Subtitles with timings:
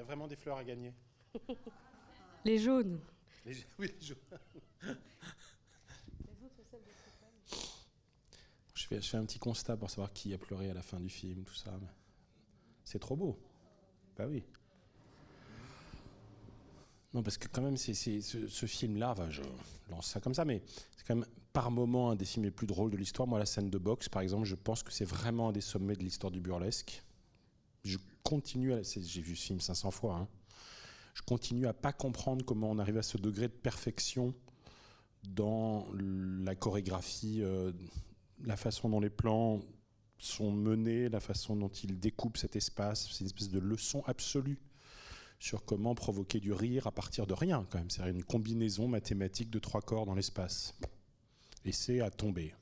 [0.00, 0.94] y a vraiment des fleurs à gagner.
[2.44, 2.98] Les jaunes.
[3.44, 4.16] Les- oui, les jaunes.
[8.74, 10.98] Je fais, je fais un petit constat pour savoir qui a pleuré à la fin
[10.98, 11.78] du film, tout ça.
[12.82, 13.38] C'est trop beau.
[14.16, 14.42] Bah oui.
[17.12, 19.42] Non, parce que quand même, c'est- ce, ce film-là, enfin, je
[19.90, 20.62] lance ça comme ça, mais
[20.96, 23.28] c'est quand même par moment un des films les plus drôles de l'histoire.
[23.28, 25.94] Moi, la scène de boxe, par exemple, je pense que c'est vraiment un des sommets
[25.94, 27.02] de l'histoire du burlesque.
[27.84, 28.82] Je continue à...
[28.82, 30.16] J'ai vu ce film 500 fois.
[30.16, 30.28] hein.
[31.14, 34.34] Je continue à pas comprendre comment on arrive à ce degré de perfection
[35.24, 37.72] dans la chorégraphie, euh,
[38.44, 39.60] la façon dont les plans
[40.18, 43.08] sont menés, la façon dont ils découpent cet espace.
[43.10, 44.60] C'est une espèce de leçon absolue
[45.38, 47.90] sur comment provoquer du rire à partir de rien, quand même.
[47.90, 50.74] C'est une combinaison mathématique de trois corps dans l'espace.
[51.64, 52.54] Et c'est à tomber.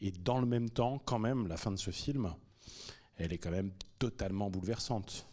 [0.00, 2.34] Et dans le même temps, quand même, la fin de ce film,
[3.18, 5.26] elle est quand même totalement bouleversante.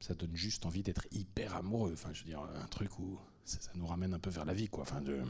[0.00, 1.92] Ça donne juste envie d'être hyper amoureux.
[1.92, 4.68] Enfin, je veux dire, un truc où ça, nous ramène un peu vers la vie,
[4.68, 4.82] quoi.
[4.82, 5.20] Enfin, de...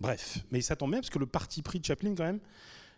[0.00, 2.40] Bref, mais ça tombe bien parce que le parti pris de Chaplin, quand même,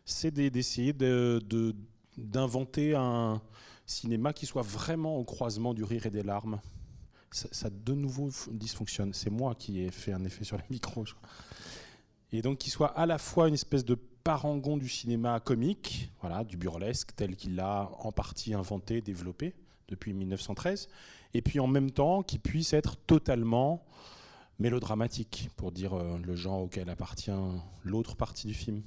[0.05, 1.75] c'est d'e- d'essayer de- de-
[2.17, 3.43] d'inventer un
[3.85, 6.61] cinéma qui soit vraiment au croisement du rire et des larmes.
[7.31, 9.13] Ça, ça de nouveau dysfonctionne.
[9.13, 11.29] C'est moi qui ai fait un effet sur les micros, je crois.
[12.33, 16.43] Et donc qui soit à la fois une espèce de parangon du cinéma comique, voilà,
[16.43, 19.55] du burlesque tel qu'il l'a en partie inventé, développé
[19.87, 20.89] depuis 1913,
[21.33, 23.85] et puis en même temps qui puisse être totalement
[24.59, 27.31] mélodramatique, pour dire euh, le genre auquel appartient
[27.85, 28.83] l'autre partie du film.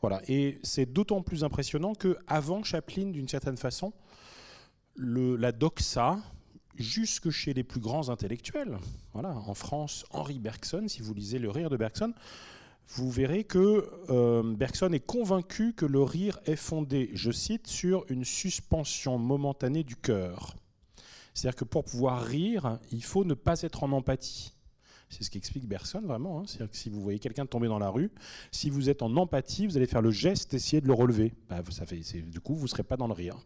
[0.00, 3.92] Voilà, et c'est d'autant plus impressionnant que avant Chaplin, d'une certaine façon,
[4.96, 6.18] la doxa,
[6.74, 8.76] jusque chez les plus grands intellectuels,
[9.12, 12.12] voilà, en France, Henri Bergson, si vous lisez Le Rire de Bergson,
[12.88, 18.04] vous verrez que euh, Bergson est convaincu que le rire est fondé, je cite, sur
[18.08, 20.56] une suspension momentanée du cœur.
[21.34, 24.54] C'est-à-dire que pour pouvoir rire, il faut ne pas être en empathie.
[25.10, 26.40] C'est ce qu'explique Bergson vraiment.
[26.40, 26.42] hein.
[26.46, 28.10] C'est-à-dire que si vous voyez quelqu'un tomber dans la rue,
[28.52, 31.32] si vous êtes en empathie, vous allez faire le geste d'essayer de le relever.
[31.48, 33.36] Bah, du coup, vous ne serez pas dans le rire.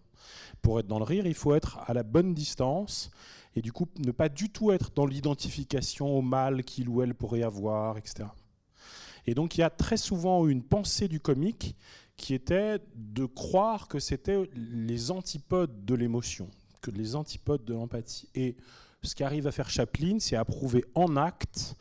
[0.60, 3.10] Pour être dans le rire, il faut être à la bonne distance
[3.54, 7.14] et du coup ne pas du tout être dans l'identification au mal qu'il ou elle
[7.14, 8.24] pourrait avoir, etc.
[9.26, 11.76] Et donc il y a très souvent une pensée du comique
[12.16, 16.48] qui était de croire que c'était les antipodes de l'émotion,
[16.80, 18.28] que les antipodes de l'empathie.
[18.34, 18.56] Et
[19.02, 21.76] ce qu'arrive à faire Chaplin, c'est à prouver en acte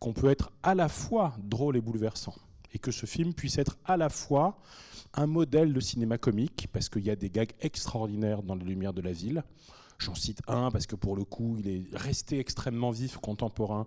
[0.00, 2.34] qu'on peut être à la fois drôle et bouleversant.
[2.72, 4.58] Et que ce film puisse être à la fois
[5.14, 8.92] un modèle de cinéma comique, parce qu'il y a des gags extraordinaires dans les Lumières
[8.92, 9.44] de la ville.
[9.98, 13.86] J'en cite un parce que pour le coup, il est resté extrêmement vif, contemporain.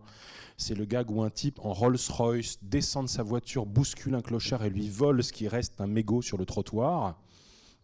[0.57, 4.63] C'est le gag où un type en Rolls-Royce descend de sa voiture, bouscule un clochard
[4.63, 7.19] et lui vole ce qui reste d'un mégot sur le trottoir.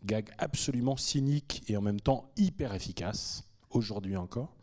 [0.06, 4.54] Gag absolument cynique et en même temps hyper efficace, aujourd'hui encore.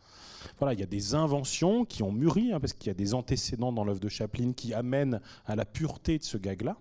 [0.58, 3.14] Voilà, il y a des inventions qui ont mûri, hein, parce qu'il y a des
[3.14, 6.76] antécédents dans l'œuvre de Chaplin qui amènent à la pureté de ce gag-là.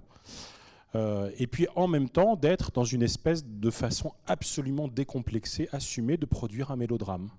[0.96, 6.18] Euh, et puis en même temps d'être dans une espèce de façon absolument décomplexée, assumée
[6.18, 7.30] de produire un mélodrame.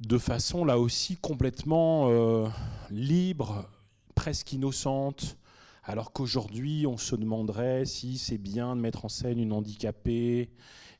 [0.00, 2.48] De façon là aussi complètement euh,
[2.90, 3.68] libre,
[4.14, 5.36] presque innocente,
[5.84, 10.50] alors qu'aujourd'hui on se demanderait si c'est bien de mettre en scène une handicapée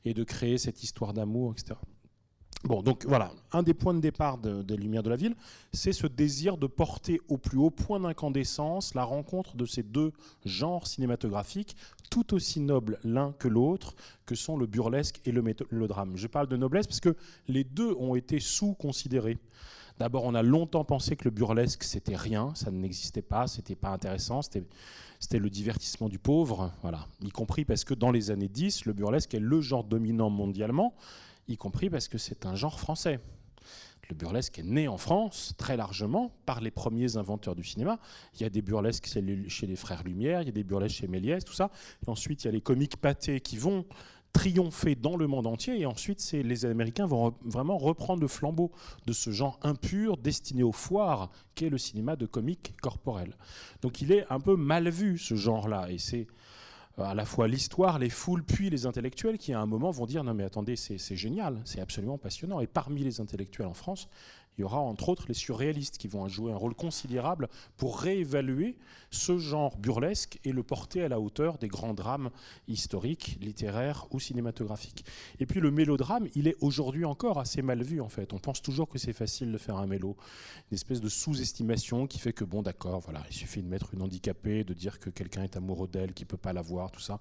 [0.05, 1.75] et de créer cette histoire d'amour, etc.
[2.63, 5.35] Bon, donc voilà, un des points de départ de- des Lumières de la Ville,
[5.73, 10.11] c'est ce désir de porter au plus haut point d'incandescence la rencontre de ces deux
[10.43, 11.75] genres cinématographiques,
[12.09, 13.93] tout aussi nobles l'un que l'autre,
[14.25, 16.17] que sont le burlesque et le, le drame.
[16.17, 17.15] Je parle de noblesse parce que
[17.47, 19.37] les deux ont été sous-considérés.
[19.99, 23.89] D'abord, on a longtemps pensé que le burlesque, c'était rien, ça n'existait pas, c'était pas
[23.89, 24.63] intéressant, c'était
[25.19, 27.07] c'était le divertissement du pauvre, voilà.
[27.23, 30.93] Y compris parce que dans les années 10, le burlesque est le genre dominant mondialement,
[31.47, 33.19] y compris parce que c'est un genre français.
[34.09, 37.99] Le burlesque est né en France très largement par les premiers inventeurs du cinéma.
[38.35, 39.21] Il y a des burlesques chez
[39.67, 41.71] les- frères Lumière, il y a des burlesques chez Méliès, tout ça.
[42.05, 43.85] Et ensuite, il y a les comiques pâtés qui vont
[44.31, 45.77] triompher dans le monde entier.
[45.81, 48.71] Et ensuite, les Américains vont vraiment reprendre le flambeau
[49.07, 53.35] de ce genre impur destiné aux foires qu'est le cinéma de comique corporel.
[53.81, 55.91] Donc il est un peu mal vu ce genre-là.
[55.91, 56.27] Et c'est
[56.97, 60.23] à la fois l'histoire, les foules, puis les intellectuels qui à un moment vont dire
[60.23, 62.59] non mais attendez, c'est c'est génial, c'est absolument passionnant.
[62.59, 64.09] Et parmi les intellectuels en France,
[64.57, 68.75] il y aura entre autres les surréalistes qui vont jouer un rôle considérable pour réévaluer
[69.11, 72.31] ce genre burlesque et le porter à la hauteur des grands drames
[72.67, 75.05] historiques, littéraires ou cinématographiques.
[75.39, 78.33] Et puis le mélodrame, il est aujourd'hui encore assez mal vu en fait.
[78.33, 80.17] On pense toujours que c'est facile de faire un mélo,
[80.71, 84.01] une espèce de sous-estimation qui fait que bon d'accord, voilà, il suffit de mettre une
[84.01, 87.19] handicapée, de dire que quelqu'un est amoureux d'elle, qui peut pas la voir, tout ça.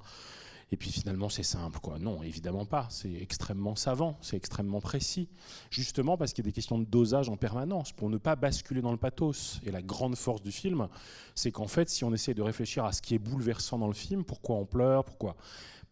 [0.72, 1.98] Et puis finalement, c'est simple, quoi.
[2.00, 2.88] Non, évidemment pas.
[2.90, 5.28] C'est extrêmement savant, c'est extrêmement précis.
[5.70, 8.80] Justement parce qu'il y a des questions de dosage en permanence, pour ne pas basculer
[8.80, 9.60] dans le pathos.
[9.64, 10.88] Et la grande force du film,
[11.36, 13.94] c'est qu'en fait, si on essaie de réfléchir à ce qui est bouleversant dans le
[13.94, 15.36] film, pourquoi on pleure, pourquoi?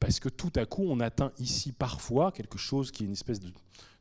[0.01, 3.41] Parce que tout à coup, on atteint ici parfois quelque chose qui est une espèce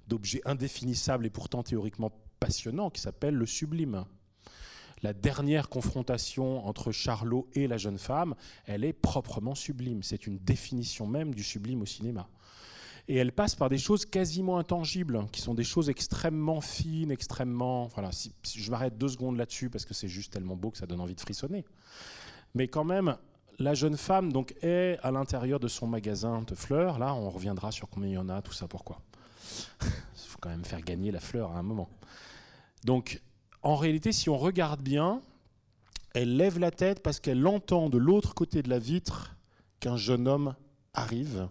[0.07, 4.05] d'objet indéfinissable et pourtant théoriquement passionnant, qui s'appelle le sublime
[5.03, 8.35] la dernière confrontation entre Charlot et la jeune femme,
[8.65, 10.01] elle est proprement sublime.
[10.01, 12.27] C'est une définition même du sublime au cinéma.
[13.09, 17.87] Et elle passe par des choses quasiment intangibles, qui sont des choses extrêmement fines, extrêmement...
[17.87, 20.85] Voilà, si, je m'arrête deux secondes là-dessus, parce que c'est juste tellement beau que ça
[20.85, 21.65] donne envie de frissonner.
[22.55, 23.17] Mais quand même,
[23.59, 26.97] la jeune femme donc est à l'intérieur de son magasin de fleurs.
[26.97, 29.01] Là, on reviendra sur combien il y en a, tout ça, pourquoi.
[29.81, 29.89] Il
[30.27, 31.89] faut quand même faire gagner la fleur à un moment.
[32.85, 33.21] Donc,
[33.63, 35.21] en réalité, si on regarde bien,
[36.13, 39.35] elle lève la tête parce qu'elle entend de l'autre côté de la vitre
[39.79, 40.55] qu'un jeune homme
[40.93, 41.47] arrive,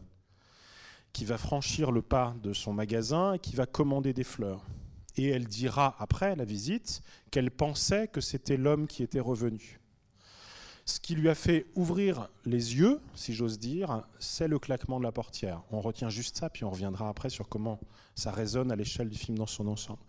[1.13, 4.65] qui va franchir le pas de son magasin et qui va commander des fleurs.
[5.17, 9.81] Et elle dira après la visite qu'elle pensait que c'était l'homme qui était revenu.
[10.85, 15.05] Ce qui lui a fait ouvrir les yeux, si j'ose dire, c'est le claquement de
[15.05, 15.63] la portière.
[15.71, 17.79] On retient juste ça, puis on reviendra après sur comment
[18.15, 20.01] ça résonne à l'échelle du film dans son ensemble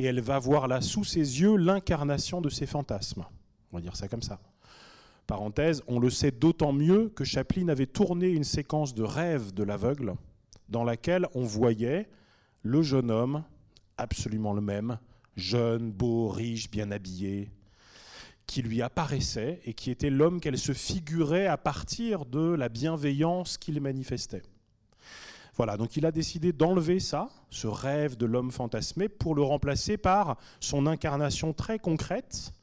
[0.00, 3.26] et elle va voir là sous ses yeux l'incarnation de ses fantasmes.
[3.70, 4.40] On va dire ça comme ça.
[5.26, 9.62] Parenthèse, on le sait d'autant mieux que Chaplin avait tourné une séquence de rêve de
[9.62, 10.14] l'aveugle
[10.70, 12.08] dans laquelle on voyait
[12.62, 13.44] le jeune homme,
[13.98, 14.98] absolument le même,
[15.36, 17.50] jeune, beau, riche, bien habillé,
[18.46, 23.58] qui lui apparaissait et qui était l'homme qu'elle se figurait à partir de la bienveillance
[23.58, 24.42] qu'il manifestait.
[25.60, 29.98] Voilà, donc il a décidé d'enlever ça, ce rêve de l'homme fantasmé, pour le remplacer
[29.98, 32.54] par son incarnation très concrète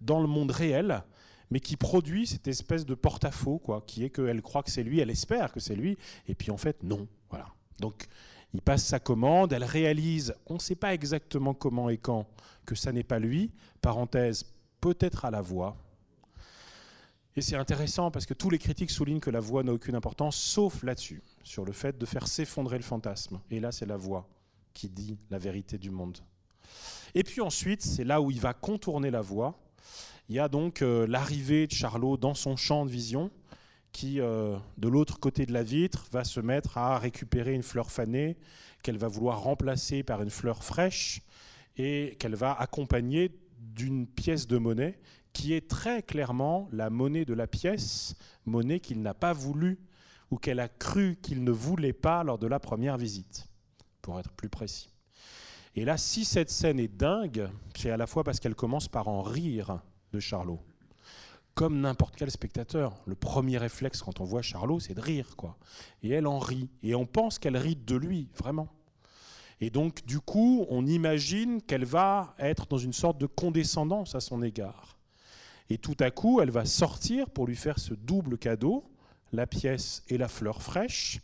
[0.00, 1.04] dans le monde réel,
[1.50, 5.00] mais qui produit cette espèce de porte-à-faux, quoi, qui est qu'elle croit que c'est lui,
[5.00, 5.98] elle espère que c'est lui,
[6.28, 7.06] et puis en fait non.
[7.28, 7.48] Voilà.
[7.78, 8.06] Donc
[8.54, 12.26] il passe sa commande, elle réalise, on ne sait pas exactement comment et quand,
[12.64, 13.50] que ça n'est pas lui.
[13.82, 14.46] Parenthèse,
[14.80, 15.76] peut-être à la voix,
[17.36, 20.36] et c'est intéressant parce que tous les critiques soulignent que la voix n'a aucune importance,
[20.36, 23.40] sauf là-dessus, sur le fait de faire s'effondrer le fantasme.
[23.52, 24.28] Et là, c'est la voix
[24.74, 26.18] qui dit la vérité du monde.
[27.14, 29.56] Et puis ensuite, c'est là où il va contourner la voix.
[30.28, 33.30] Il y a donc euh, l'arrivée de Charlot dans son champ de vision,
[33.92, 37.92] qui, euh, de l'autre côté de la vitre, va se mettre à récupérer une fleur
[37.92, 38.36] fanée
[38.82, 41.22] qu'elle va vouloir remplacer par une fleur fraîche
[41.76, 44.98] et qu'elle va accompagner d'une pièce de monnaie
[45.32, 48.16] qui est très clairement la monnaie de la pièce,
[48.46, 49.78] monnaie qu'il n'a pas voulu
[50.30, 53.48] ou qu'elle a cru qu'il ne voulait pas lors de la première visite,
[54.02, 54.90] pour être plus précis.
[55.74, 59.08] Et là, si cette scène est dingue, c'est à la fois parce qu'elle commence par
[59.08, 59.80] en rire
[60.12, 60.60] de Charlot.
[61.54, 65.56] Comme n'importe quel spectateur, le premier réflexe quand on voit Charlot, c'est de rire, quoi.
[66.02, 66.68] Et elle en rit.
[66.82, 68.68] Et on pense qu'elle rit de lui, vraiment.
[69.60, 74.20] Et donc, du coup, on imagine qu'elle va être dans une sorte de condescendance à
[74.20, 74.98] son égard.
[75.70, 78.84] Et tout à coup, elle va sortir pour lui faire ce double cadeau,
[79.32, 81.20] la pièce et la fleur fraîche.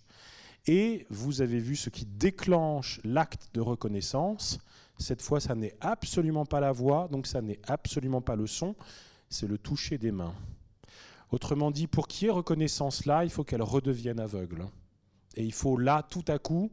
[0.66, 4.58] Et vous avez vu ce qui déclenche l'acte de reconnaissance.
[4.98, 8.76] Cette fois, ça n'est absolument pas la voix, donc ça n'est absolument pas le son,
[9.28, 10.34] c'est le toucher des mains.
[11.32, 14.66] Autrement dit, pour qu'il y ait reconnaissance là, il faut qu'elle redevienne aveugle.
[15.34, 16.70] Et il faut là, tout à coup,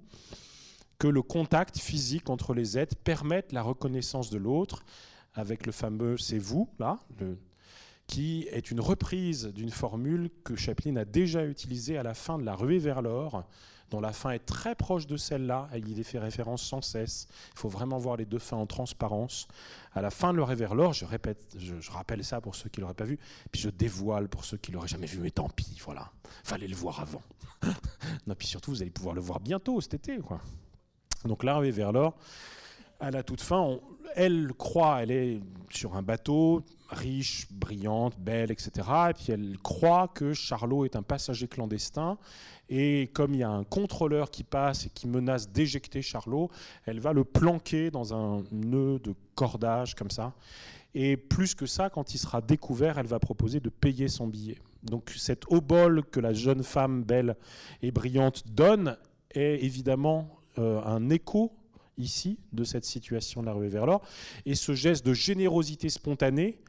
[1.00, 4.84] que le contact physique entre les êtres permette la reconnaissance de l'autre
[5.34, 7.38] avec le fameux c'est vous, là, le
[8.10, 12.44] qui est une reprise d'une formule que Chaplin a déjà utilisée à la fin de
[12.44, 13.44] La Ruée vers l'or,
[13.92, 17.28] dont la fin est très proche de celle-là, il y fait référence sans cesse.
[17.54, 19.48] Il faut vraiment voir les deux fins en transparence.
[19.94, 22.96] À la fin de La Ruée vers l'or, je rappelle ça pour ceux qui l'auraient
[22.96, 23.20] pas vu,
[23.52, 26.12] puis je dévoile pour ceux qui l'auraient jamais vu, mais tant pis, voilà.
[26.44, 27.22] Fallait le voir avant.
[28.26, 30.18] non, puis surtout, vous allez pouvoir le voir bientôt cet été.
[31.26, 32.16] Donc La Ruée vers l'or,
[33.00, 33.80] à la toute fin,
[34.16, 35.40] elle croit, elle est
[35.70, 38.72] sur un bateau, riche, brillante, belle, etc.
[39.10, 42.18] Et puis elle croit que Charlot est un passager clandestin.
[42.70, 46.50] Et comme il y a un contrôleur qui passe et qui menace d'éjecter Charlot,
[46.86, 50.34] elle va le planquer dans un nœud de cordage comme ça.
[50.96, 54.58] Et plus que ça, quand il sera découvert, elle va proposer de payer son billet.
[54.84, 57.36] Donc cet obol que la jeune femme belle
[57.82, 58.98] et brillante donne
[59.32, 61.52] est évidemment euh, un écho
[62.00, 64.02] ici de cette situation de la rue vers l'or.
[64.46, 66.60] Et ce geste de générosité spontanée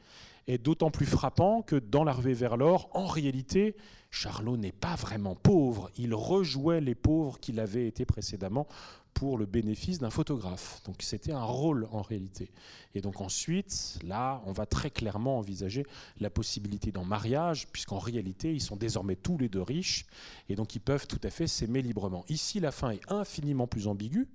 [0.47, 3.75] est d'autant plus frappant que dans la ruée vers l'or, en réalité,
[4.09, 8.67] Charlot n'est pas vraiment pauvre, il rejouait les pauvres qu'il avait été précédemment
[9.13, 10.81] pour le bénéfice d'un photographe.
[10.85, 12.49] Donc c'était un rôle en réalité.
[12.95, 15.85] Et donc ensuite, là, on va très clairement envisager
[16.19, 20.05] la possibilité d'un mariage, puisqu'en réalité, ils sont désormais tous les deux riches,
[20.49, 22.25] et donc ils peuvent tout à fait s'aimer librement.
[22.29, 24.27] Ici, la fin est infiniment plus ambiguë,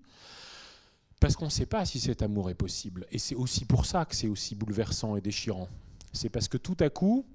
[1.27, 3.05] parce qu'on ne sait pas si cet amour est possible.
[3.11, 5.67] Et c'est aussi pour ça que c'est aussi bouleversant et déchirant.
[6.13, 7.27] C'est parce que tout à coup,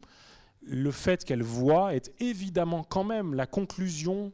[0.62, 4.32] le fait qu'elle voit est évidemment quand même la conclusion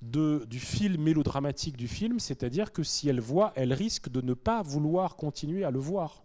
[0.00, 4.62] du film mélodramatique du film, c'est-à-dire que si elle voit, elle risque de ne pas
[4.62, 6.22] vouloir continuer à le voir.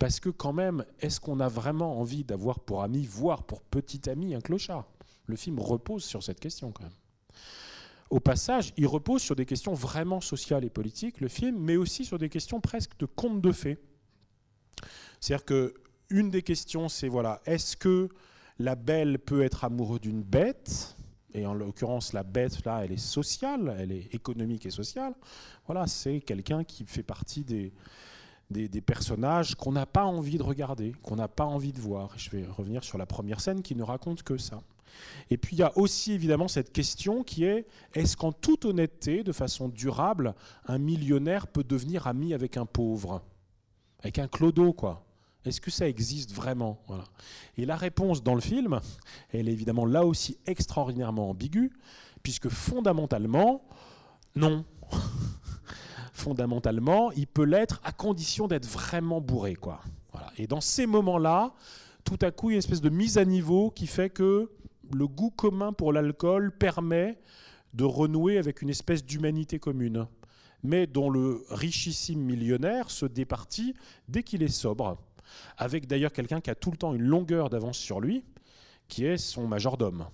[0.00, 4.10] Parce que quand même, est-ce qu'on a vraiment envie d'avoir pour ami, voire pour petit
[4.10, 4.90] ami, un clochard?
[5.26, 6.92] Le film repose sur cette question quand même.
[8.10, 12.04] Au passage, il repose sur des questions vraiment sociales et politiques, le film, mais aussi
[12.04, 13.78] sur des questions presque de contes de fées.
[15.20, 15.74] C'est-à-dire que
[16.10, 18.08] une des questions, c'est voilà, est-ce que
[18.58, 20.96] la belle peut être amoureuse d'une bête?
[21.34, 25.14] Et en l'occurrence, la bête, là, elle est sociale, elle est économique et sociale.
[25.66, 27.72] Voilà, c'est quelqu'un qui fait partie des,
[28.50, 32.10] des, personnages qu'on n'a pas envie de regarder, qu'on n'a pas envie de voir.
[32.16, 34.60] je vais revenir sur la première scène qui ne raconte que ça.
[35.30, 39.22] Et puis il y a aussi évidemment cette question qui est est-ce qu'en toute honnêteté,
[39.22, 40.34] de façon durable,
[40.66, 43.22] un millionnaire peut devenir ami avec un pauvre?
[44.00, 45.04] Avec un clodo, quoi.
[45.44, 46.78] Est-ce que ça existe vraiment?
[47.56, 48.80] Et la réponse dans le film,
[49.32, 51.72] elle est évidemment là aussi extraordinairement ambiguë,
[52.22, 53.62] puisque fondamentalement,
[54.34, 54.64] non.
[56.12, 59.54] fondamentalement, il peut l'être à condition d'être vraiment bourré.
[59.54, 59.80] Quoi.
[60.36, 61.54] Et dans ces moments-là,
[62.04, 64.50] tout à coup, il y a une espèce de mise à niveau qui fait que
[64.94, 67.18] le goût commun pour l'alcool permet
[67.74, 70.06] de renouer avec une espèce d'humanité commune,
[70.62, 73.74] mais dont le richissime millionnaire se départit
[74.08, 74.98] dès qu'il est sobre
[75.56, 78.24] avec d'ailleurs quelqu'un qui a tout le temps une longueur d'avance sur lui,
[78.88, 80.06] qui est son majordome,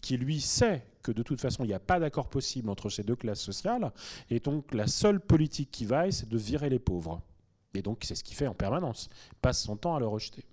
[0.00, 3.02] qui lui sait que de toute façon il n'y a pas d'accord possible entre ces
[3.02, 3.92] deux classes sociales,
[4.30, 7.20] et donc la seule politique qui vaille, c'est de virer les pauvres.
[7.74, 9.08] Et donc c'est ce qu'il fait en permanence,
[9.40, 10.44] passe son temps à le rejeter.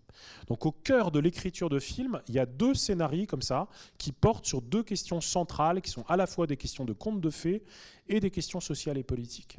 [0.48, 4.12] Donc au cœur de l'écriture de film, il y a deux scénarios comme ça qui
[4.12, 7.30] portent sur deux questions centrales qui sont à la fois des questions de contes de
[7.30, 7.64] fées
[8.08, 9.58] et des questions sociales et politiques.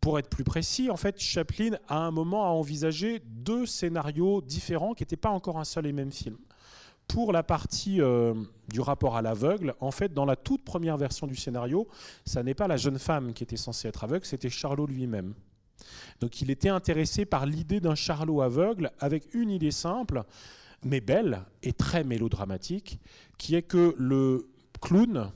[0.00, 4.94] Pour être plus précis, en fait, Chaplin, à un moment, a envisagé deux scénarios différents
[4.94, 6.38] qui n'étaient pas encore un seul et même film.
[7.06, 8.32] Pour la partie euh,
[8.68, 11.86] du rapport à l'aveugle, en fait, dans la toute première version du scénario,
[12.24, 15.34] ça n'est pas la jeune femme qui était censée être aveugle, c'était Charlot lui-même.
[16.20, 20.24] Donc il était intéressé par l'idée d'un Charlot aveugle avec une idée simple,
[20.84, 23.00] mais belle et très mélodramatique,
[23.38, 24.48] qui est que le
[24.80, 25.30] clown,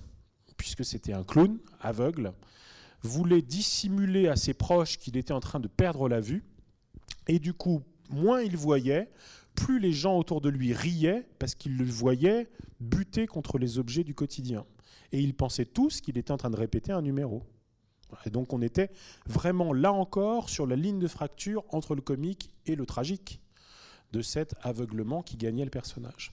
[0.57, 2.33] puisque c'était un clown aveugle,
[3.03, 6.45] voulait dissimuler à ses proches qu'il était en train de perdre la vue.
[7.29, 9.11] Et du coup, moins il voyait,
[9.55, 12.49] plus les gens autour de lui riaient parce qu'ils le voyaient
[12.81, 14.65] buter contre les objets du quotidien.
[15.13, 17.45] Et ils pensaient tous qu'il était en train de répéter un numéro.
[18.27, 18.91] Et donc on était
[19.27, 23.41] vraiment là encore sur la ligne de fracture entre le comique et le tragique
[24.13, 26.33] de cet aveuglement qui gagnait le personnage.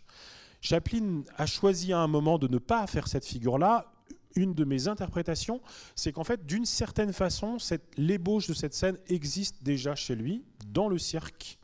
[0.62, 3.92] Chaplin a choisi à un moment de ne pas faire cette figure-là,
[4.36, 5.60] une de mes interprétations,
[5.96, 7.58] c'est qu'en fait, d'une certaine façon,
[7.98, 11.58] l'ébauche de cette scène existe déjà chez lui, dans le cirque.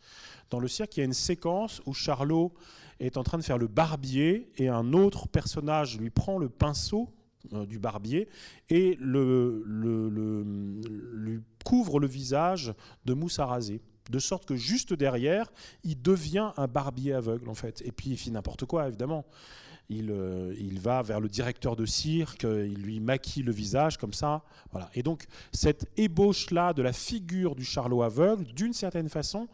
[0.49, 2.53] Dans le cirque, il y a une séquence où Charlot
[2.99, 7.13] est en train de faire le barbier et un autre personnage lui prend le pinceau
[7.67, 8.27] du barbier
[8.69, 9.63] et le,
[11.13, 12.73] lui couvre le visage
[13.05, 15.51] de mousse à raser de sorte que juste derrière,
[15.83, 17.81] il devient un barbier aveugle en fait.
[17.85, 19.25] Et puis il fait n'importe quoi évidemment.
[19.89, 24.43] Euh, il, va vers le directeur de cirque, il lui maquille le visage comme ça.
[24.71, 24.89] Voilà.
[24.93, 29.47] Et donc, cette ébauche-là de la figure du Charlot aveugle, d'une certaine façon,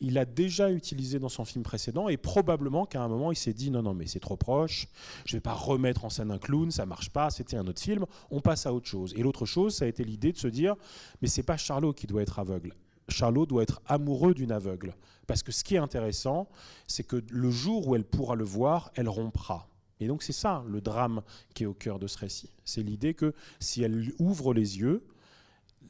[0.00, 3.52] il a déjà utilisé dans son film précédent et probablement qu'à un moment, il s'est
[3.52, 4.86] dit non, non, mais c'est trop proche,
[5.26, 8.06] je vais pas remettre en scène un clown, ça marche pas, c'était un autre film,
[8.30, 9.12] on passe à autre chose.
[9.16, 10.76] Et l'autre chose, ça a été l'idée de se dire
[11.20, 12.74] mais c'est pas Charlot qui doit être aveugle.
[13.08, 14.94] Charlot doit être amoureux d'une aveugle.
[15.26, 16.48] Parce que ce qui est intéressant,
[16.86, 19.69] c'est que le jour où elle pourra le voir, elle rompra.
[20.00, 21.22] Et donc c'est ça le drame
[21.54, 22.50] qui est au cœur de ce récit.
[22.64, 25.04] C'est l'idée que si elle ouvre les yeux,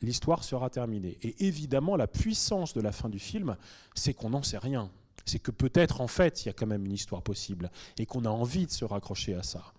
[0.02, 1.16] l'histoire sera terminée.
[1.22, 3.56] Et évidemment, la puissance de la fin du film,
[3.94, 4.90] c'est qu'on n'en sait rien.
[5.26, 8.24] C'est que peut-être en fait, il y a quand même une histoire possible et qu'on
[8.24, 9.72] a envie de se raccrocher à ça.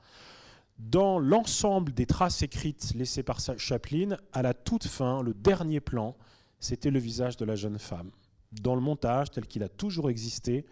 [0.77, 6.15] Dans l'ensemble des traces écrites laissées par Chaplin, à la toute fin, le dernier plan,
[6.59, 8.11] c'était le visage de la jeune femme.
[8.51, 10.65] Dans le montage, tel qu'il a toujours existé,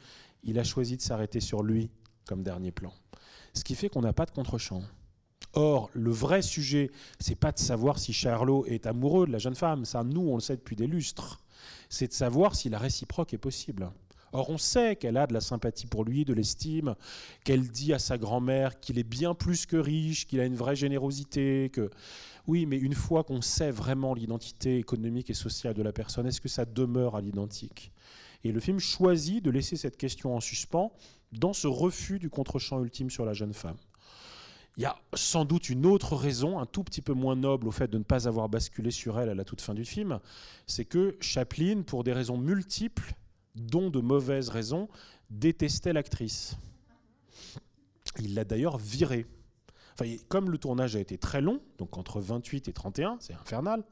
[0.43, 1.89] il a choisi de s'arrêter sur lui
[2.25, 2.93] comme dernier plan
[3.59, 4.81] ce qui fait qu'on n'a pas de contre-champ.
[5.53, 9.55] Or, le vrai sujet, c'est pas de savoir si Charlot est amoureux de la jeune
[9.55, 11.41] femme, ça, nous, on le sait depuis des lustres.
[11.89, 13.91] C'est de savoir si la réciproque est possible.
[14.31, 16.95] Or, on sait qu'elle a de la sympathie pour lui, de l'estime,
[17.43, 20.75] qu'elle dit à sa grand-mère qu'il est bien plus que riche, qu'il a une vraie
[20.75, 21.89] générosité, que
[22.47, 26.41] oui, mais une fois qu'on sait vraiment l'identité économique et sociale de la personne, est-ce
[26.41, 27.91] que ça demeure à l'identique?
[28.43, 30.93] Et le film choisit de laisser cette question en suspens
[31.31, 33.77] dans ce refus du contre-champ ultime sur la jeune femme.
[34.77, 37.71] Il y a sans doute une autre raison, un tout petit peu moins noble au
[37.71, 40.19] fait de ne pas avoir basculé sur elle à la toute fin du film,
[40.67, 43.13] c'est que Chaplin, pour des raisons multiples,
[43.55, 44.87] dont de mauvaises raisons,
[45.29, 46.55] détestait l'actrice.
[48.19, 49.25] Il l'a d'ailleurs virée.
[49.93, 53.83] Enfin, comme le tournage a été très long, donc entre 28 et 31, c'est infernal,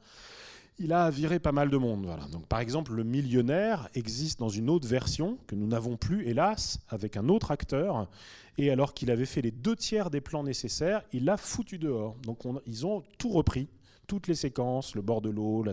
[0.78, 2.08] il a viré pas mal de monde.
[2.30, 6.80] Donc, par exemple, le millionnaire existe dans une autre version que nous n'avons plus, hélas,
[6.88, 8.08] avec un autre acteur.
[8.56, 12.16] Et alors qu'il avait fait les deux tiers des plans nécessaires, il l'a foutu dehors.
[12.22, 13.68] Donc ils ont tout repris,
[14.06, 15.72] toutes les séquences, le bord de l'eau, la,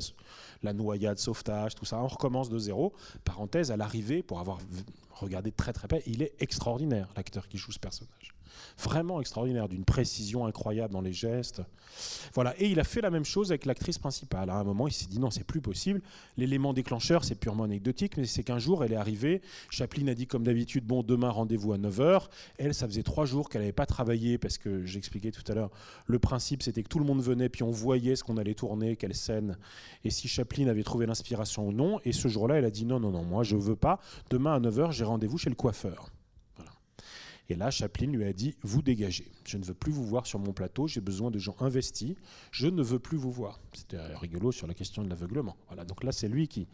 [0.63, 1.99] la, noyade, sauvetage, tout ça.
[2.01, 2.93] On recommence de zéro.
[3.23, 4.59] Parenthèse, à l'arrivée, pour avoir
[5.11, 8.34] regardé très très près, il est extraordinaire, l'acteur qui joue ce personnage
[8.77, 11.61] vraiment extraordinaire, d'une précision incroyable dans les gestes.
[12.33, 12.53] Voilà.
[12.59, 14.49] Et il a fait la même chose avec l'actrice principale.
[14.49, 16.01] À un moment, il s'est dit non, c'est plus possible.
[16.37, 19.41] L'élément déclencheur, c'est purement anecdotique, mais c'est qu'un jour, elle est arrivée.
[19.69, 22.27] Chaplin a dit comme d'habitude, bon, demain, rendez-vous à 9h.
[22.57, 25.71] Elle, ça faisait trois jours qu'elle n'avait pas travaillé parce que j'expliquais tout à l'heure,
[26.07, 28.95] le principe, c'était que tout le monde venait, puis on voyait ce qu'on allait tourner,
[28.95, 29.57] quelle scène,
[30.03, 31.99] et si Chaplin avait trouvé l'inspiration ou non.
[32.05, 33.99] Et ce jour-là, elle a dit non, non, non, moi, je veux pas.
[34.29, 36.11] Demain à 9h, j'ai rendez-vous chez le coiffeur.
[37.49, 39.31] Et là, Chaplin lui a dit Vous dégagez.
[39.45, 40.87] Je ne veux plus vous voir sur mon plateau.
[40.87, 42.15] J'ai besoin de gens investis.
[42.51, 43.59] Je ne veux plus vous voir.
[43.73, 45.55] C'était rigolo sur la question de l'aveuglement.
[45.67, 45.85] Voilà.
[45.85, 46.67] Donc là, c'est lui qui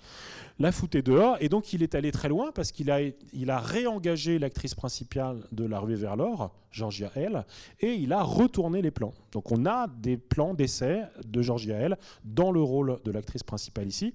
[0.60, 1.38] l'a fouté dehors.
[1.42, 5.66] Et donc, il est allé très loin parce qu'il a, a réengagé l'actrice principale de
[5.66, 7.46] La Rue vers l'Or, Georgia L.
[7.82, 9.13] Et il a retourné les plans.
[9.34, 11.98] Donc, on a des plans d'essai de Georgia L.
[12.24, 14.13] dans le rôle de l'actrice principale ici.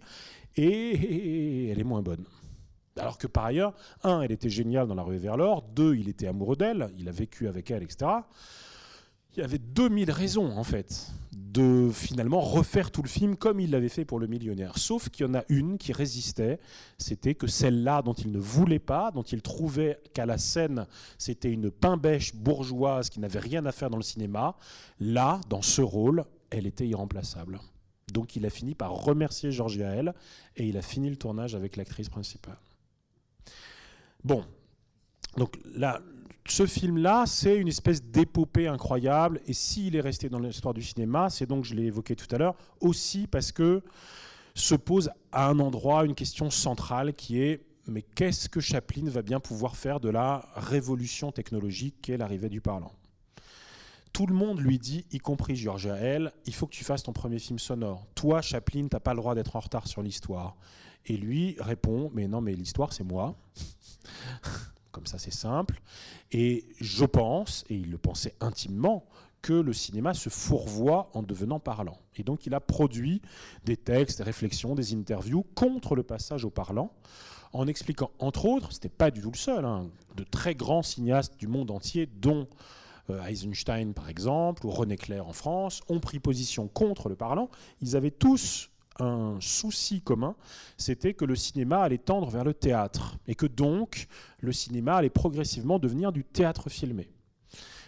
[0.57, 2.25] Et elle est moins bonne.
[2.99, 6.09] Alors que par ailleurs, un, elle était géniale dans La rue vers l'or, deux, il
[6.09, 8.11] était amoureux d'elle, il a vécu avec elle, etc.
[9.37, 13.71] Il y avait 2000 raisons, en fait, de finalement refaire tout le film comme il
[13.71, 14.79] l'avait fait pour Le Millionnaire.
[14.79, 16.59] Sauf qu'il y en a une qui résistait,
[16.97, 20.87] c'était que celle-là dont il ne voulait pas, dont il trouvait qu'à la scène,
[21.19, 24.57] c'était une pain-bêche bourgeoise qui n'avait rien à faire dans le cinéma,
[25.01, 27.61] là, dans ce rôle, elle était irremplaçable.
[28.13, 30.15] Donc il a fini par remercier Georges Gaël
[30.57, 32.57] et il a fini le tournage avec l'actrice principale.
[34.25, 34.45] Bon,
[35.37, 36.01] donc là,
[36.49, 39.41] ce film-là, c'est une espèce d'épopée incroyable.
[39.47, 42.39] Et s'il est resté dans l'histoire du cinéma, c'est donc, je l'ai évoqué tout à
[42.39, 43.83] l'heure, aussi parce que
[44.55, 49.23] se pose à un endroit une question centrale qui est mais qu'est-ce que Chaplin va
[49.23, 52.93] bien pouvoir faire de la révolution technologique qu'est l'arrivée du parlant
[54.17, 57.13] tout le monde lui dit, y compris Georgia L, il faut que tu fasses ton
[57.13, 58.07] premier film sonore.
[58.15, 60.57] Toi, Chaplin, t'as pas le droit d'être en retard sur l'histoire.
[61.07, 63.37] Et lui répond, mais non, mais l'histoire, c'est moi.
[64.93, 65.81] Comme ça, c'est simple.
[66.33, 69.07] Et je pense, et il le pensait intimement,
[69.47, 71.99] que le cinéma se fourvoie en devenant parlant.
[72.17, 73.23] Et donc il a produit
[73.65, 76.91] des textes, des réflexions, des interviews contre le passage au parlant,
[77.53, 80.83] en expliquant, entre autres, ce n'était pas du tout le seul, hein, de très grands
[80.83, 82.49] cinéastes du monde entier, dont
[83.09, 87.49] euh, Eisenstein par exemple, ou René Clair en France, ont pris position contre le parlant.
[87.81, 90.37] Ils avaient tous un souci commun,
[90.77, 94.07] c'était que le cinéma allait tendre vers le théâtre, et que donc
[94.41, 97.11] le cinéma allait progressivement devenir du théâtre filmé.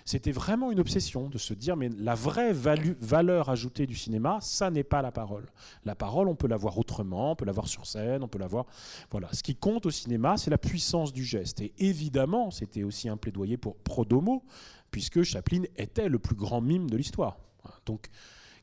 [0.05, 4.71] C'était vraiment une obsession de se dire, mais la vraie valeur ajoutée du cinéma, ça
[4.71, 5.45] n'est pas la parole.
[5.85, 8.39] La parole, on peut la voir autrement, on peut la voir sur scène, on peut
[8.39, 8.65] la voir...
[9.11, 9.29] Voilà.
[9.33, 11.61] Ce qui compte au cinéma, c'est la puissance du geste.
[11.61, 14.45] Et évidemment, c'était aussi un plaidoyer pour Prodomo,
[14.91, 17.37] puisque Chaplin était le plus grand mime de l'histoire.
[17.85, 18.09] Donc,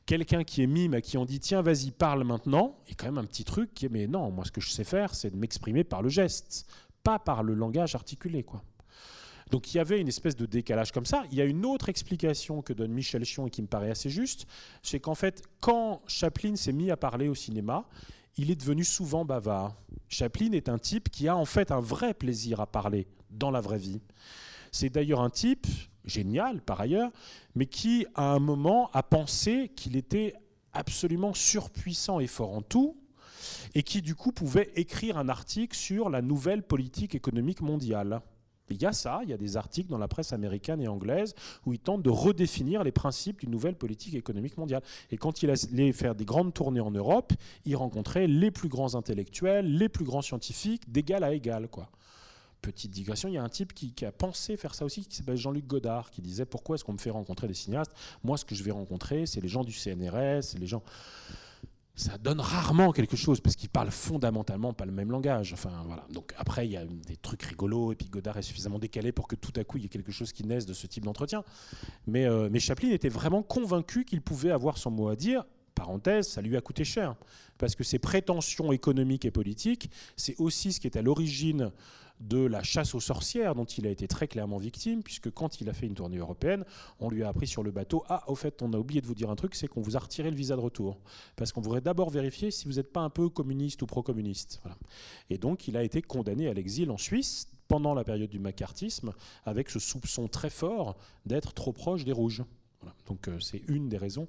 [0.06, 3.18] quelqu'un qui est mime, à qui on dit tiens, vas-y, parle maintenant, a quand même
[3.18, 5.84] un petit truc est mais non, moi ce que je sais faire, c'est de m'exprimer
[5.84, 6.66] par le geste,
[7.02, 8.42] pas par le langage articulé.
[8.42, 8.62] quoi.
[9.50, 11.24] Donc il y avait une espèce de décalage comme ça.
[11.30, 14.10] Il y a une autre explication que donne Michel Chion et qui me paraît assez
[14.10, 14.46] juste,
[14.82, 17.86] c'est qu'en fait, quand Chaplin s'est mis à parler au cinéma,
[18.36, 19.76] il est devenu souvent bavard.
[20.08, 23.60] Chaplin est un type qui a en fait un vrai plaisir à parler dans la
[23.60, 24.00] vraie vie.
[24.72, 25.66] C'est d'ailleurs un type,
[26.06, 27.10] génial par ailleurs,
[27.54, 30.34] mais qui à un moment a pensé qu'il était
[30.72, 32.96] absolument surpuissant et fort en tout,
[33.74, 38.20] et qui du coup pouvait écrire un article sur la nouvelle politique économique mondiale.
[38.68, 41.34] Il y a ça, il y a des articles dans la presse américaine et anglaise
[41.64, 44.82] où il tente de redéfinir les principes d'une nouvelle politique économique mondiale.
[45.12, 47.32] Et quand il allait faire des grandes tournées en Europe,
[47.64, 51.68] il rencontrait les plus grands intellectuels, les plus grands scientifiques, d'égal à égal.
[51.68, 51.90] Quoi
[52.66, 55.36] petite digression, il y a un type qui, a pensé faire ça aussi, qui s'appelle
[55.36, 57.92] Jean-Luc Godard, qui disait pourquoi est-ce qu'on me fait rencontrer des cinéastes?
[58.24, 60.82] Moi, ce que je vais rencontrer, c'est les gens du CNRS, les gens.
[61.94, 65.52] ça donne rarement quelque chose parce qu'ils parlent fondamentalement pas le même langage.
[65.52, 66.04] Enfin voilà.
[66.10, 69.28] Donc après il y a des trucs rigolos et puis Godard est suffisamment décalé pour
[69.28, 71.42] que tout à coup il y ait quelque chose qui naisse de ce type d'entretien.
[72.06, 75.44] Mais, euh, mais Chaplin était vraiment convaincu qu'il pouvait avoir son mot à dire.
[75.76, 77.14] Parenthèse, ça lui a coûté cher
[77.58, 81.70] parce que ses prétentions économiques et politiques, c'est aussi ce qui est à l'origine
[82.20, 85.68] de la chasse aux sorcières dont il a été très clairement victime, puisque quand il
[85.68, 86.64] a fait une tournée européenne,
[86.98, 89.14] on lui a appris sur le bateau Ah, au fait, on a oublié de vous
[89.14, 90.98] dire un truc, c'est qu'on vous a retiré le visa de retour.
[91.36, 94.62] Parce qu'on voudrait d'abord vérifier si vous n'êtes pas un peu communiste ou pro-communiste.
[95.28, 99.12] Et donc, il a été condamné à l'exil en Suisse pendant la période du macartisme,
[99.44, 102.44] avec ce soupçon très fort d'être trop proche des Rouges.
[103.06, 104.28] Donc euh, c'est une des raisons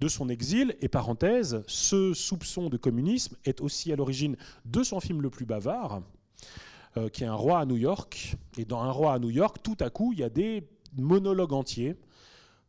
[0.00, 0.76] de son exil.
[0.80, 5.46] Et parenthèse, ce soupçon de communisme est aussi à l'origine de son film le plus
[5.46, 6.02] bavard,
[6.96, 8.36] euh, qui est un roi à New York.
[8.56, 11.52] Et dans un roi à New York, tout à coup, il y a des monologues
[11.52, 11.96] entiers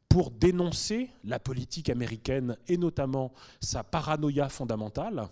[0.09, 5.29] pour dénoncer la politique américaine et notamment sa paranoïa fondamentale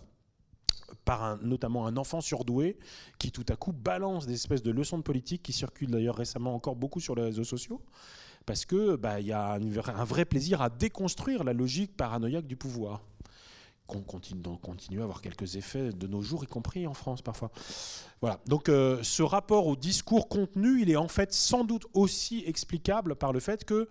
[1.05, 2.77] par notamment un enfant surdoué
[3.17, 6.55] qui tout à coup balance des espèces de leçons de politique qui circulent d'ailleurs récemment
[6.55, 7.81] encore beaucoup sur les réseaux sociaux
[8.45, 13.01] parce que bah, y a un vrai plaisir à déconstruire la logique paranoïaque du pouvoir
[13.89, 17.51] qu'on continue, à avoir quelques effets de nos jours, y compris en France parfois.
[18.21, 18.39] Voilà.
[18.45, 23.15] Donc euh, ce rapport au discours contenu, il est en fait sans doute aussi explicable
[23.15, 23.89] par le fait que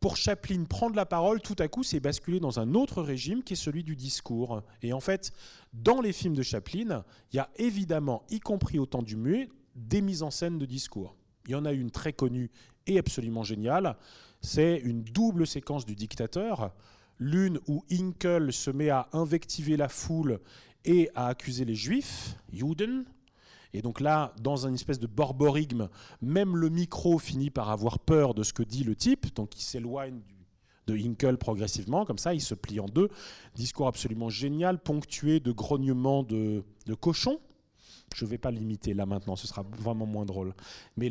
[0.00, 3.54] pour Chaplin, prendre la parole, tout à coup, c'est basculer dans un autre régime qui
[3.54, 4.62] est celui du discours.
[4.82, 5.32] Et en fait,
[5.72, 9.48] dans les films de Chaplin, il y a évidemment, y compris au temps du muet,
[9.74, 11.16] des mises en scène de discours.
[11.46, 12.50] Il y en a une très connue
[12.88, 13.96] et absolument géniale.
[14.40, 16.72] C'est une double séquence du dictateur
[17.20, 20.38] L'une où Hinkel se met à invectiver la foule
[20.84, 23.04] et à accuser les juifs, Juden.
[23.74, 25.88] Et donc là, dans une espèce de borborigme,
[26.22, 29.62] même le micro finit par avoir peur de ce que dit le type, donc il
[29.62, 30.20] s'éloigne
[30.86, 33.10] de Hinkel progressivement, comme ça, il se plie en deux.
[33.54, 37.40] Discours absolument génial, ponctué de grognements de, de cochons.
[38.14, 40.54] Je ne vais pas l'imiter là maintenant, ce sera vraiment moins drôle.
[40.96, 41.10] Mais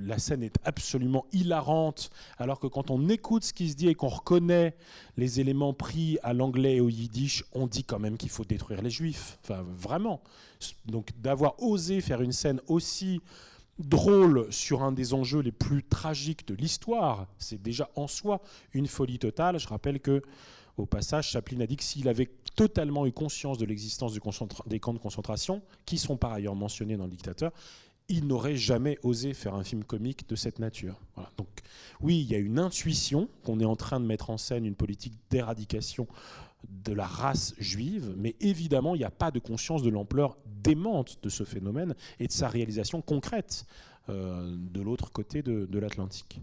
[0.00, 3.94] la scène est absolument hilarante, alors que quand on écoute ce qui se dit et
[3.94, 4.76] qu'on reconnaît
[5.16, 8.82] les éléments pris à l'anglais et au yiddish, on dit quand même qu'il faut détruire
[8.82, 9.38] les juifs.
[9.42, 10.22] Enfin, vraiment.
[10.86, 13.20] Donc d'avoir osé faire une scène aussi
[13.78, 18.40] drôle sur un des enjeux les plus tragiques de l'histoire, c'est déjà en soi
[18.72, 19.58] une folie totale.
[19.58, 20.22] Je rappelle que
[20.78, 24.12] au passage, Chaplin a dit que s'il avait totalement eu conscience de l'existence
[24.66, 27.52] des camps de concentration, qui sont par ailleurs mentionnés dans le dictateur,
[28.08, 30.98] il n'aurait jamais osé faire un film comique de cette nature.
[31.36, 31.48] Donc
[32.00, 34.74] oui, il y a une intuition qu'on est en train de mettre en scène une
[34.74, 36.06] politique d'éradication
[36.68, 41.22] de la race juive, mais évidemment, il n'y a pas de conscience de l'ampleur démente
[41.22, 43.66] de ce phénomène et de sa réalisation concrète
[44.08, 46.40] euh, de l'autre côté de l'Atlantique.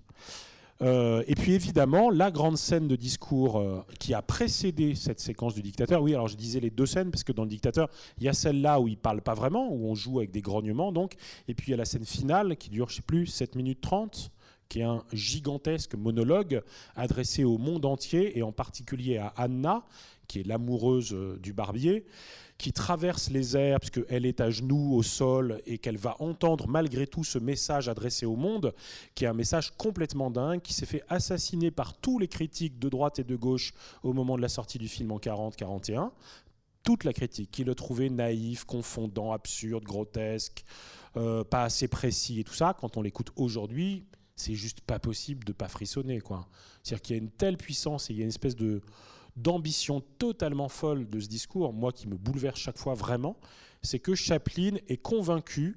[0.81, 5.55] Euh, et puis évidemment, la grande scène de discours euh, qui a précédé cette séquence
[5.55, 6.01] du dictateur.
[6.01, 8.33] Oui, alors je disais les deux scènes, parce que dans le dictateur, il y a
[8.33, 11.15] celle-là où il parle pas vraiment, où on joue avec des grognements, donc.
[11.47, 13.81] Et puis il y a la scène finale qui dure, je sais plus, 7 minutes
[13.81, 14.31] 30
[14.69, 16.61] qui est un gigantesque monologue
[16.95, 19.85] adressé au monde entier et en particulier à Anna,
[20.27, 22.05] qui est l'amoureuse euh, du barbier,
[22.57, 26.67] qui traverse les airs parce qu'elle est à genoux au sol et qu'elle va entendre
[26.67, 28.73] malgré tout ce message adressé au monde,
[29.13, 32.89] qui est un message complètement dingue, qui s'est fait assassiner par tous les critiques de
[32.89, 33.73] droite et de gauche
[34.03, 36.11] au moment de la sortie du film en 40-41.
[36.83, 40.63] Toute la critique, qui le trouvait naïf, confondant, absurde, grotesque,
[41.17, 45.43] euh, pas assez précis et tout ça, quand on l'écoute aujourd'hui, c'est juste pas possible
[45.43, 46.21] de pas frissonner.
[46.83, 48.81] C'est-à-dire qu'il y a une telle puissance et il y a une espèce de
[49.35, 53.37] d'ambition totalement folle de ce discours, moi qui me bouleverse chaque fois vraiment,
[53.81, 55.75] c'est que Chaplin est convaincu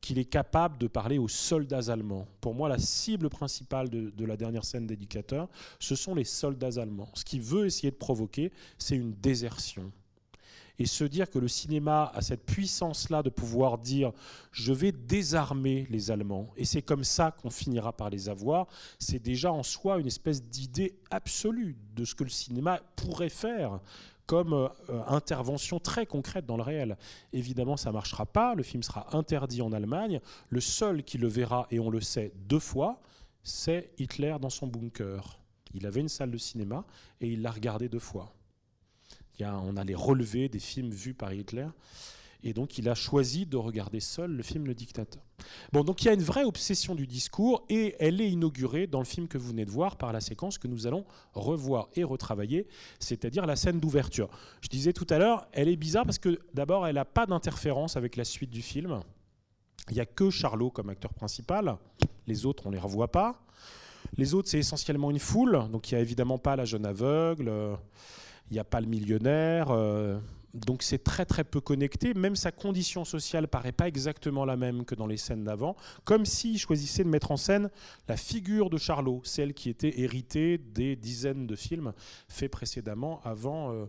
[0.00, 2.26] qu'il est capable de parler aux soldats allemands.
[2.40, 6.80] Pour moi, la cible principale de, de la dernière scène d'éducateur, ce sont les soldats
[6.80, 7.08] allemands.
[7.14, 9.92] Ce qu'il veut essayer de provoquer, c'est une désertion
[10.78, 14.12] et se dire que le cinéma a cette puissance-là de pouvoir dire
[14.52, 18.66] je vais désarmer les Allemands, et c'est comme ça qu'on finira par les avoir,
[18.98, 23.80] c'est déjà en soi une espèce d'idée absolue de ce que le cinéma pourrait faire
[24.26, 24.68] comme euh,
[25.06, 26.96] intervention très concrète dans le réel.
[27.32, 31.28] Évidemment, ça ne marchera pas, le film sera interdit en Allemagne, le seul qui le
[31.28, 33.00] verra, et on le sait deux fois,
[33.44, 35.38] c'est Hitler dans son bunker.
[35.74, 36.84] Il avait une salle de cinéma
[37.20, 38.35] et il l'a regardé deux fois
[39.40, 41.66] on a les relevés des films vus par Hitler.
[42.42, 45.22] Et donc, il a choisi de regarder seul le film Le Dictateur.
[45.72, 49.00] Bon, donc il y a une vraie obsession du discours et elle est inaugurée dans
[49.00, 52.04] le film que vous venez de voir par la séquence que nous allons revoir et
[52.04, 52.68] retravailler,
[53.00, 54.28] c'est-à-dire la scène d'ouverture.
[54.60, 57.96] Je disais tout à l'heure, elle est bizarre parce que d'abord, elle n'a pas d'interférence
[57.96, 59.00] avec la suite du film.
[59.90, 61.76] Il n'y a que Charlot comme acteur principal.
[62.26, 63.44] Les autres, on ne les revoit pas.
[64.16, 65.68] Les autres, c'est essentiellement une foule.
[65.70, 67.50] Donc il n'y a évidemment pas la jeune aveugle.
[68.50, 69.70] Il n'y a pas le millionnaire.
[69.70, 70.18] euh,
[70.54, 72.14] donc c'est très très peu connecté.
[72.14, 75.76] Même sa condition sociale paraît pas exactement la même que dans les scènes d'avant.
[76.04, 77.68] Comme s'il choisissait de mettre en scène
[78.08, 81.92] la figure de Charlot, celle qui était héritée des dizaines de films
[82.28, 83.84] faits précédemment avant euh,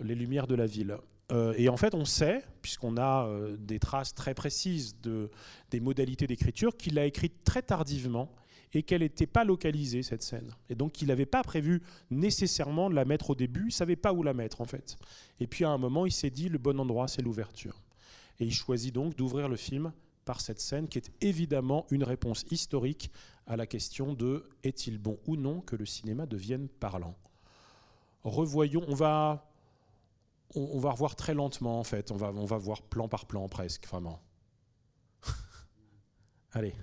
[0.00, 0.98] Les Lumières de la ville.
[1.32, 3.26] Euh, et en fait, on sait, puisqu'on a
[3.58, 5.30] des traces très précises de,
[5.70, 8.30] des modalités d'écriture, qu'il l'a écrite très tardivement
[8.74, 10.50] et qu'elle n'était pas localisée, cette scène.
[10.68, 13.96] Et donc qu'il n'avait pas prévu nécessairement de la mettre au début, il ne savait
[13.96, 14.96] pas où la mettre en fait.
[15.40, 17.80] Et puis à un moment, il s'est dit, le bon endroit, c'est l'ouverture.
[18.40, 19.92] Et il choisit donc d'ouvrir le film
[20.24, 23.10] par cette scène qui est évidemment une réponse historique
[23.46, 27.14] à la question de est-il bon ou non que le cinéma devienne parlant
[28.24, 29.50] Revoyons, on va,
[30.54, 33.46] on va revoir très lentement en fait, on va, on va voir plan par plan
[33.48, 34.22] presque, vraiment.
[36.52, 36.74] Allez.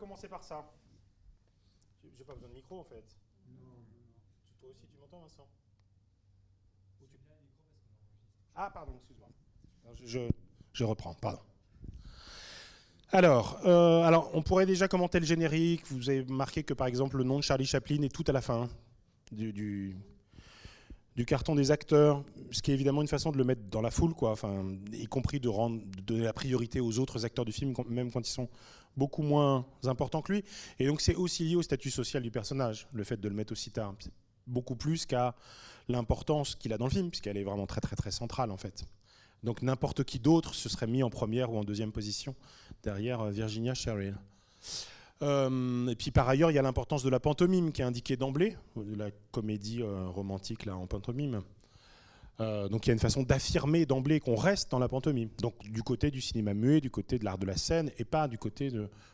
[0.00, 0.64] Commencer par ça.
[2.02, 3.04] J'ai- pas besoin de micro en fait.
[4.60, 5.46] Toi aussi tu m'entends Vincent?
[7.02, 7.18] Ou tu-
[8.54, 9.28] Ah pardon, excuse-moi.
[9.94, 10.30] Je, je-
[10.72, 11.40] je reprends, pardon.
[13.12, 15.84] Alors, euh, alors, on pourrait déjà commenter le générique.
[15.90, 18.40] Vous avez marqué que par exemple le nom de Charlie Chaplin est tout à la
[18.40, 18.68] fin
[19.32, 19.96] du, du,
[21.20, 23.90] du carton des acteurs, ce qui est évidemment une façon de le mettre dans la
[23.90, 24.30] foule, quoi.
[24.30, 28.10] Enfin, y compris de rendre, de donner la priorité aux autres acteurs du film, même
[28.10, 28.48] quand ils sont
[28.96, 30.44] beaucoup moins importants que lui.
[30.78, 33.52] Et donc c'est aussi lié au statut social du personnage, le fait de le mettre
[33.52, 33.94] aussi tard.
[34.46, 35.34] Beaucoup plus qu'à
[35.90, 38.86] l'importance qu'il a dans le film, puisqu'elle est vraiment très très très centrale en fait.
[39.44, 42.34] Donc n'importe qui d'autre se serait mis en première ou en deuxième position
[42.82, 44.16] derrière euh, Virginia Sherrill.
[45.22, 48.16] Euh, et puis par ailleurs, il y a l'importance de la pantomime qui est indiquée
[48.16, 51.42] d'emblée, de la comédie euh, romantique là en pantomime.
[52.40, 55.28] Euh, donc il y a une façon d'affirmer d'emblée qu'on reste dans la pantomime.
[55.42, 58.28] Donc du côté du cinéma muet, du côté de l'art de la scène, et pas
[58.28, 58.72] du côté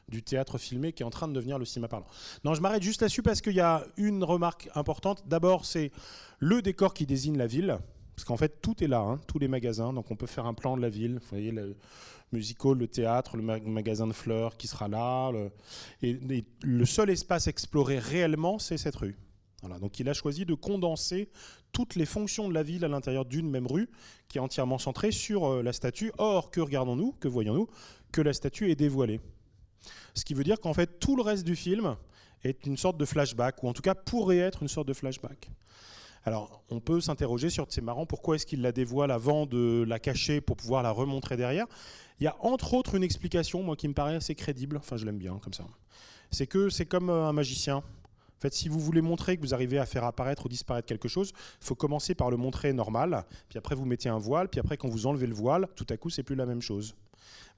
[0.08, 2.06] du théâtre filmé qui est en train de devenir le cinéma parlant.
[2.44, 5.24] Non, je m'arrête juste là-dessus parce qu'il y a une remarque importante.
[5.26, 5.90] D'abord, c'est
[6.38, 7.78] le décor qui désigne la ville.
[8.16, 9.92] Parce qu'en fait, tout est là, hein, tous les magasins.
[9.92, 11.14] Donc on peut faire un plan de la ville.
[11.14, 11.76] Vous voyez, le
[12.32, 15.30] music hall, le théâtre, le ma- magasin de fleurs qui sera là.
[16.02, 16.18] et,
[16.62, 19.16] le seul espace exploré réellement, c'est cette rue.
[19.80, 21.28] Donc il a choisi de condenser
[21.72, 23.88] toutes les fonctions de la ville à l'intérieur d'une même rue,
[24.28, 26.12] qui est entièrement centrée sur euh, la statue.
[26.18, 27.68] Or, que regardons-nous Que voyons-nous?
[28.12, 29.20] Que la statue est dévoilée.
[30.14, 31.96] Ce qui veut dire qu'en fait, tout le reste du film
[32.44, 35.50] est une sorte de flashback, ou en tout cas pourrait être une sorte de flashback.
[36.26, 40.00] Alors, on peut s'interroger sur, c'est marrant, pourquoi est-ce qu'il la dévoile avant de la
[40.00, 41.66] cacher pour pouvoir la remontrer derrière?
[42.18, 45.06] Il y a entre autres une explication, moi, qui me paraît assez crédible, enfin je
[45.06, 45.64] l'aime bien comme ça.
[46.32, 47.76] C'est que c'est comme euh, un magicien.
[47.76, 51.06] En fait, si vous voulez montrer que vous arrivez à faire apparaître ou disparaître quelque
[51.06, 54.58] chose, il faut commencer par le montrer normal, puis après vous mettez un voile, puis
[54.58, 56.96] après quand vous enlevez le voile, tout à coup c'est plus la même chose.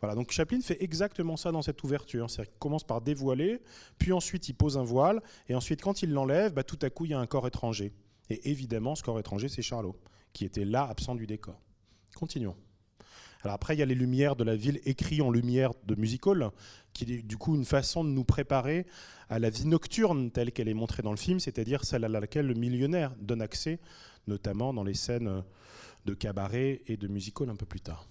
[0.02, 2.28] Voilà, donc Chaplin fait exactement ça dans cette ouverture.
[2.28, 3.62] C'est-à-dire qu'il commence par dévoiler,
[3.96, 7.06] puis ensuite il pose un voile, et ensuite quand il l'enlève, bah, tout à coup
[7.06, 7.92] il y a un corps étranger.
[8.30, 9.96] Et évidemment, corps étranger, c'est Charlot,
[10.32, 11.60] qui était là, absent du décor.
[12.14, 12.56] Continuons.
[13.42, 16.50] Alors après, il y a les lumières de la ville écrites en lumière de musical,
[16.92, 18.86] qui est du coup une façon de nous préparer
[19.28, 22.46] à la vie nocturne telle qu'elle est montrée dans le film, c'est-à-dire celle à laquelle
[22.46, 23.78] le millionnaire donne accès,
[24.26, 25.44] notamment dans les scènes
[26.04, 28.08] de cabaret et de musical un peu plus tard.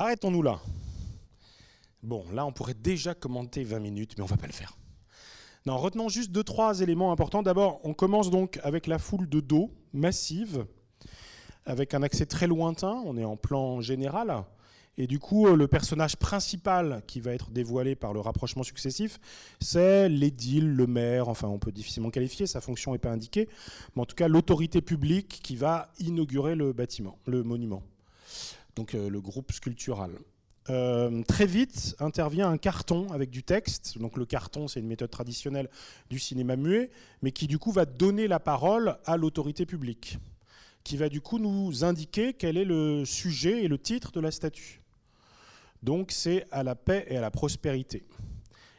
[0.00, 0.58] Arrêtons-nous là.
[2.02, 4.78] Bon, là, on pourrait déjà commenter 20 minutes, mais on va pas le faire.
[5.66, 7.42] Non, retenons juste deux, trois éléments importants.
[7.42, 10.64] D'abord, on commence donc avec la foule de dos massive,
[11.66, 13.02] avec un accès très lointain.
[13.04, 14.42] On est en plan général.
[14.96, 19.20] Et du coup, le personnage principal qui va être dévoilé par le rapprochement successif,
[19.60, 23.50] c'est l'édile, le maire, enfin on peut difficilement qualifier, sa fonction n'est pas indiquée,
[23.94, 27.82] mais en tout cas l'autorité publique qui va inaugurer le bâtiment, le monument,
[28.80, 30.12] donc euh, le groupe sculptural.
[30.70, 33.98] Euh, très vite intervient un carton avec du texte.
[33.98, 35.68] Donc le carton, c'est une méthode traditionnelle
[36.08, 36.90] du cinéma muet,
[37.20, 40.16] mais qui du coup va donner la parole à l'autorité publique,
[40.82, 44.30] qui va du coup nous indiquer quel est le sujet et le titre de la
[44.30, 44.80] statue.
[45.82, 48.06] Donc c'est à la paix et à la prospérité.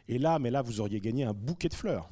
[0.08, 2.10] Et là, mais là, vous auriez gagné un bouquet de fleurs.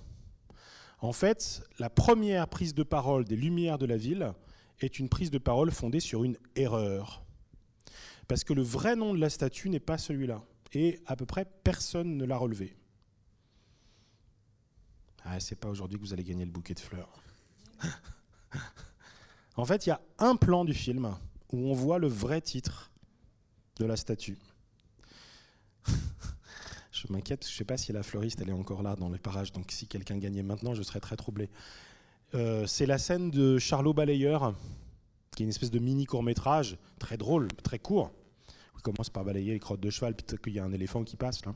[0.99, 4.33] En fait, la première prise de parole des Lumières de la ville
[4.79, 7.23] est une prise de parole fondée sur une erreur.
[8.29, 10.43] Parce que le vrai nom de la statue n'est pas celui-là.
[10.71, 12.77] Et à peu près personne ne l'a relevé.
[15.25, 17.11] Ah, c'est pas aujourd'hui que vous allez gagner le bouquet de fleurs.
[19.55, 21.15] en fait, il y a un plan du film
[21.51, 22.91] où on voit le vrai titre
[23.77, 24.37] de la statue.
[26.91, 29.17] je m'inquiète, je ne sais pas si la fleuriste elle est encore là dans les
[29.17, 31.49] parages, donc si quelqu'un gagnait maintenant, je serais très troublé.
[32.35, 34.53] Euh, c'est la scène de Charlot Balayeur,
[35.35, 38.11] qui est une espèce de mini court métrage, très drôle, très court.
[38.81, 41.45] Commence par balayer les crottes de cheval, puis qu'il y a un éléphant qui passe.
[41.45, 41.53] Là.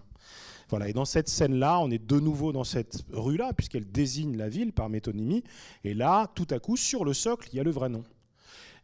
[0.70, 0.90] Voilà.
[0.90, 4.74] Et dans cette scène-là, on est de nouveau dans cette rue-là, puisqu'elle désigne la ville
[4.74, 5.44] par métonymie.
[5.84, 8.04] Et là, tout à coup, sur le socle, il y a le vrai nom.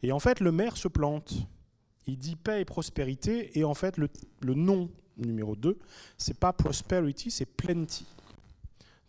[0.02, 1.34] Et en fait, le maire se plante.
[2.06, 4.08] Il dit paix et prospérité, et en fait, le,
[4.40, 5.78] le nom numéro 2,
[6.16, 8.06] c'est pas prosperity, c'est plenty.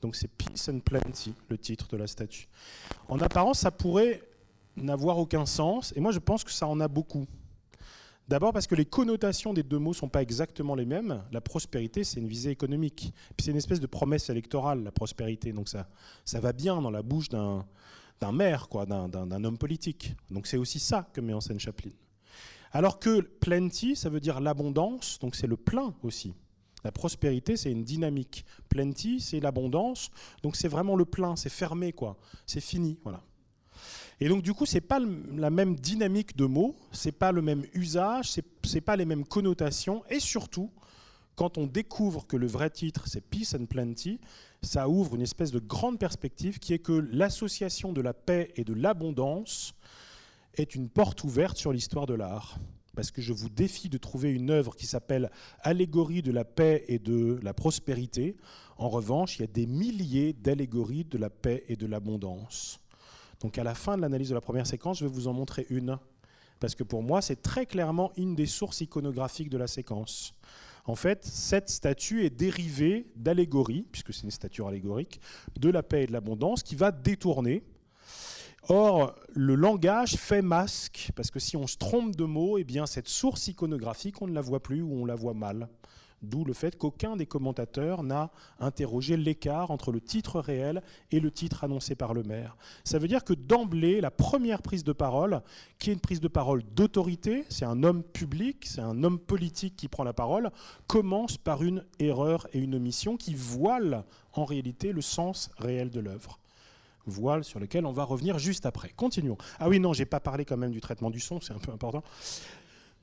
[0.01, 2.47] Donc c'est Peace and Plenty, le titre de la statue.
[3.07, 4.21] En apparence, ça pourrait
[4.75, 7.27] n'avoir aucun sens, et moi je pense que ça en a beaucoup.
[8.27, 11.23] D'abord parce que les connotations des deux mots ne sont pas exactement les mêmes.
[11.31, 13.13] La prospérité, c'est une visée économique.
[13.35, 15.51] Puis c'est une espèce de promesse électorale, la prospérité.
[15.51, 15.89] Donc ça,
[16.23, 17.65] ça va bien dans la bouche d'un,
[18.21, 20.15] d'un maire, quoi, d'un, d'un homme politique.
[20.29, 21.91] Donc c'est aussi ça que met en scène Chaplin.
[22.71, 26.33] Alors que plenty, ça veut dire l'abondance, donc c'est le plein aussi.
[26.83, 28.45] La prospérité, c'est une dynamique.
[28.69, 30.09] Plenty, c'est l'abondance,
[30.41, 32.17] donc c'est vraiment le plein, c'est fermé, quoi.
[32.47, 33.21] C'est fini, voilà.
[34.23, 37.65] Et donc du coup, c'est pas la même dynamique de mots, c'est pas le même
[37.73, 38.31] usage,
[38.63, 40.69] c'est pas les mêmes connotations, et surtout,
[41.35, 44.19] quand on découvre que le vrai titre c'est Peace and Plenty,
[44.61, 48.63] ça ouvre une espèce de grande perspective qui est que l'association de la paix et
[48.63, 49.73] de l'abondance
[50.53, 52.59] est une porte ouverte sur l'histoire de l'art.
[52.95, 55.31] Parce que je vous défie de trouver une œuvre qui s'appelle
[55.61, 58.35] Allégorie de la paix et de la prospérité.
[58.77, 62.80] En revanche, il y a des milliers d'allégories de la paix et de l'abondance.
[63.41, 65.65] Donc à la fin de l'analyse de la première séquence, je vais vous en montrer
[65.69, 65.97] une,
[66.59, 70.35] parce que pour moi, c'est très clairement une des sources iconographiques de la séquence.
[70.85, 75.19] En fait, cette statue est dérivée d'allégorie, puisque c'est une statue allégorique,
[75.59, 77.63] de la paix et de l'abondance, qui va détourner.
[78.69, 82.85] Or, le langage fait masque, parce que si on se trompe de mots, eh bien,
[82.85, 85.67] cette source iconographique, on ne la voit plus ou on la voit mal.
[86.21, 88.29] D'où le fait qu'aucun des commentateurs n'a
[88.59, 92.55] interrogé l'écart entre le titre réel et le titre annoncé par le maire.
[92.83, 95.41] Ça veut dire que d'emblée, la première prise de parole,
[95.79, 99.75] qui est une prise de parole d'autorité, c'est un homme public, c'est un homme politique
[99.75, 100.51] qui prend la parole,
[100.85, 104.03] commence par une erreur et une omission qui voilent
[104.33, 106.37] en réalité le sens réel de l'œuvre
[107.07, 108.89] voile sur lequel on va revenir juste après.
[108.89, 109.37] Continuons.
[109.59, 111.71] Ah oui, non, j'ai pas parlé quand même du traitement du son, c'est un peu
[111.71, 112.03] important.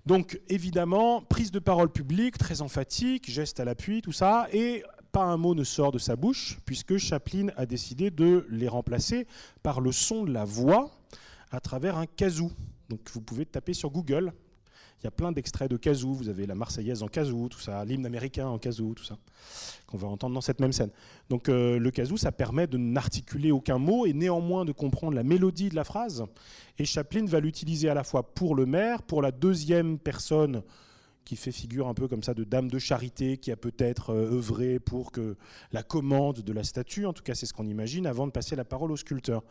[0.07, 4.83] Donc évidemment, prise de parole publique, très emphatique, geste à l'appui, tout ça, et
[5.13, 9.27] pas un mot ne sort de sa bouche, puisque Chaplin a décidé de les remplacer
[9.63, 10.91] par le son de la voix
[11.51, 12.51] à travers un kazoo.
[12.89, 14.33] Donc vous pouvez taper sur Google,
[15.01, 17.85] il y a plein d'extraits de kazoo, vous avez la Marseillaise en kazoo, tout ça,
[17.85, 19.17] l'hymne américain en kazoo, tout ça,
[19.87, 20.91] qu'on va entendre dans cette même scène.
[21.29, 25.23] Donc euh, le kazoo, ça permet de n'articuler aucun mot et néanmoins de comprendre la
[25.23, 26.25] mélodie de la phrase.
[26.79, 30.63] Et Chaplin va l'utiliser à la fois pour le maire, pour la deuxième personne
[31.29, 34.33] qui fait figure un peu comme ça de dame de charité, qui a peut-être euh,
[34.33, 35.37] œuvré pour que
[35.73, 38.57] la commande de la statue, en tout cas c'est ce qu'on imagine, avant de passer
[38.57, 39.45] la parole au sculpteur.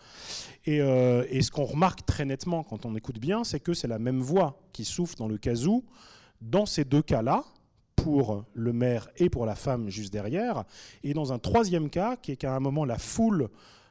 [0.67, 3.99] Euh, et ce qu'on remarque très nettement quand on écoute bien, c'est que c'est la
[3.99, 5.86] même voix qui souffle dans le casou,
[6.41, 7.43] dans ces deux cas-là,
[7.95, 10.63] pour le maire et pour la femme juste derrière,
[11.03, 13.49] et dans un troisième cas, qui est qu'à un moment la foule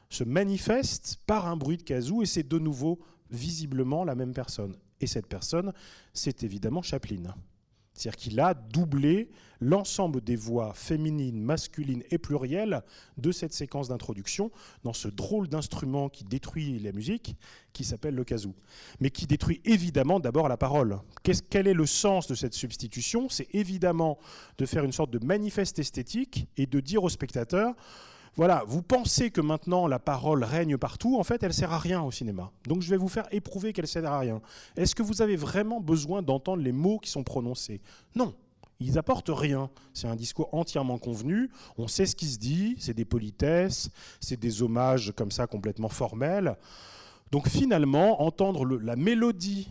[0.09, 2.99] se manifeste par un bruit de casou, et c'est de nouveau
[3.31, 4.75] visiblement la même personne.
[4.99, 5.71] Et cette personne,
[6.11, 7.33] c'est évidemment Chaplin.
[7.97, 9.29] C'est-à-dire qu'il a doublé
[9.59, 12.83] l'ensemble des voix féminines, masculines et plurielles
[13.17, 14.51] de cette séquence d'introduction
[14.83, 17.35] dans ce drôle d'instrument qui détruit la musique,
[17.73, 18.53] qui s'appelle le kazoo.
[18.99, 20.99] Mais qui détruit évidemment d'abord la parole.
[21.49, 23.29] quel est le sens de cette substitution?
[23.29, 24.19] C'est évidemment
[24.59, 27.73] de faire une sorte de manifeste esthétique et de dire au spectateur
[28.37, 32.01] voilà, vous pensez que maintenant la parole règne partout, en fait elle sert à rien
[32.01, 32.51] au cinéma.
[32.67, 34.41] Donc je vais vous faire éprouver qu'elle sert à rien.
[34.75, 37.81] Est-ce que vous avez vraiment besoin d'entendre les mots qui sont prononcés?
[38.15, 38.35] Non,
[38.79, 39.69] ils apportent rien.
[39.93, 41.49] C'est un discours entièrement convenu.
[41.77, 42.75] On sait ce qui se dit.
[42.79, 46.55] C'est des politesses, c'est des hommages comme ça complètement formels.
[47.31, 49.69] Donc finalement, entendre la mélodie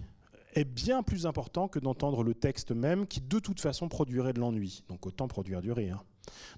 [0.54, 4.40] est bien plus important que d'entendre le texte même, qui de toute façon produirait de
[4.40, 4.82] l'ennui.
[4.88, 6.02] Donc autant produire du rire.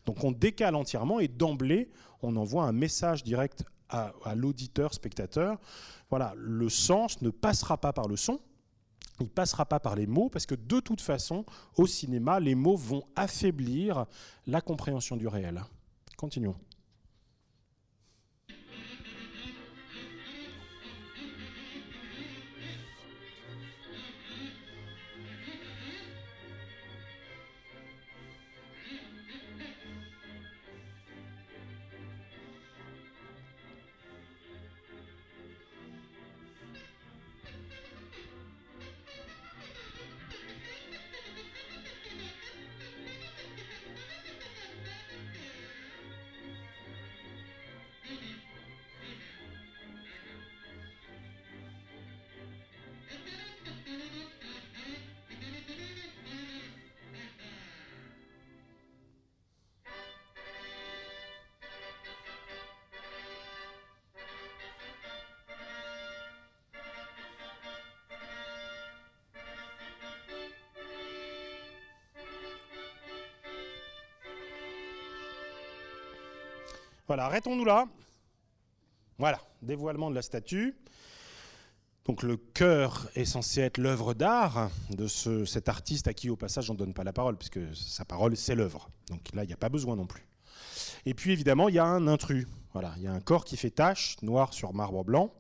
[0.07, 1.91] Donc on décale entièrement et d'emblée,
[2.23, 5.59] on envoie un message direct à, l'auditeur, spectateur.
[6.11, 8.41] Voilà, le sens ne passera pas par le son,
[9.21, 11.45] il ne passera pas par les mots, parce que de toute façon,
[11.77, 14.07] au cinéma, les mots vont affaiblir
[14.47, 15.63] la compréhension du réel.
[16.17, 16.57] Continuons.
[77.25, 77.87] Arrêtons-nous là.
[79.19, 80.77] Voilà, dévoilement de la statue.
[82.05, 86.71] Donc le cœur est censé être l'œuvre d'art de cet artiste à qui au passage
[86.71, 88.89] on ne donne pas la parole, puisque sa parole c'est l'œuvre.
[89.11, 90.27] Donc là il n'y a pas besoin non plus.
[91.05, 92.47] Et puis évidemment il y a un intrus.
[92.73, 95.35] Voilà, il y a un corps qui fait tache, noir sur marbre blanc,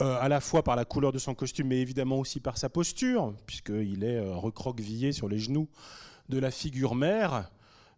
[0.00, 2.68] euh, à la fois par la couleur de son costume, mais évidemment aussi par sa
[2.68, 5.68] posture, puisqu'il est euh, recroquevillé sur les genoux
[6.30, 7.50] de la figure mère,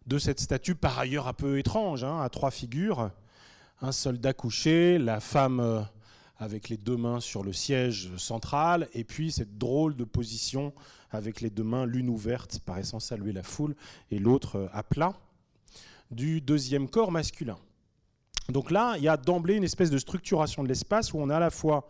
[0.07, 3.11] de cette statue par ailleurs un peu étrange, hein, à trois figures.
[3.81, 5.81] Un soldat couché, la femme euh,
[6.37, 10.73] avec les deux mains sur le siège central, et puis cette drôle de position
[11.11, 13.75] avec les deux mains, l'une ouverte, paraissant saluer la foule,
[14.09, 15.13] et l'autre euh, à plat,
[16.09, 17.57] du deuxième corps masculin.
[18.49, 21.35] Donc là, il y a d'emblée une espèce de structuration de l'espace où on a
[21.35, 21.89] à la fois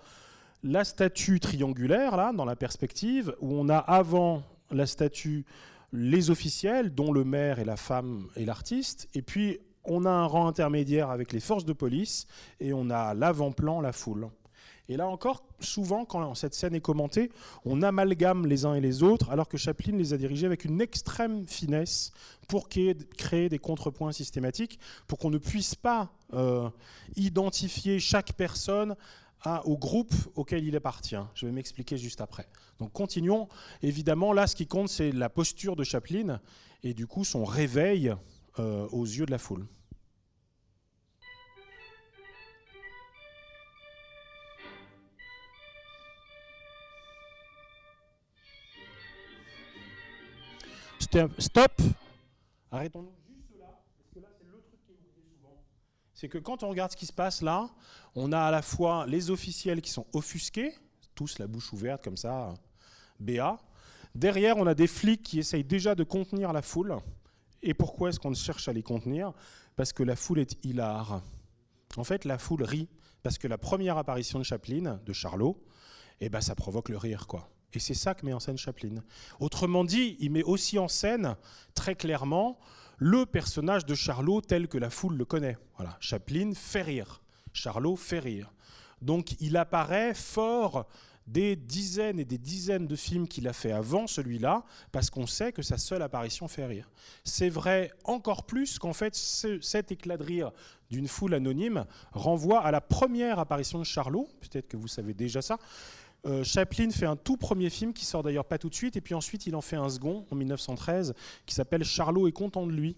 [0.64, 4.42] la statue triangulaire, là, dans la perspective, où on a avant
[4.72, 5.46] la statue
[5.94, 10.26] les officiels, dont le maire et la femme et l'artiste, et puis on a un
[10.26, 12.28] rang intermédiaire avec les forces de police,
[12.60, 14.30] et on a l'avant-plan, la foule.
[14.90, 17.30] Et là encore, souvent, quand cette scène est commentée,
[17.66, 20.80] on amalgame les uns et les autres, alors que Chaplin les a dirigés avec une
[20.80, 22.12] extrême finesse
[22.48, 26.70] pour créer des contrepoints systématiques, pour qu'on ne puisse pas euh,
[27.16, 28.96] identifier chaque personne
[29.66, 31.16] au groupe auquel il appartient.
[31.34, 32.48] Je vais m'expliquer juste après.
[32.80, 33.48] Donc continuons.
[33.82, 36.40] Évidemment, là, ce qui compte, c'est la posture de Chaplin
[36.84, 38.14] et du coup son réveil
[38.60, 39.66] euh, aux yeux de la foule.
[51.40, 51.82] Stop.
[52.70, 53.18] Arrêtons-nous
[56.18, 57.70] c'est que quand on regarde ce qui se passe là,
[58.16, 60.74] on a à la fois les officiels qui sont offusqués,
[61.14, 62.56] tous la bouche ouverte comme ça,
[63.20, 63.58] BA.
[64.16, 66.98] Derrière, on a des flics qui essayent déjà de contenir la foule.
[67.62, 69.34] Et pourquoi est-ce qu'on cherche à les contenir?
[69.76, 71.22] Parce que la foule est hilare.
[71.98, 72.90] En fait, la foule rit.
[73.24, 75.62] Parce que la première apparition de Chaplin, de Charlot,
[76.22, 77.50] eh ben, ça provoque le rire, quoi.
[77.74, 79.04] Et c'est ça que met en scène Chaplin.
[79.40, 81.36] Autrement dit, il met aussi en scène,
[81.76, 82.58] très clairement,
[82.98, 85.58] le personnage de Charlot tel que la foule le connaît.
[85.76, 87.22] Voilà, Chaplin fait rire,
[87.54, 88.52] Charlot fait rire.
[89.02, 90.88] Donc il apparaît fort
[91.28, 95.52] des dizaines et des dizaines de films qu'il a fait avant celui-là, parce qu'on sait
[95.52, 96.90] que sa seule apparition fait rire.
[97.24, 100.52] C'est vrai encore plus qu'en fait cet éclat de rire
[100.90, 105.42] d'une foule anonyme renvoie à la première apparition de Charlot, peut-être que vous savez déjà
[105.42, 105.58] ça,
[106.26, 109.02] euh, Chaplin fait un tout premier film qui sort d'ailleurs pas tout de suite, et
[109.02, 111.14] puis ensuite il en fait un second en 1913
[111.46, 112.96] qui s'appelle Charlot est content de lui.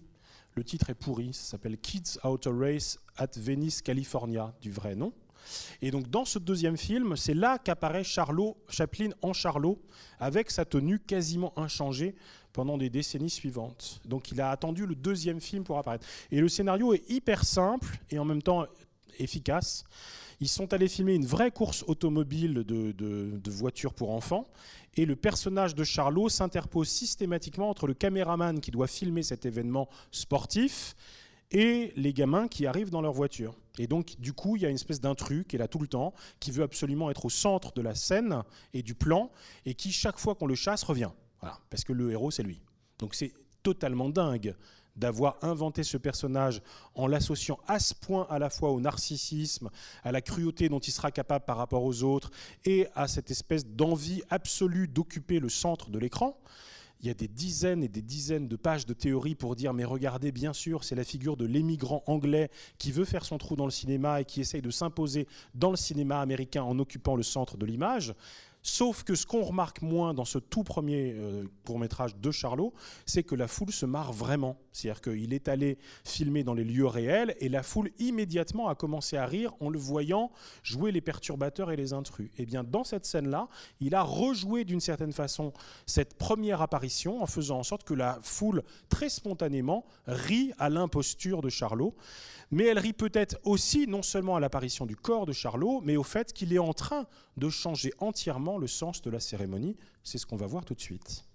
[0.54, 5.12] Le titre est pourri, ça s'appelle Kids Outer Race at Venice, California, du vrai nom.
[5.82, 9.80] Et donc dans ce deuxième film, c'est là qu'apparaît Charlot, Chaplin en Charlot,
[10.18, 12.14] avec sa tenue quasiment inchangée
[12.52, 14.00] pendant des décennies suivantes.
[14.04, 16.06] Donc il a attendu le deuxième film pour apparaître.
[16.30, 18.66] Et le scénario est hyper simple et en même temps
[19.18, 19.84] efficace.
[20.40, 24.48] Ils sont allés filmer une vraie course automobile de, de voitures pour enfants.
[24.96, 29.88] Et le personnage de Charlot s'interpose systématiquement entre le caméraman qui doit filmer cet événement
[30.10, 30.96] sportif
[31.50, 33.56] et les gamins qui arrivent dans leur voiture.
[33.78, 35.88] Et donc, du coup, il y a une espèce d'intrus qui est là tout le
[35.88, 38.42] temps, qui veut absolument être au centre de la scène
[38.74, 39.30] et du plan,
[39.64, 41.10] et qui, chaque fois qu'on le chasse, revient.
[41.70, 42.60] Parce que le héros, c'est lui.
[42.98, 43.32] Donc c'est
[43.62, 44.54] totalement dingue
[44.96, 46.62] d'avoir inventé ce personnage
[46.94, 49.70] en l'associant à ce point à la fois au narcissisme,
[50.02, 52.30] à la cruauté dont il sera capable par rapport aux autres,
[52.64, 56.38] et à cette espèce d'envie absolue d'occuper le centre de l'écran
[57.00, 59.84] il y a des dizaines et des dizaines de pages de théorie pour dire mais
[59.84, 63.64] regardez bien sûr c'est la figure de l'émigrant anglais qui veut faire son trou dans
[63.64, 67.56] le cinéma et qui essaye de s'imposer dans le cinéma américain en occupant le centre
[67.56, 68.14] de l'image.
[68.62, 72.74] Sauf que ce qu'on remarque moins dans ce tout premier euh, court-métrage de Charlot,
[73.06, 74.58] c'est que la foule se marre vraiment.
[74.72, 79.16] C'est-à-dire qu'il est allé filmer dans les lieux réels et la foule immédiatement a commencé
[79.16, 80.30] à rire en le voyant
[80.62, 82.28] jouer les perturbateurs et les intrus.
[82.38, 83.48] Et eh bien dans cette scène-là,
[83.80, 85.52] il a rejoué d'une certaine façon
[85.86, 91.42] cette première apparition en faisant en sorte que la foule très spontanément rit à l'imposture
[91.42, 91.94] de Charlot
[92.50, 96.02] mais elle rit peut-être aussi non seulement à l'apparition du corps de Charlot, mais au
[96.02, 97.06] fait qu'il est en train
[97.36, 99.76] de changer entièrement le sens de la cérémonie.
[100.02, 101.29] C'est ce qu'on va voir tout de suite.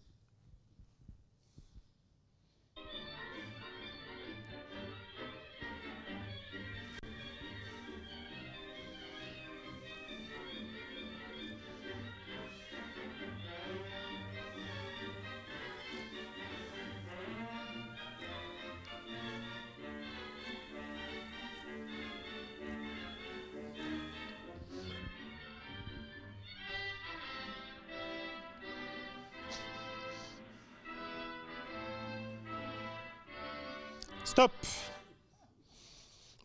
[34.36, 34.52] Stop.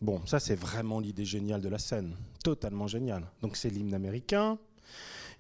[0.00, 2.14] Bon, ça c'est vraiment l'idée géniale de la scène,
[2.44, 3.26] totalement géniale.
[3.42, 4.58] Donc c'est l'hymne américain,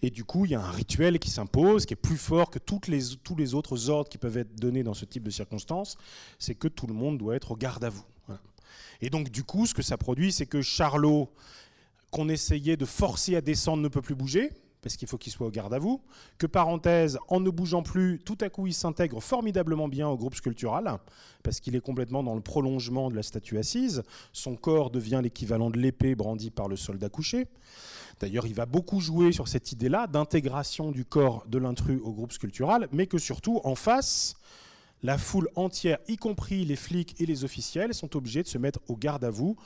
[0.02, 2.58] et du coup il y a un rituel qui s'impose, qui est plus fort que
[2.58, 5.96] toutes les, tous les autres ordres qui peuvent être donnés dans ce type de circonstances,
[6.40, 8.04] c'est que tout le monde doit être au garde à vous.
[9.00, 11.32] Et donc du coup ce que ça produit, c'est que Charlot,
[12.10, 14.50] qu'on essayait de forcer à descendre, ne peut plus bouger,
[14.82, 16.00] parce qu'il faut qu'il soit au garde à vous,
[16.38, 20.34] que parenthèse, en ne bougeant plus, tout à coup il s'intègre formidablement bien au groupe
[20.34, 20.98] sculptural,
[21.42, 24.02] parce qu'il est complètement dans le prolongement de la statue assise,
[24.32, 27.46] son corps devient l'équivalent de l'épée brandie par le soldat couché.
[28.20, 32.32] D'ailleurs, il va beaucoup jouer sur cette idée-là d'intégration du corps de l'intrus au groupe
[32.32, 34.36] sculptural, mais que surtout, en face,
[35.02, 38.80] la foule entière, y compris les flics et les officiels, sont obligés de se mettre
[38.88, 39.56] au garde à vous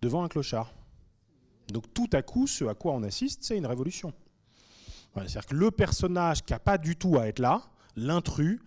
[0.00, 0.72] devant un clochard.
[1.72, 4.12] Donc tout à coup, ce à quoi on assiste, c'est une révolution.
[5.14, 7.62] C'est-à-dire que le personnage qui n'a pas du tout à être là,
[7.96, 8.60] l'intrus,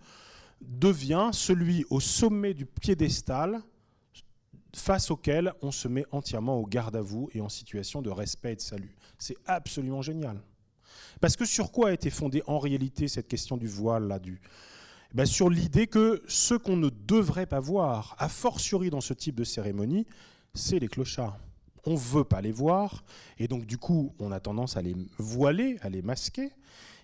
[0.60, 3.60] devient celui au sommet du piédestal
[4.74, 8.52] face auquel on se met entièrement au garde à vous et en situation de respect
[8.52, 8.96] et de salut.
[9.18, 10.40] C'est absolument génial.
[11.20, 14.40] Parce que sur quoi a été fondée en réalité cette question du voile là du
[15.14, 19.36] ben Sur l'idée que ce qu'on ne devrait pas voir, a fortiori dans ce type
[19.36, 20.06] de cérémonie,
[20.54, 21.38] c'est les clochards
[21.88, 23.02] on ne veut pas les voir,
[23.38, 26.50] et donc du coup, on a tendance à les voiler, à les masquer,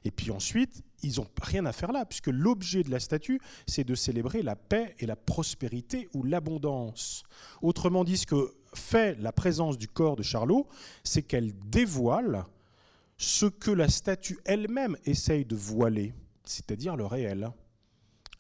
[0.05, 3.85] et puis ensuite, ils n'ont rien à faire là, puisque l'objet de la statue, c'est
[3.85, 7.23] de célébrer la paix et la prospérité ou l'abondance.
[7.63, 10.69] Autrement dit, ce que fait la présence du corps de Charlot,
[11.03, 12.45] c'est qu'elle dévoile
[13.17, 16.13] ce que la statue elle-même essaye de voiler,
[16.45, 17.51] c'est-à-dire le réel.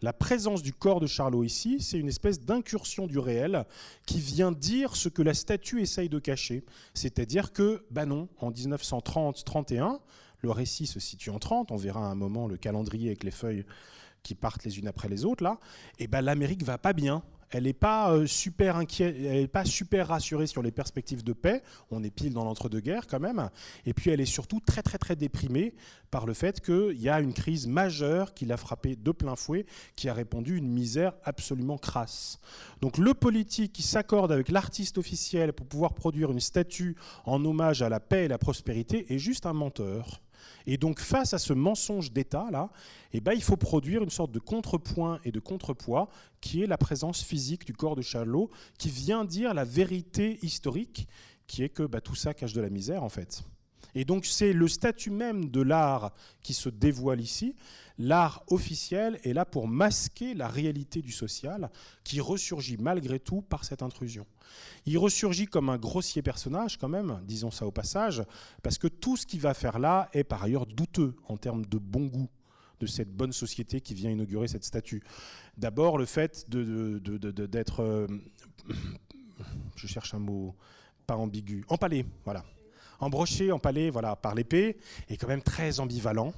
[0.05, 3.65] La présence du corps de Charlot ici, c'est une espèce d'incursion du réel
[4.05, 6.63] qui vient dire ce que la statue essaye de cacher.
[6.93, 10.01] C'est-à-dire que, ben non, en 1930-31,
[10.43, 13.31] le récit se situe en 30, on verra à un moment le calendrier avec les
[13.31, 13.65] feuilles
[14.23, 15.59] qui partent les unes après les autres là,
[15.99, 19.65] et ben l'Amérique va pas bien elle n'est pas euh, super inquiète, elle est pas
[19.65, 21.63] super rassurée sur les perspectives de paix.
[21.91, 23.51] On est pile dans l'entre-deux-guerres quand même.
[23.87, 25.75] Et puis elle est surtout très très très déprimée
[26.11, 29.67] par le fait qu'il y a une crise majeure qui l'a frappée de plein fouet,
[29.97, 32.39] qui a répondu une misère absolument crasse.
[32.81, 37.83] Donc le politique qui s'accorde avec l'artiste officiel pour pouvoir produire une statue en hommage
[37.83, 40.21] à la paix et la prospérité est juste un menteur.
[40.67, 42.71] Et donc face à ce mensonge d'État là,
[43.13, 46.09] eh ben, il faut produire une sorte de contrepoint et de contrepoids
[46.41, 51.09] qui est la présence physique du corps de Charlot, qui vient dire la vérité historique,
[51.47, 53.45] qui est que bah, tout ça cache de la misère en fait.
[53.95, 57.55] Et donc c'est le statut même de l'art qui se dévoile ici.
[57.99, 61.71] L'art officiel est là pour masquer la réalité du social
[62.03, 64.27] qui ressurgit malgré tout par cette intrusion.
[64.87, 68.23] Il ressurgit comme un grossier personnage quand même, disons ça au passage,
[68.63, 71.79] parce que tout ce qu'il va faire là est par ailleurs douteux en termes de
[71.79, 72.29] bon goût
[72.81, 75.03] de cette bonne société qui vient inaugurer cette statue.
[75.57, 78.09] D'abord le fait d'être, euh,
[79.77, 80.57] je cherche un mot,
[81.07, 82.45] pas ambigu, empalé, voilà
[83.01, 84.77] embroché, empalé voilà, par l'épée,
[85.09, 86.33] est quand même très ambivalent.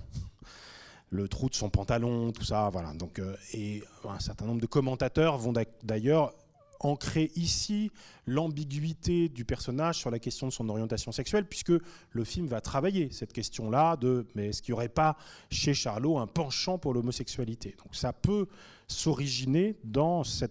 [1.11, 2.93] Le trou de son pantalon, tout ça, voilà.
[2.95, 5.53] Donc, euh, et un certain nombre de commentateurs vont
[5.83, 6.35] d'ailleurs
[6.81, 7.91] ancrer ici
[8.27, 11.73] l'ambiguïté du personnage sur la question de son orientation sexuelle, puisque
[12.11, 15.17] le film va travailler cette question-là de mais est-ce qu'il n'y aurait pas
[15.51, 17.75] chez Charlot un penchant pour l'homosexualité?
[17.83, 18.47] Donc ça peut
[18.89, 20.47] s'originer dans ce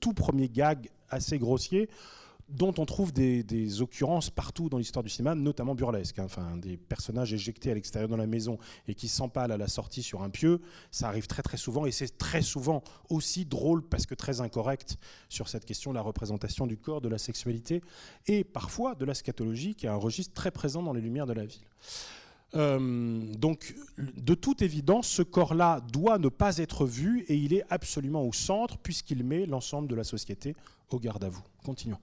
[0.00, 1.88] tout premier gag assez grossier
[2.54, 6.18] dont on trouve des, occurrences partout dans l'histoire du cinéma, notamment burlesque.
[6.18, 6.24] Hein.
[6.24, 10.02] Enfin, des personnages éjectés à l'extérieur de la maison et qui s'empalent à la sortie
[10.02, 14.06] sur un pieu, ça arrive très très souvent et c'est très souvent aussi drôle parce
[14.06, 14.96] que très incorrect
[15.28, 17.82] sur cette question de la représentation du corps, de la sexualité
[18.26, 21.32] et parfois de la scatologie qui est un registre très présent dans les Lumières de
[21.32, 21.66] la ville.
[22.54, 27.64] Euh, donc, de toute évidence, ce corps-là doit ne pas être vu et il est
[27.68, 30.54] absolument au centre puisqu'il met l'ensemble de la société
[30.90, 31.42] au garde à vous.
[31.64, 31.98] Continuons.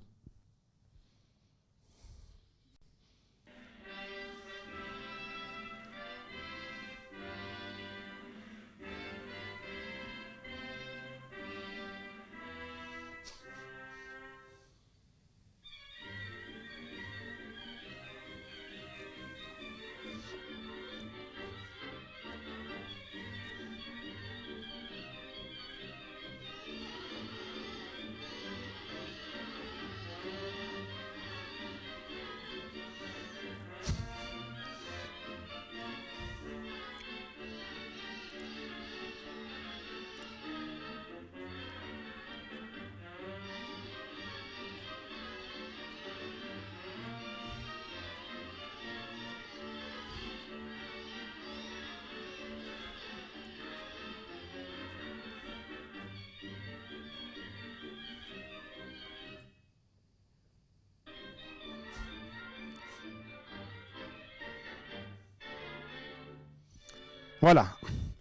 [67.41, 67.75] Voilà,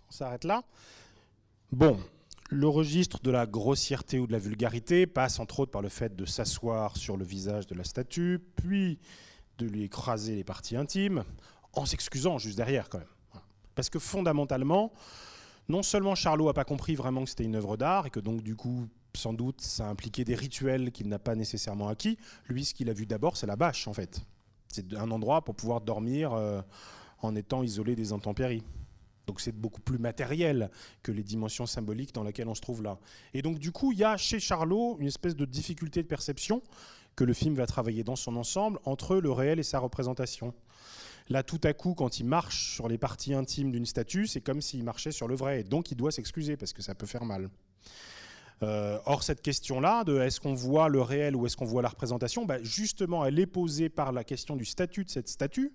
[0.09, 0.65] on s'arrête là.
[1.73, 2.01] Bon,
[2.49, 6.17] le registre de la grossièreté ou de la vulgarité passe entre autres par le fait
[6.17, 8.99] de s'asseoir sur le visage de la statue, puis
[9.59, 11.25] de lui écraser les parties intimes,
[11.75, 13.43] en s'excusant juste derrière quand même.
[13.75, 14.91] Parce que fondamentalement,
[15.69, 18.43] non seulement Charlot n'a pas compris vraiment que c'était une œuvre d'art et que donc
[18.43, 22.17] du coup, sans doute, ça impliquait des rituels qu'il n'a pas nécessairement acquis.
[22.49, 24.23] Lui, ce qu'il a vu d'abord, c'est la bâche en fait.
[24.69, 26.63] C'est un endroit pour pouvoir dormir euh,
[27.21, 28.63] en étant isolé des intempéries.
[29.31, 30.73] Donc c'est beaucoup plus matériel
[31.05, 32.99] que les dimensions symboliques dans lesquelles on se trouve là.
[33.33, 36.63] Et donc du coup, il y a chez Charlot une espèce de difficulté de perception
[37.15, 40.53] que le film va travailler dans son ensemble entre le réel et sa représentation.
[41.29, 44.61] Là, tout à coup, quand il marche sur les parties intimes d'une statue, c'est comme
[44.61, 45.61] s'il marchait sur le vrai.
[45.61, 47.51] Et donc, il doit s'excuser parce que ça peut faire mal.
[48.63, 51.89] Euh, or, cette question-là, de est-ce qu'on voit le réel ou est-ce qu'on voit la
[51.89, 55.73] représentation, bah, justement, elle est posée par la question du statut de cette statue,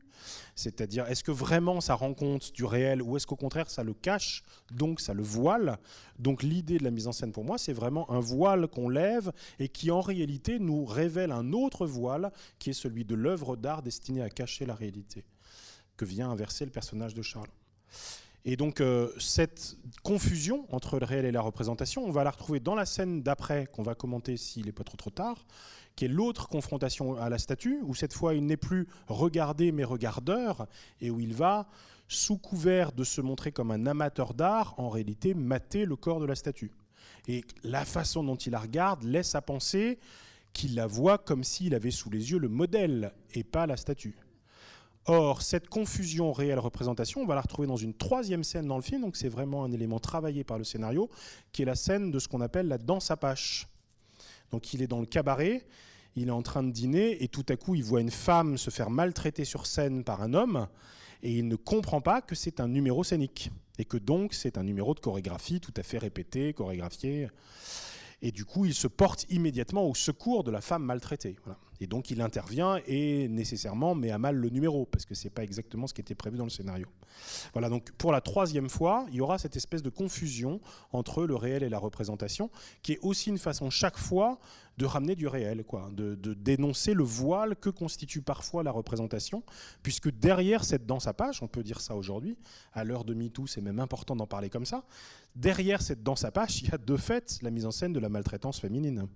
[0.55, 3.93] c'est-à-dire est-ce que vraiment ça rend compte du réel ou est-ce qu'au contraire ça le
[3.93, 5.79] cache, donc ça le voile?
[6.19, 9.31] Donc l'idée de la mise en scène pour moi, c'est vraiment un voile qu'on lève
[9.57, 13.81] et qui en réalité nous révèle un autre voile qui est celui de l'œuvre d'art
[13.81, 15.25] destinée à cacher la réalité,
[15.97, 17.49] que vient inverser le personnage de Charles.
[18.47, 22.59] Et donc euh, cette confusion entre le réel et la représentation, on va la retrouver
[22.59, 25.47] dans la scène d'après qu'on va commenter s'il n'est pas trop trop tard,
[25.95, 29.83] qui est l'autre confrontation à la statue, où cette fois il n'est plus regardé mais
[29.83, 30.67] regardeur,
[31.01, 31.67] et où il va,
[32.07, 36.27] sous couvert de se montrer comme un amateur d'art, en réalité mater le corps de
[36.27, 36.71] la statue.
[37.27, 39.97] Et la façon dont il la regarde laisse à penser
[40.53, 44.15] qu'il la voit comme s'il avait sous les yeux le modèle et pas la statue.
[45.07, 49.01] Or, cette confusion réelle-représentation, on va la retrouver dans une troisième scène dans le film,
[49.01, 51.11] donc c'est vraiment un élément travaillé par le scénario,
[51.51, 53.67] qui est la scène de ce qu'on appelle la danse apache.
[54.51, 55.63] Donc il est dans le cabaret,
[56.15, 58.71] il est en train de dîner, et tout à coup il voit une femme se
[58.71, 60.67] faire maltraiter sur scène par un homme,
[61.21, 64.63] et il ne comprend pas que c'est un numéro scénique, et que donc c'est un
[64.63, 67.27] numéro de chorégraphie tout à fait répété, chorégraphié.
[68.23, 71.35] Et du coup, il se porte immédiatement au secours de la femme maltraitée.
[71.81, 75.29] Et donc, il intervient et nécessairement met à mal le numéro, parce que ce n'est
[75.29, 76.87] pas exactement ce qui était prévu dans le scénario.
[77.53, 80.59] Voilà, donc pour la troisième fois, il y aura cette espèce de confusion
[80.91, 82.49] entre le réel et la représentation,
[82.81, 84.39] qui est aussi une façon chaque fois
[84.77, 89.43] de ramener du réel, quoi, de, dénoncer le voile que constitue parfois la représentation,
[89.83, 92.37] puisque derrière cette danse à page, on peut dire ça aujourd'hui,
[92.73, 94.83] à l'heure de MeToo, c'est même important d'en parler comme ça,
[95.35, 97.99] derrière cette danse à page, il y a de fait la mise en scène de
[97.99, 99.07] la maltraitance féminine.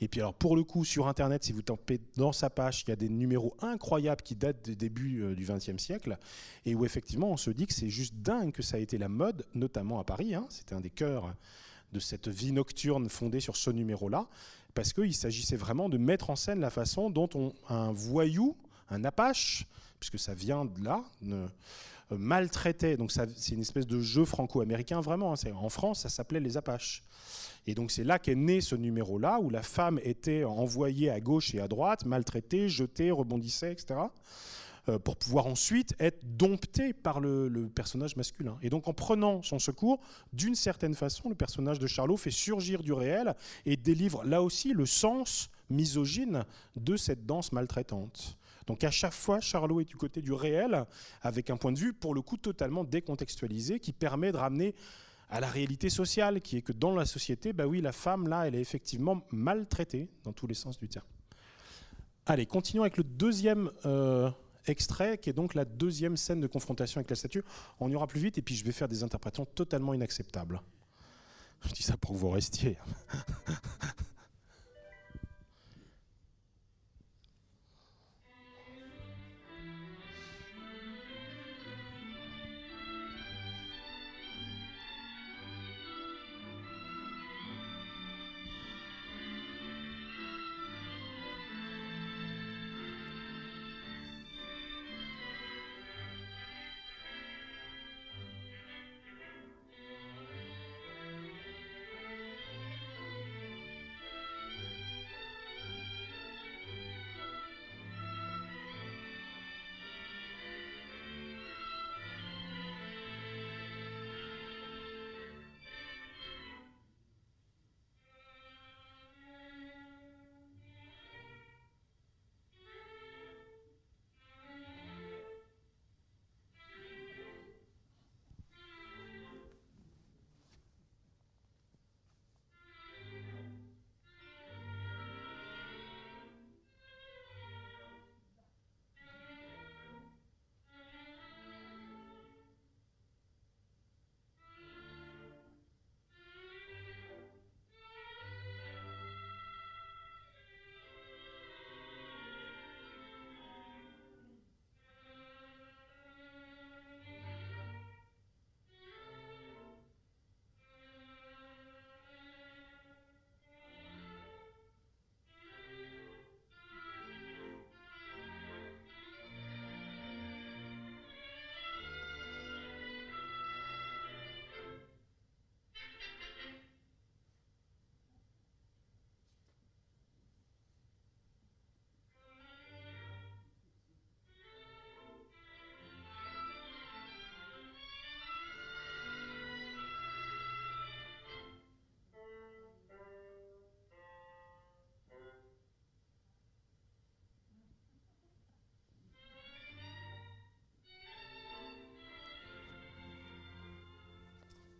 [0.00, 2.90] Et puis alors pour le coup, sur Internet, si vous tapez danse à page, il
[2.90, 6.18] y a des numéros incroyables qui datent des débuts euh, du XXe siècle,
[6.66, 9.08] et où effectivement on se dit que c'est juste dingue que ça a été la
[9.08, 11.34] mode, notamment à Paris, hein, c'était un des cœurs
[11.92, 14.28] de cette vie nocturne fondée sur ce numéro-là,
[14.78, 18.56] parce qu'il s'agissait vraiment de mettre en scène la façon dont on, un voyou,
[18.90, 19.66] un apache,
[19.98, 21.48] puisque ça vient de là, euh,
[22.12, 22.96] maltraitait.
[22.96, 25.32] Donc c'est une espèce de jeu franco-américain vraiment.
[25.32, 27.02] Hein, en France, ça s'appelait les apaches.
[27.66, 31.56] Et donc c'est là qu'est né ce numéro-là, où la femme était envoyée à gauche
[31.56, 33.98] et à droite, maltraitée, jetée, rebondissait, etc.
[34.88, 38.56] Euh, pour pouvoir ensuite être dompté par le, personnage masculin.
[38.62, 40.00] Et donc en prenant son secours,
[40.32, 43.34] d'une certaine façon, le personnage de Charlot fait surgir du réel
[43.66, 46.44] et délivre là aussi le sens misogyne
[46.76, 48.38] de cette danse maltraitante.
[48.66, 50.86] Donc à chaque fois, Charlot est du côté du réel,
[51.22, 54.74] avec un point de vue pour le coup totalement décontextualisé, qui permet de ramener
[55.28, 58.46] à la réalité sociale, qui est que dans la société, bah oui, la femme, là,
[58.46, 61.06] elle est effectivement maltraitée, dans tous les sens du terme.
[62.24, 64.30] Allez, continuons avec le deuxième euh,
[64.68, 67.42] extrait, qui est donc la deuxième scène de confrontation avec la statue.
[67.80, 70.60] On aura plus vite, et puis je vais faire des interprétations totalement inacceptables.
[71.66, 72.76] Je dis ça pour que vous restiez.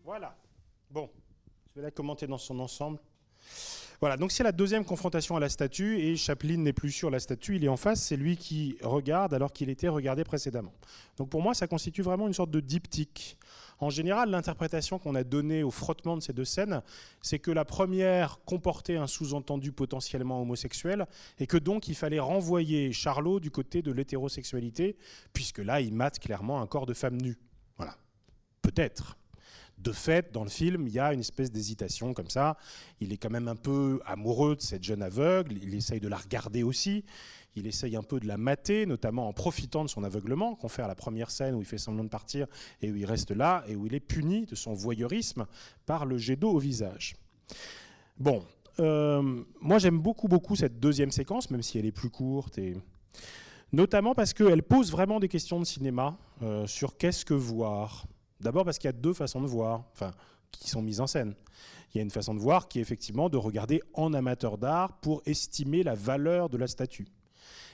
[0.08, 0.34] Voilà.
[0.90, 1.10] Bon,
[1.68, 2.98] je vais la commenter dans son ensemble.
[4.00, 7.20] Voilà, donc c'est la deuxième confrontation à la statue et Chaplin n'est plus sur la
[7.20, 10.72] statue, il est en face, c'est lui qui regarde alors qu'il était regardé précédemment.
[11.18, 13.36] Donc pour moi, ça constitue vraiment une sorte de diptyque.
[13.80, 16.80] En général, l'interprétation qu'on a donnée au frottement de ces deux scènes,
[17.20, 21.06] c'est que la première comportait un sous-entendu potentiellement homosexuel
[21.38, 24.96] et que donc il fallait renvoyer Charlot du côté de l'hétérosexualité,
[25.34, 27.36] puisque là, il mate clairement un corps de femme nue.
[27.76, 27.98] Voilà.
[28.62, 29.17] Peut-être
[29.78, 32.56] de fait, dans le film, il y a une espèce d'hésitation comme ça.
[33.00, 36.16] Il est quand même un peu amoureux de cette jeune aveugle, il essaye de la
[36.16, 37.04] regarder aussi,
[37.54, 40.82] il essaye un peu de la mater, notamment en profitant de son aveuglement, qu'on fait
[40.82, 42.46] à la première scène où il fait semblant de partir
[42.82, 45.46] et où il reste là, et où il est puni de son voyeurisme
[45.86, 47.16] par le jet d'eau au visage.
[48.18, 48.44] Bon,
[48.80, 52.76] euh, moi j'aime beaucoup beaucoup cette deuxième séquence, même si elle est plus courte et
[53.72, 58.06] notamment parce qu'elle pose vraiment des questions de cinéma euh, sur qu'est-ce que voir.
[58.40, 59.84] D'abord parce qu'il y a deux façons de voir,
[60.50, 61.34] qui sont mises en scène.
[61.92, 64.98] Il y a une façon de voir qui est effectivement de regarder en amateur d'art
[65.00, 67.08] pour estimer la valeur de la statue.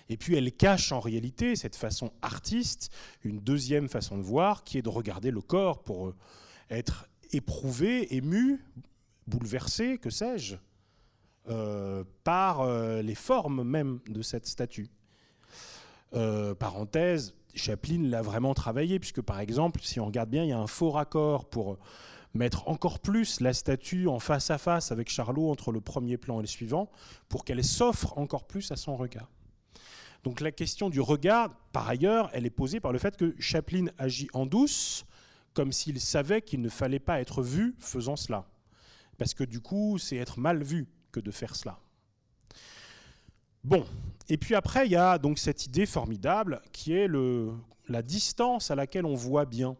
[0.09, 2.91] Et puis elle cache en réalité, cette façon artiste,
[3.23, 6.15] une deuxième façon de voir qui est de regarder le corps pour euh,
[6.71, 8.63] être éprouvé, ému,
[9.27, 10.57] bouleversé, que sais-je,
[11.49, 14.89] euh, par euh, les formes même de cette statue.
[16.61, 20.59] Parenthèse, Chaplin l'a vraiment travaillé, puisque par exemple, si on regarde bien, il y a
[20.59, 21.79] un faux raccord pour
[22.35, 26.39] mettre encore plus la statue en face à face avec Charlot entre le premier plan
[26.39, 26.91] et le suivant,
[27.29, 29.31] pour qu'elle s'offre encore plus à son regard.
[30.25, 33.87] Donc la question du regard, par ailleurs, elle est posée par le fait que Chaplin
[33.99, 35.05] agit en douce,
[35.53, 38.47] comme s'il savait qu'il ne fallait pas être vu faisant cela.
[39.19, 41.79] Parce que du coup, c'est être mal vu que de faire cela.
[43.63, 43.87] Bon,
[44.29, 47.09] et puis après, il y a donc cette idée formidable qui est
[47.89, 49.77] la distance à laquelle on voit bien.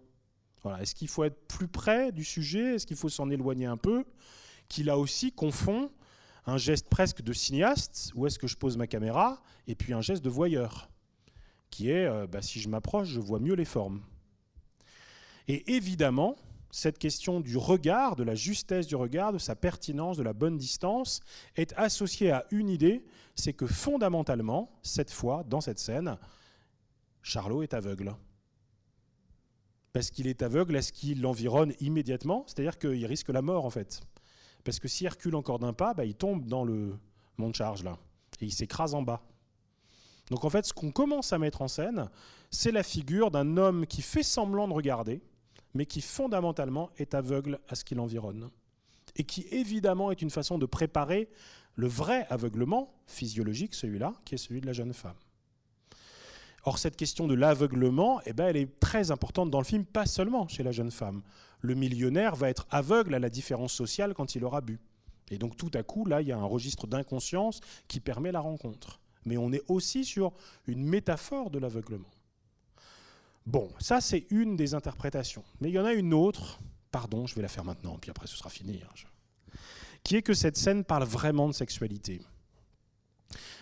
[0.81, 2.77] Est-ce qu'il faut être plus près du sujet?
[2.77, 4.05] Est-ce qu'il faut s'en éloigner un peu?
[4.69, 5.91] Qui là aussi confond
[6.47, 10.01] un geste presque de cinéaste, où est-ce que je pose ma caméra, et puis un
[10.01, 10.91] geste de voyeur,
[11.71, 14.03] qui est, euh, bah, si je m'approche, je vois mieux les formes.
[15.49, 16.37] Et évidemment,
[16.75, 20.59] cette question du regard, de la justesse du regard, de sa pertinence, de la bonne
[20.59, 21.21] distance,
[21.55, 23.05] est associée à une idée,
[23.37, 26.19] c'est que fondamentalement, cette fois, dans cette scène,
[27.23, 28.17] Charlot est aveugle.
[29.93, 33.71] Parce qu'il est aveugle à ce qui l'environne immédiatement, c'est-à-dire qu'il risque la mort en
[33.71, 34.03] fait.
[34.65, 36.99] Parce que s'il recule encore d'un pas, bah, il tombe dans le
[37.37, 37.99] mont de charge là,
[38.41, 39.23] et il s'écrase en bas.
[40.29, 42.11] Donc en fait, ce qu'on commence à mettre en scène,
[42.51, 45.23] c'est la figure d'un homme qui fait semblant de regarder,
[45.75, 48.51] mais qui fondamentalement est aveugle à ce qui l'environne.
[49.17, 51.29] Et qui évidemment est une façon de préparer
[51.77, 55.17] le vrai aveuglement physiologique, celui-là, qui est celui de la jeune femme.
[56.67, 60.07] Or, cette question de l'aveuglement, eh ben, elle est très importante dans le film, pas
[60.07, 61.23] seulement chez la jeune femme.
[61.61, 64.81] Le millionnaire va être aveugle à la différence sociale quand il aura bu.
[65.31, 68.41] Et donc, tout à coup, là, il y a un registre d'inconscience qui permet la
[68.41, 69.01] rencontre.
[69.27, 70.33] Mais on est aussi sur
[70.67, 72.11] une métaphore de l'aveuglement.
[73.47, 75.45] Bon, ça c'est une des interprétations.
[75.61, 78.27] Mais il y en a une autre, pardon, je vais la faire maintenant, puis après
[78.27, 79.09] ce sera fini, hein,
[80.03, 82.23] qui est que cette scène parle vraiment de sexualité.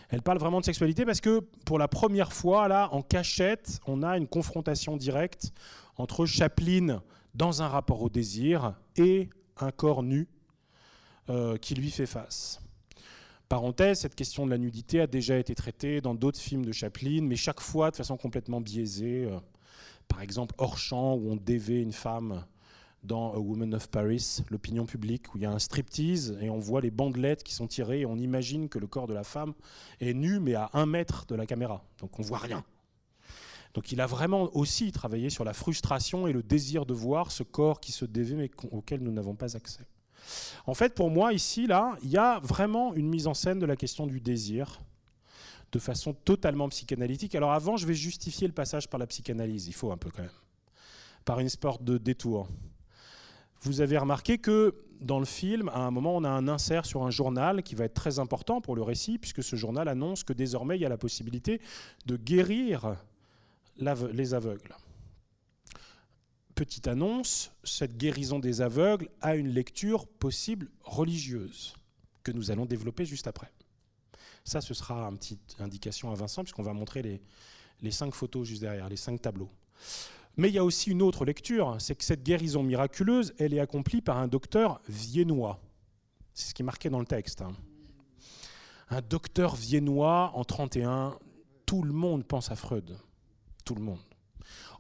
[0.09, 4.03] Elle parle vraiment de sexualité parce que pour la première fois, là, en cachette, on
[4.03, 5.53] a une confrontation directe
[5.97, 7.03] entre Chaplin
[7.35, 10.29] dans un rapport au désir et un corps nu
[11.31, 12.61] euh, qui lui fait face.
[13.49, 17.23] Parenthèse, cette question de la nudité a déjà été traitée dans d'autres films de Chaplin,
[17.23, 19.25] mais chaque fois de façon complètement biaisée.
[19.25, 19.39] Euh,
[20.09, 22.45] par exemple hors champ où on dévait une femme
[23.03, 26.59] dans A Woman of Paris, l'opinion publique, où il y a un striptease et on
[26.59, 29.55] voit les bandelettes qui sont tirées et on imagine que le corps de la femme
[30.01, 32.65] est nu mais à un mètre de la caméra, donc on voit rien.
[33.75, 37.43] Donc il a vraiment aussi travaillé sur la frustration et le désir de voir ce
[37.43, 39.87] corps qui se dévait mais auquel nous n'avons pas accès.
[40.67, 43.67] En fait, pour moi, ici, là, il y a vraiment une mise en scène de
[43.67, 44.81] la question du désir,
[45.73, 47.35] de façon totalement psychanalytique.
[47.35, 50.23] Alors avant, je vais justifier le passage par la psychanalyse, il faut un peu quand
[50.23, 50.31] même,
[51.25, 52.49] par une sorte de détour.
[53.63, 57.03] Vous avez remarqué que dans le film, à un moment, on a un insert sur
[57.05, 60.33] un journal qui va être très important pour le récit, puisque ce journal annonce que
[60.33, 61.61] désormais, il y a la possibilité
[62.07, 62.97] de guérir
[63.77, 64.77] les aveugles.
[66.55, 71.75] Petite annonce, cette guérison des aveugles a une lecture possible religieuse,
[72.23, 73.51] que nous allons développer juste après.
[74.45, 77.21] Ça, ce sera une petite indication à Vincent, puisqu'on va montrer
[77.81, 79.51] les, cinq photos juste derrière, les cinq tableaux.
[80.37, 83.61] Mais il y a aussi une autre lecture, c'est que cette guérison miraculeuse, elle est
[83.61, 85.61] accomplie par un docteur viennois.
[86.33, 87.43] C'est ce qui est marqué dans le texte.
[87.43, 87.53] Hein.
[88.89, 91.19] Un docteur viennois en 31,
[91.67, 92.97] tout le monde pense à Freud.
[93.65, 94.01] Tout le monde.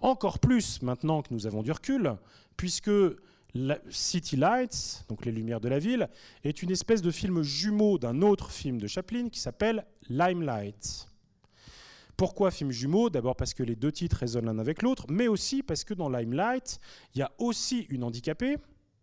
[0.01, 2.17] Encore plus maintenant que nous avons du recul,
[2.57, 2.91] puisque
[3.90, 6.09] City Lights, donc Les Lumières de la Ville,
[6.42, 11.09] est une espèce de film jumeau d'un autre film de Chaplin qui s'appelle Limelight.
[12.16, 13.11] Pourquoi film jumeau?
[13.11, 16.09] D'abord parce que les deux titres résonnent l'un avec l'autre, mais aussi parce que dans
[16.09, 16.78] Limelight,
[17.14, 18.57] il y a aussi une handicapée,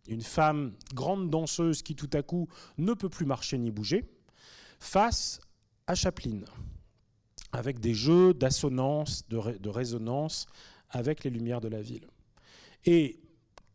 [0.08, 2.48] une femme grande danseuse qui tout à coup
[2.78, 4.04] ne peut plus marcher ni bouger,
[4.78, 5.40] face
[5.86, 6.40] à Chaplin,
[7.52, 10.46] avec des jeux d'assonance, de, de résonance
[10.88, 12.06] avec les lumières de la ville.
[12.84, 13.20] Et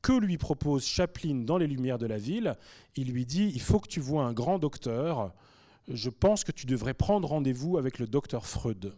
[0.06, 2.56] que lui propose Chaplin dans Les Lumières de la ville
[2.96, 5.34] Il lui dit il faut que tu vois un grand docteur.
[5.88, 8.94] Je pense que tu devrais prendre rendez-vous avec le docteur Freud.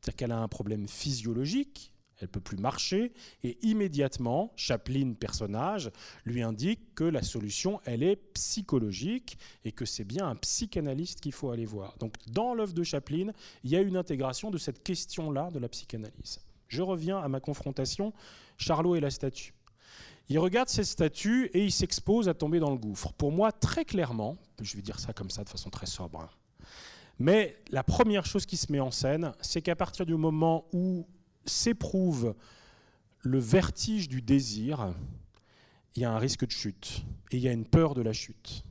[0.00, 3.12] C'est-à-dire qu'elle a un problème physiologique, elle peut plus marcher,
[3.42, 5.90] et immédiatement, Chaplin, personnage,
[6.24, 11.32] lui indique que la solution, elle est psychologique, et que c'est bien un psychanalyste qu'il
[11.32, 11.98] faut aller voir.
[11.98, 13.32] Donc dans l'œuvre de Chaplin,
[13.64, 16.38] il y a une intégration de cette question-là de la psychanalyse.
[16.68, 18.12] Je reviens à ma confrontation,
[18.56, 19.57] Charlot et la statue.
[20.28, 23.12] Il regarde ces statues et il s'expose à tomber dans le gouffre.
[23.14, 26.30] Pour moi, très clairement, je vais dire ça comme ça de façon très sobre, hein.
[27.18, 31.06] mais la première chose qui se met en scène, c'est qu'à partir du moment où
[31.46, 32.34] s'éprouve
[33.20, 34.92] le vertige du désir,
[35.96, 38.12] il y a un risque de chute et il y a une peur de la
[38.12, 38.64] chute.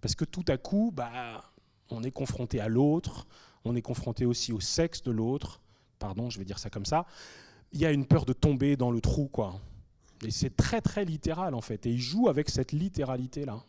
[0.00, 1.52] Parce que tout à coup, bah,
[1.90, 3.26] on est confronté à l'autre,
[3.64, 5.60] on est confronté aussi au sexe de l'autre,
[5.98, 7.06] pardon, je vais dire ça comme ça,
[7.72, 9.60] il y a une peur de tomber dans le trou, quoi.
[10.24, 11.86] Et c'est très très littéral en fait.
[11.86, 13.64] Et il joue avec cette littéralité-là.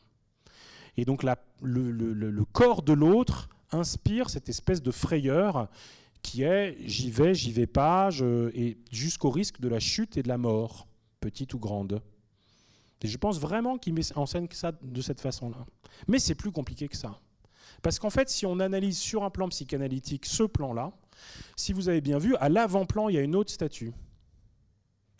[0.97, 1.23] Et donc
[1.61, 5.69] le, corps de l'autre inspire cette espèce de frayeur
[6.21, 8.09] qui est j'y vais, j'y vais pas,
[8.53, 10.87] et jusqu'au risque de la chute et de la mort,
[11.21, 12.01] petite ou grande.
[13.01, 15.65] Et je pense vraiment qu'il met en scène ça de cette façon-là.
[16.07, 17.17] Mais c'est plus compliqué que ça.
[17.81, 20.91] Parce qu'en fait, si on analyse sur un plan psychanalytique ce plan-là,
[21.55, 23.93] si vous avez bien vu, à l'avant-plan, il y a une autre statue,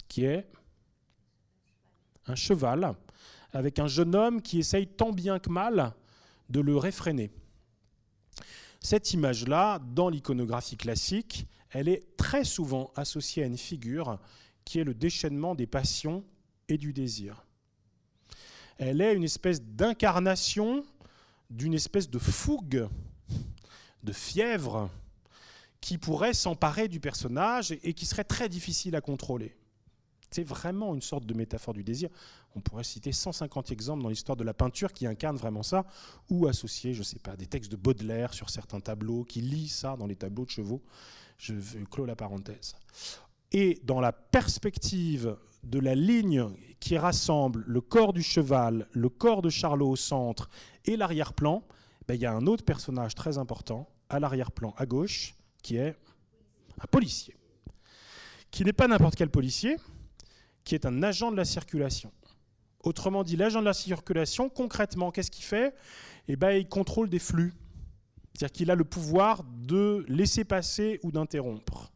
[0.09, 0.49] qui est
[2.29, 2.95] un cheval,
[3.51, 5.93] avec un jeune homme qui essaye tant bien que mal
[6.49, 7.31] de le réfréner.
[8.81, 14.19] Cette image-là, dans l'iconographie classique, elle est très souvent associée à une figure
[14.65, 16.23] qui est le déchaînement des passions
[16.67, 17.45] et du désir.
[18.77, 20.85] Elle est une espèce d'incarnation
[21.49, 22.87] d'une espèce de fougue,
[24.03, 24.89] de fièvre,
[25.81, 29.55] qui pourrait s'emparer du personnage et qui serait très difficile à contrôler.
[30.31, 32.09] C'est vraiment une sorte de métaphore du désir.
[32.55, 35.85] On pourrait citer 150 exemples dans l'histoire de la peinture qui incarnent vraiment ça,
[36.29, 39.75] ou associer, je ne sais pas, des textes de Baudelaire sur certains tableaux, qui lisent
[39.75, 40.81] ça dans les tableaux de chevaux.
[41.37, 41.53] Je
[41.85, 42.75] clôt la parenthèse.
[43.51, 46.45] Et dans la perspective de la ligne
[46.79, 50.49] qui rassemble le corps du cheval, le corps de Charlot au centre
[50.85, 51.63] et l'arrière-plan,
[52.07, 55.95] ben, il y a un autre personnage très important à l'arrière-plan à gauche, qui est
[56.81, 57.35] un policier.
[58.51, 59.77] Qui n'est pas n'importe quel policier,
[60.63, 62.11] qui est un agent de la circulation.
[62.83, 65.75] Autrement dit, l'agent de la circulation, concrètement, qu'est-ce qu'il fait?
[66.27, 67.53] Eh ben, Il contrôle des flux.
[68.33, 71.91] C'est-à-dire qu'il a le pouvoir de laisser passer ou d'interrompre.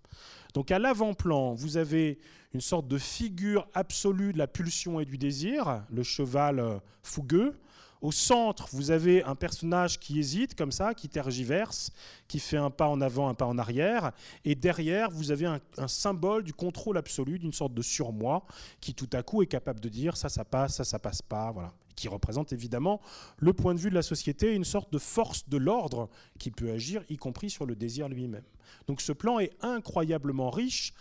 [0.53, 2.20] Donc à l'avant-plan, vous avez
[2.53, 7.57] une sorte de figure absolue de la pulsion et du désir, le cheval euh, fougueux.
[8.04, 11.89] Au centre, vous avez un personnage qui hésite comme ça, qui tergiverse,
[12.28, 14.12] qui fait un pas en avant, un pas en arrière.
[14.43, 18.45] Et derrière, vous avez un, symbole du contrôle absolu, d'une sorte de surmoi,
[18.82, 21.54] qui tout à coup est capable de dire ça, ça passe, ça, ça passe pas.
[21.54, 21.72] Voilà.
[21.95, 22.99] Qui représente évidemment
[23.38, 26.72] le point de vue de la société, une sorte de force de l'ordre qui peut
[26.72, 28.43] agir, y compris sur le désir lui-même.
[28.86, 30.93] Donc ce plan est incroyablement riche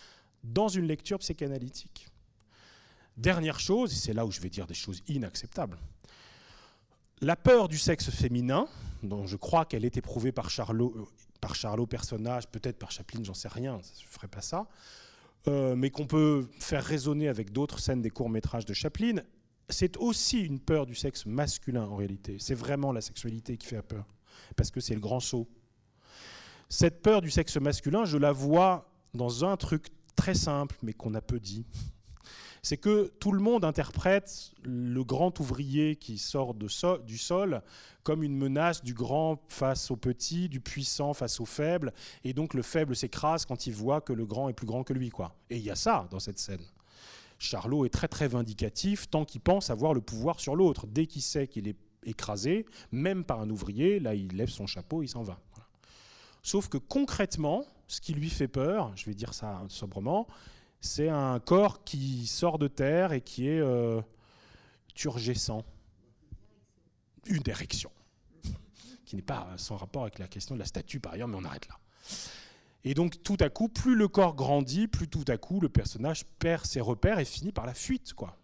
[0.44, 2.07] dans une lecture psychanalytique.
[3.16, 5.78] Dernière chose, et c'est là où je vais dire des choses inacceptables,
[7.22, 8.66] la peur du sexe féminin,
[9.02, 11.04] dont je crois qu'elle est éprouvée par Charlot, euh,
[11.40, 14.66] par Charlot personnage, peut-être par Chaplin, j'en sais rien, je ne ferai pas ça,
[15.48, 19.22] euh, mais qu'on peut faire résonner avec d'autres scènes des courts-métrages de Chaplin,
[19.68, 22.36] c'est aussi une peur du sexe masculin en réalité.
[22.40, 24.04] C'est vraiment la sexualité qui fait peur,
[24.56, 25.48] parce que c'est le grand saut.
[26.68, 31.14] Cette peur du sexe masculin, je la vois dans un truc très simple, mais qu'on
[31.14, 31.66] a peu dit
[32.62, 37.60] c'est que tout le monde interprète le grand ouvrier qui sort du sol
[38.04, 41.92] comme une menace du grand face au petit, du puissant face au faible,
[42.22, 44.92] et donc le faible s'écrase quand il voit que le grand est plus grand que
[44.92, 45.10] lui.
[45.10, 45.34] Quoi.
[45.50, 46.64] Et il y a ça dans cette scène.
[47.38, 50.86] Charlot est très très vindicatif tant qu'il pense avoir le pouvoir sur l'autre.
[50.86, 55.02] Dès qu'il sait qu'il est écrasé, même par un ouvrier, là il lève son chapeau,
[55.02, 55.40] il s'en va.
[56.44, 60.28] Sauf que concrètement, ce qui lui fait peur, je vais dire ça sobrement,
[60.83, 64.03] c'est un corps qui sort de terre et qui est euh,
[64.95, 65.64] turgescent.
[67.26, 67.93] Une érection,
[69.07, 71.45] qui n'est pas sans rapport avec la question de la statue par ailleurs, mais on
[71.45, 71.78] arrête là.
[72.85, 76.24] Et donc tout à coup, plus le corps grandit, plus tout à coup le personnage
[76.41, 78.12] perd ses repères et finit par la fuite.
[78.12, 78.37] Quoi.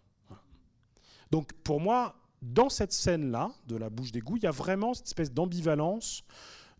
[1.31, 5.07] Donc pour moi, dans cette scène-là, de la bouche d'égout, il y a vraiment cette
[5.07, 6.23] espèce d'ambivalence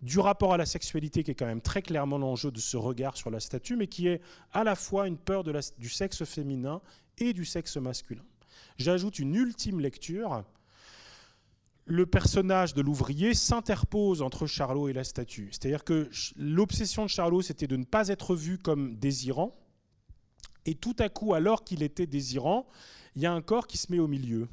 [0.02, 3.18] du rapport à la sexualité qui est quand même très clairement l'enjeu de ce regard
[3.18, 4.22] sur la statue, mais qui est
[4.54, 6.82] à la fois une peur du sexe féminin
[7.18, 8.24] et du sexe masculin.
[8.78, 10.44] J'ajoute une ultime lecture.
[11.86, 15.50] Le personnage de l'ouvrier s'interpose entre Charlot et la statue.
[15.52, 19.56] C'est-à-dire que l'obsession de Charlot, c'était de ne pas être vu comme désirant.
[20.66, 22.68] Et tout à coup, alors qu'il était désirant,
[23.16, 24.48] il y a un corps qui se met au milieu.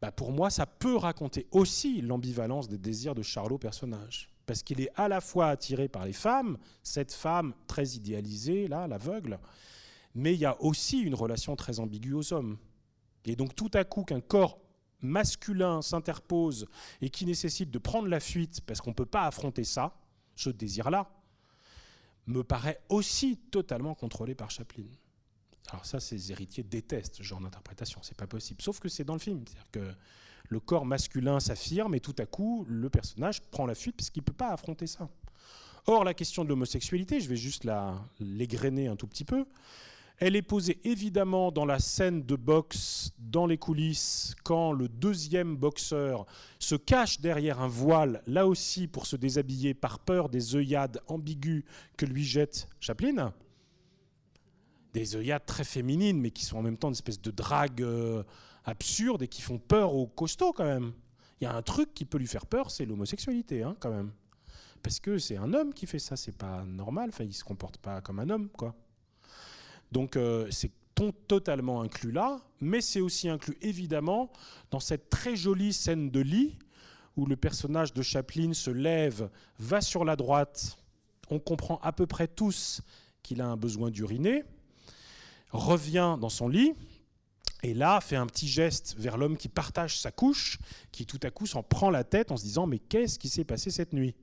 [0.00, 4.80] Bah pour moi, ça peut raconter aussi l'ambivalence des désirs de Charlot personnage parce qu'il
[4.80, 9.38] est à la fois attiré par les femmes, cette femme très idéalisée, là, l'aveugle,
[10.14, 12.58] mais il y a aussi une relation très ambiguë aux hommes.
[13.24, 14.58] Et donc tout à coup qu'un corps
[15.00, 16.66] masculin s'interpose
[17.00, 19.96] et qui nécessite de prendre la fuite parce qu'on ne peut pas affronter ça,
[20.36, 21.10] ce désir-là,
[22.26, 24.86] me paraît aussi totalement contrôlé par Chaplin.
[25.70, 28.62] Alors ça, ses héritiers détestent ce genre d'interprétation, c'est pas possible.
[28.62, 29.94] Sauf que c'est dans le film, c'est-à-dire que
[30.52, 34.26] le corps masculin s'affirme et tout à coup, le personnage prend la fuite puisqu'il ne
[34.26, 35.08] peut pas affronter ça.
[35.86, 37.66] Or, la question de l'homosexualité, je vais juste
[38.20, 39.46] l'égrener un tout petit peu,
[40.18, 45.56] Elle est posée évidemment dans la scène de boxe, dans les coulisses, quand le deuxième
[45.56, 46.26] boxeur
[46.60, 51.64] se cache derrière un voile, là aussi pour se déshabiller par peur des œillades ambiguës
[51.96, 53.32] que lui jette Chaplin.
[54.92, 58.22] Des œillades très féminines, mais qui sont en même temps une espèce de drague euh,
[58.64, 60.92] absurde et qui font peur aux costauds quand même.
[61.40, 64.12] Il y a un truc qui peut lui faire peur, c'est l'homosexualité, hein, quand même.
[64.82, 67.78] Parce que c'est un homme qui fait ça, c'est pas normal, enfin, il se comporte
[67.78, 68.74] pas comme un homme, quoi.
[69.90, 70.70] Donc euh, c'est
[71.26, 74.30] totalement inclus là, mais c'est aussi inclus évidemment
[74.70, 76.58] dans cette très jolie scène de lit
[77.16, 80.78] où le personnage de Chaplin se lève, va sur la droite,
[81.28, 82.82] on comprend à peu près tous
[83.22, 84.44] qu'il a un besoin d'uriner,
[85.50, 86.74] revient dans son lit,
[87.62, 90.58] et là fait un petit geste vers l'homme qui partage sa couche,
[90.90, 93.44] qui tout à coup s'en prend la tête en se disant mais qu'est-ce qui s'est
[93.44, 94.14] passé cette nuit?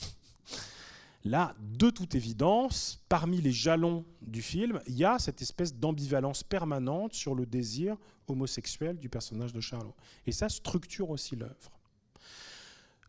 [1.24, 6.42] Là, de toute évidence, parmi les jalons du film, il y a cette espèce d'ambivalence
[6.42, 7.96] permanente sur le désir
[8.28, 9.94] homosexuel du personnage de Charlot.
[10.26, 11.72] Et ça structure aussi l'œuvre.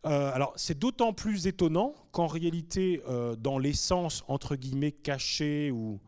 [0.04, 5.98] Euh, alors, c'est d'autant plus étonnant qu'en réalité, euh, dans l'essence, entre guillemets, cachée, ou,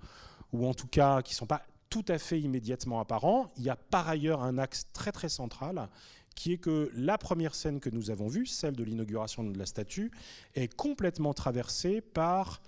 [0.53, 3.68] ou en tout cas qui ne sont pas tout à fait immédiatement apparents, il y
[3.68, 5.88] a par ailleurs un axe très très central
[6.36, 9.66] qui est que la première scène que nous avons vue, celle de l'inauguration de la
[9.66, 10.11] statue,
[10.55, 12.62] est complètement traversée par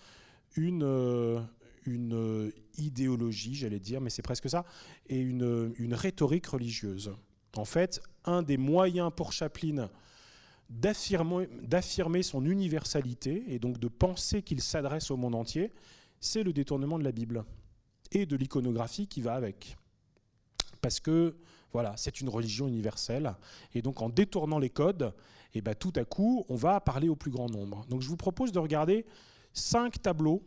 [0.57, 1.41] une, euh,
[1.87, 4.64] une idéologie, j'allais dire, mais c'est presque ça,
[5.09, 7.14] et une, une, rhétorique religieuse.
[7.57, 9.89] En fait, un des moyens pour Chaplin
[10.68, 15.73] d'affirmer son universalité et donc de penser qu'il s'adresse au monde entier,
[16.20, 17.45] c'est le détournement de la Bible
[18.13, 19.77] et de l'iconographie qui va avec.
[20.81, 21.37] Parce que
[21.73, 23.35] voilà, c'est une religion universelle.
[23.75, 25.15] Et donc en détournant les codes,
[25.55, 27.85] et eh ben, tout à coup, on va parler au plus grand nombre.
[27.91, 29.05] Donc je vous propose de regarder
[29.53, 30.43] cinq tableaux,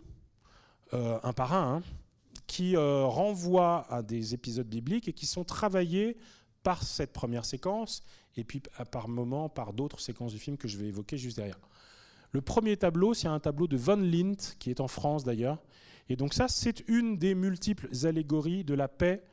[0.94, 1.84] euh, un par un, hein,
[2.48, 6.18] qui euh, renvoient à des épisodes bibliques et qui sont travaillés
[6.64, 8.04] par cette première séquence
[8.36, 11.60] et puis par moments par d'autres séquences du film que je vais évoquer juste derrière.
[12.32, 15.62] Le premier tableau, c'est un tableau de Von Lint, qui est en France d'ailleurs.
[16.10, 19.24] Et donc ça, c'est une des multiples allégories de la paix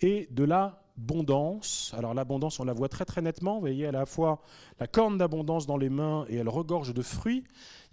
[0.00, 1.92] et de la abondance.
[1.96, 3.54] Alors l'abondance, on la voit très très nettement.
[3.54, 4.42] Vous voyez à la fois
[4.78, 7.44] la corne d'abondance dans les mains et elle regorge de fruits.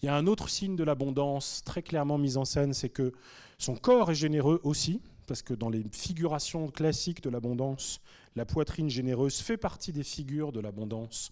[0.02, 3.12] Il y a un autre signe de l'abondance très clairement mis en scène, c'est que
[3.58, 8.00] son corps est généreux aussi, parce que dans les figurations classiques de l'abondance,
[8.36, 11.32] la poitrine généreuse fait partie des figures de l'abondance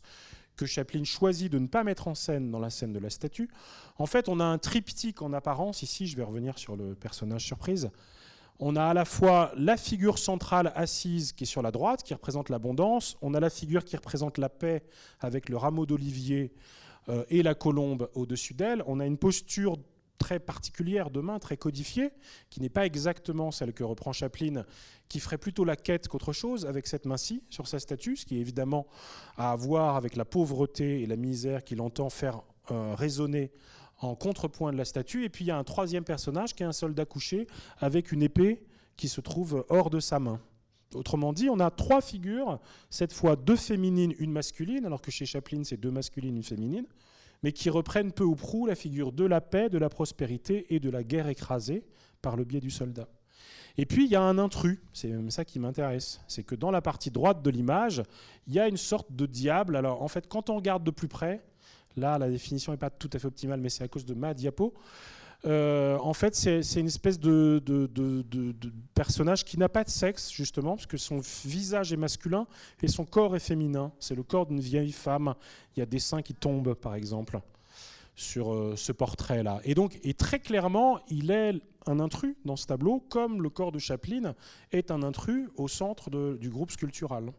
[0.58, 3.50] que Chaplin choisit de ne pas mettre en scène dans la scène de la statue.
[3.98, 5.84] En fait, on a un triptyque en apparence.
[5.84, 7.90] Ici, je vais revenir sur le personnage surprise
[8.60, 12.14] on a à la fois la figure centrale assise qui est sur la droite, qui
[12.14, 14.84] représente l'abondance, on a la figure qui représente la paix
[15.20, 16.54] avec le rameau d'olivier
[17.10, 19.78] euh, et la colombe au-dessus d'elle, on a une posture
[20.18, 22.12] très particulière de main, très codifiée,
[22.50, 24.66] qui n'est pas exactement celle que reprend Chaplin,
[25.10, 28.38] qui ferait plutôt la quête qu'autre chose avec cette main-ci sur sa statue, ce qui
[28.38, 28.88] est évidemment
[29.38, 32.42] à voir avec la pauvreté et la misère qu'il entend faire
[32.72, 33.52] euh, résonner
[34.00, 35.24] en contrepoint de la statue.
[35.24, 37.48] Et puis il y a un troisième personnage qui est un soldat couché
[37.80, 38.64] avec une épée
[38.96, 40.42] qui se trouve hors de sa main.
[40.94, 42.60] Autrement dit, on a trois figures,
[42.90, 46.86] cette fois deux féminines, une masculine, alors que chez Chaplin c'est deux masculines, une féminine,
[47.44, 50.80] mais qui reprennent peu ou prou la figure de la paix, de la prospérité et
[50.80, 51.84] de la guerre écrasée
[52.22, 53.08] par le biais du soldat.
[53.78, 56.72] Et puis il y a un intrus, c'est même ça qui m'intéresse, c'est que dans
[56.72, 58.02] la partie droite de l'image,
[58.48, 59.76] il y a une sorte de diable.
[59.76, 61.44] Alors en fait, quand on regarde de plus près,
[61.98, 64.34] Là, la définition n'est pas tout à fait optimale, mais c'est à cause de ma
[64.34, 64.74] diapo.
[65.46, 67.62] Euh, en fait, c'est une espèce de,
[68.94, 72.48] personnage qui n'a pas de sexe, justement, parce que son visage est masculin
[72.82, 73.92] et son corps est féminin.
[74.00, 75.36] C'est le corps d'une vieille femme.
[75.76, 77.40] Il y a des seins qui tombent, par exemple,
[78.16, 79.62] sur euh, ce portrait-là.
[79.64, 83.72] Et donc, et très clairement, il est un intrus dans ce tableau, comme le corps
[83.72, 84.36] de Chaplin
[84.72, 87.32] est un intrus au centre du groupe sculptural.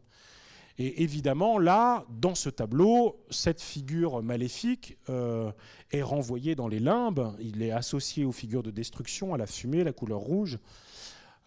[0.78, 5.50] Et évidemment, là, dans ce tableau, cette figure maléfique euh,
[5.90, 7.34] est renvoyée dans les limbes.
[7.40, 10.58] Il est associé aux figures de destruction, à la fumée, la couleur rouge.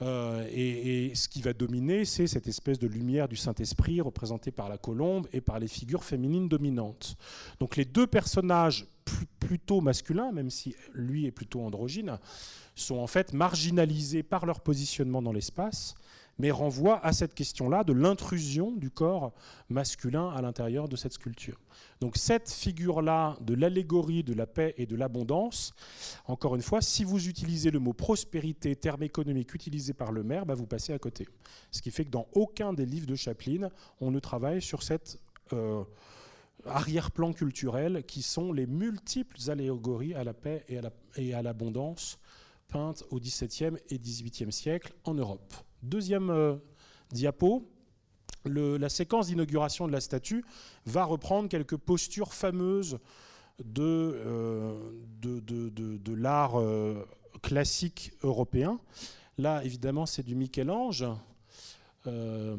[0.02, 4.68] Euh, et, ce qui va dominer, c'est cette espèce de lumière du Saint-Esprit représentée par
[4.68, 7.16] la colombe et par les figures féminines dominantes.
[7.60, 8.88] Donc les deux personnages
[9.40, 12.18] plutôt masculins, même si lui est plutôt androgyne,
[12.76, 15.96] sont en fait marginalisés par leur positionnement dans l'espace
[16.42, 19.32] mais renvoie à cette question-là de l'intrusion du corps
[19.70, 21.60] masculin à l'intérieur de cette sculpture.
[22.00, 25.76] Donc cette figure-là de l'allégorie de la paix et de l'abondance,
[26.26, 30.48] encore une fois, si vous utilisez le mot prospérité, terme économique utilisé par le maire,
[30.48, 31.28] bah, vous passez à côté.
[31.70, 33.70] Ce qui fait que dans aucun des livres de Chaplin,
[34.00, 35.20] on ne travaille sur cette...
[35.54, 35.84] Euh,
[36.68, 40.64] arrière-plan culturel qui sont les multiples allégories à la paix
[41.16, 42.20] et à l'abondance
[42.68, 45.56] peinte au XVIIe et XVIIIe siècle en Europe.
[45.84, 46.56] Deuxième euh,
[47.12, 47.68] diapo,
[48.46, 50.44] la séquence d'inauguration de la statue
[50.86, 52.98] va reprendre quelques postures fameuses
[53.64, 53.84] de,
[54.26, 54.74] euh,
[56.16, 57.06] l'art euh,
[57.42, 58.80] classique européen.
[59.38, 61.06] Là, évidemment, c'est du Michel-Ange.
[62.08, 62.56] Euh,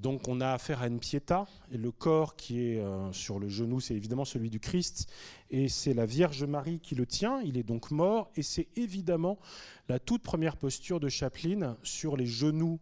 [0.00, 2.82] donc on a affaire à une piéta, et le corps qui est
[3.12, 5.08] sur le genou, c'est évidemment celui du Christ,
[5.50, 9.38] et c'est la Vierge Marie qui le tient, il est donc mort, et c'est évidemment
[9.88, 12.80] la toute première posture de Chaplin sur les genoux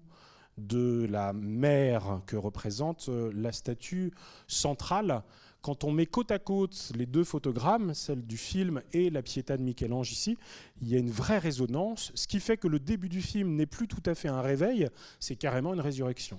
[0.59, 4.13] de la mer que représente la statue
[4.47, 5.23] centrale
[5.62, 9.56] quand on met côte à côte les deux photogrammes, celle du film et la Pietà
[9.56, 10.36] de Michel-Ange ici,
[10.82, 13.66] il y a une vraie résonance, ce qui fait que le début du film n'est
[13.66, 14.89] plus tout à fait un réveil,
[15.20, 16.39] c'est carrément une résurrection.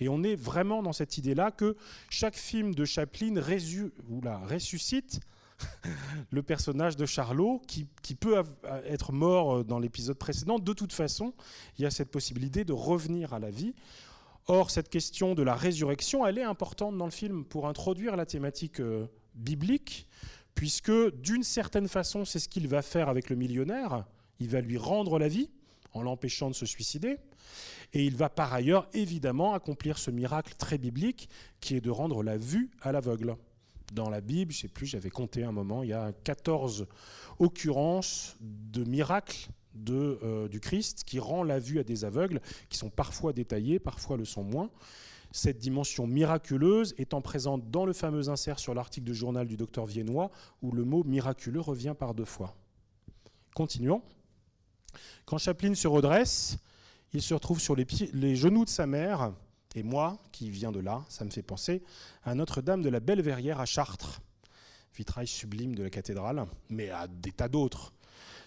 [0.00, 1.76] Et on est vraiment dans cette idée-là que
[2.10, 5.20] chaque film de Chaplin ressuscite
[6.30, 8.42] le personnage de Charlot, qui, peut
[8.84, 10.58] être mort dans l'épisode précédent.
[10.58, 11.32] De toute façon,
[11.78, 13.74] il y a cette possibilité de revenir à la vie.
[14.48, 18.26] Or, cette question de la résurrection, elle est importante dans le film pour introduire la
[18.26, 20.06] thématique euh, biblique,
[20.54, 24.04] puisque d'une certaine façon, c'est ce qu'il va faire avec le millionnaire.
[24.38, 25.50] Il va lui rendre la vie
[25.92, 27.16] en l'empêchant de se suicider.
[27.92, 31.28] Et il va par ailleurs, évidemment, accomplir ce miracle très biblique
[31.60, 33.36] qui est de rendre la vue à l'aveugle.
[33.92, 36.86] Dans la Bible, je ne sais plus, j'avais compté un moment, il y a 14
[37.38, 42.78] occurrences de miracles de, euh, du Christ qui rend la vue à des aveugles, qui
[42.78, 44.70] sont parfois détaillés, parfois le sont moins.
[45.32, 49.84] Cette dimension miraculeuse étant présente dans le fameux insert sur l'article de journal du docteur
[49.84, 50.30] Viennois,
[50.62, 52.54] où le mot miraculeux revient par deux fois.
[53.54, 54.02] Continuons.
[55.24, 56.58] Quand Chaplin se redresse,
[57.12, 59.32] il se retrouve sur les, pieds, les genoux de sa mère,
[59.74, 61.82] et moi, qui viens de là, ça me fait penser
[62.24, 64.22] à Notre-Dame de la Belle Verrière à Chartres,
[64.96, 67.92] vitrail sublime de la cathédrale, mais à des tas d'autres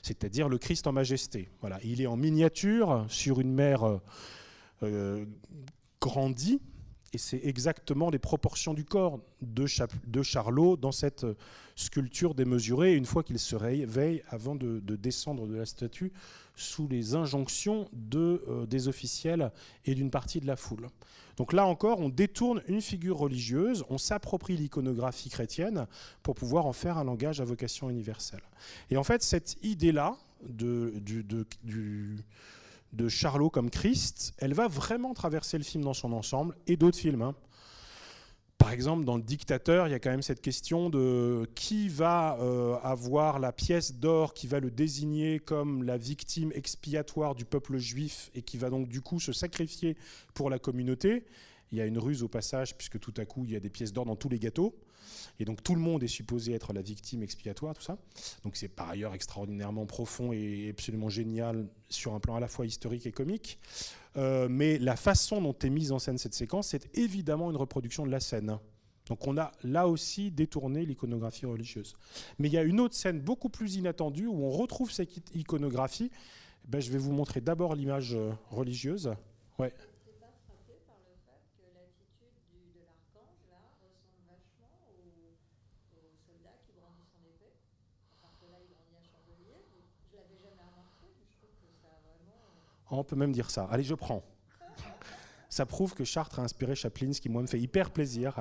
[0.01, 1.49] c'est-à-dire le Christ en majesté.
[1.61, 3.99] Voilà, il est en miniature sur une mer euh,
[4.84, 5.26] euh,
[6.01, 6.61] grandie,
[7.14, 9.65] et c'est exactement les proportions du corps de,
[10.07, 11.26] de, Charlot dans cette
[11.76, 16.11] sculpture démesurée, une fois qu'il se réveille avant de, descendre de la statue
[16.56, 19.52] sous les injonctions euh, des officiels
[19.86, 20.88] et d'une partie de la foule.
[21.38, 25.88] Donc là encore, on détourne une figure religieuse, on s'approprie l'iconographie chrétienne
[26.22, 28.44] pour pouvoir en faire un langage à vocation universelle.
[28.90, 30.94] Et en fait, cette idée-là de,
[32.94, 36.98] de Charlot comme Christ, elle va vraiment traverser le film dans son ensemble et d'autres
[36.98, 37.22] films.
[37.22, 37.36] Hein.
[38.57, 42.38] Par exemple, dans Le Dictateur, il y a quand même cette question de qui va
[42.41, 47.78] euh, avoir la pièce d'or qui va le désigner comme la victime expiatoire du peuple
[47.78, 49.95] juif et qui va donc du coup se sacrifier
[50.34, 51.26] pour la communauté.
[51.72, 53.70] Il y a une ruse au passage, puisque tout à coup, il y a des
[53.70, 54.76] pièces d'or dans tous les gâteaux.
[55.40, 57.98] Et donc tout le monde est supposé être la victime expiatoire, tout ça.
[58.44, 62.65] Donc c'est par ailleurs extraordinairement profond et absolument génial sur un plan à la fois
[62.65, 63.60] historique et comique.
[64.18, 68.06] Euh, mais la façon dont est mise en scène cette séquence, c'est évidemment une reproduction
[68.06, 68.57] de la scène.
[69.07, 71.95] Donc on a là aussi détourné l'iconographie religieuse.
[72.38, 76.11] Mais il y a une autre scène beaucoup plus inattendue où on retrouve cette iconographie.
[76.68, 79.11] Ben, je vais vous montrer d'abord l'image euh, religieuse.
[79.57, 79.73] Ouais.
[92.91, 93.68] On peut même dire ça.
[93.72, 94.24] Allez, je prends.
[95.49, 98.36] Ça prouve que Chartres a inspiré Chaplin, ce qui moi me fait hyper plaisir.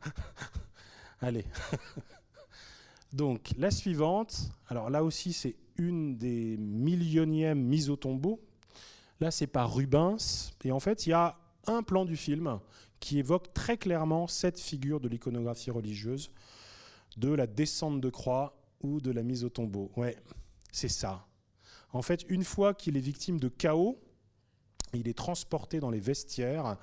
[1.20, 1.44] Allez.
[3.12, 8.40] Donc la suivante, alors là aussi c'est une des millionièmes mises au tombeau.
[9.20, 10.52] Là c'est par Rubens.
[10.64, 11.36] Et en fait il y a
[11.66, 12.58] un plan du film
[12.98, 16.30] qui évoque très clairement cette figure de l'iconographie religieuse,
[17.18, 19.90] de la descente de croix ou de la mise au tombeau.
[19.96, 20.16] Ouais,
[20.72, 21.26] c'est ça.
[21.92, 23.98] En fait, une fois qu'il est victime de chaos,
[24.94, 26.76] il est transporté dans les vestiaires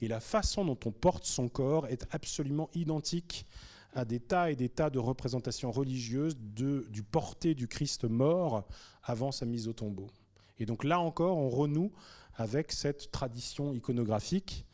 [0.00, 3.46] et la façon dont on porte son corps est absolument identique
[3.94, 8.68] à des tas et des tas de représentations religieuses du porté du Christ mort
[9.02, 10.08] avant sa mise au tombeau.
[10.58, 11.92] Et donc là encore, on renoue
[12.34, 14.66] avec cette tradition iconographique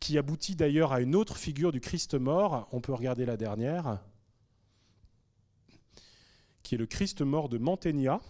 [0.00, 2.68] qui aboutit d'ailleurs à une autre figure du Christ mort.
[2.72, 4.02] On peut regarder la dernière,
[6.62, 8.20] qui est le Christ mort de Mantegna,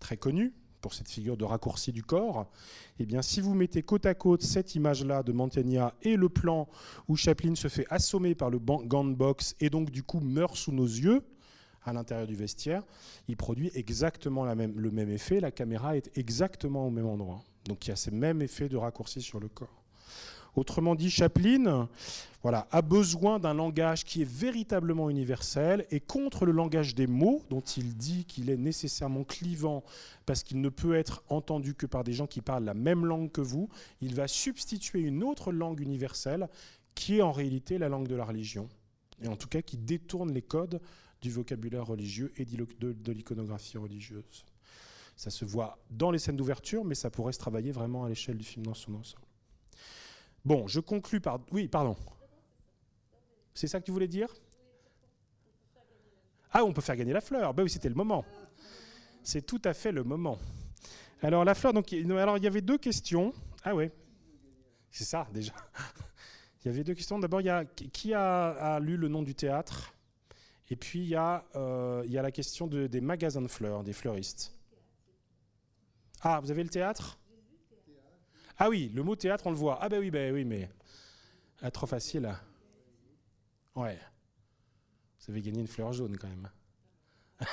[0.00, 2.50] très connu pour cette figure de raccourci du corps,
[2.98, 6.68] eh bien, si vous mettez côte à côte cette image-là de Mantegna et le plan
[7.06, 10.56] où Chaplin se fait assommer par le gant de boxe et donc du coup meurt
[10.56, 11.22] sous nos yeux
[11.84, 12.82] à l'intérieur du vestiaire,
[13.28, 15.40] il produit exactement le même effet.
[15.40, 17.42] La caméra est exactement au même endroit.
[17.66, 19.79] Donc il y a ce même effet de raccourci sur le corps.
[20.56, 21.88] Autrement dit, Chaplin
[22.42, 27.60] a besoin d'un langage qui est véritablement universel et contre le langage des mots, dont
[27.60, 29.84] il dit qu'il est nécessairement clivant
[30.26, 33.30] parce qu'il ne peut être entendu que par des gens qui parlent la même langue
[33.30, 33.68] que vous,
[34.00, 36.48] il va substituer une autre langue universelle
[36.94, 38.68] qui est en réalité la langue de la religion,
[39.22, 40.80] et en tout cas qui détourne les codes
[41.20, 44.44] du vocabulaire religieux et de, l'iconographie religieuse.
[45.16, 48.38] Ça se voit dans les scènes d'ouverture, mais ça pourrait se travailler vraiment à l'échelle
[48.38, 49.29] du film dans son ensemble.
[50.44, 51.40] Bon, je conclus par...
[51.52, 51.96] Oui, pardon.
[53.54, 54.28] C'est ça que tu voulais dire?
[56.52, 57.54] Ah, on peut faire gagner la fleur.
[57.54, 58.24] Ben oui, c'était le moment.
[59.22, 60.38] C'est tout à fait le moment.
[61.22, 63.32] Alors la fleur, donc, alors il y avait deux questions.
[63.62, 63.92] Ah ouais,
[64.90, 65.52] c'est ça déjà.
[66.62, 67.18] Il y avait deux questions.
[67.18, 69.94] D'abord, il y a qui a, lu le nom du théâtre?
[70.68, 73.82] Et puis il y a, euh, il y a la question des magasins de fleurs,
[73.82, 74.56] des fleuristes.
[76.22, 77.19] Ah, vous avez le théâtre?
[78.62, 79.78] Ah oui, le mot théâtre, on le voit.
[79.80, 80.68] Ah ben oui, ben oui, mais
[81.62, 82.30] ah, trop facile.
[83.74, 83.98] Ouais.
[85.18, 86.50] Vous avez gagné une fleur jaune quand même.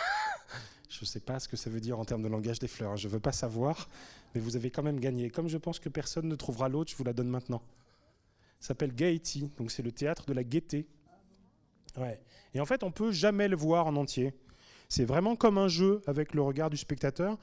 [0.90, 2.98] je ne sais pas ce que ça veut dire en termes de langage des fleurs.
[2.98, 3.88] Je ne veux pas savoir,
[4.36, 5.30] mais vous avez quand même gagné.
[5.30, 7.62] Comme je pense que personne ne trouvera l'autre, je vous la donne maintenant.
[8.60, 10.90] Ça s'appelle Gaiety, donc c'est le théâtre de la gaieté.
[11.96, 12.20] Ouais.
[12.54, 14.34] Et en fait, on peut jamais le voir en entier.
[14.90, 17.38] C'est vraiment comme un jeu avec le regard du spectateur.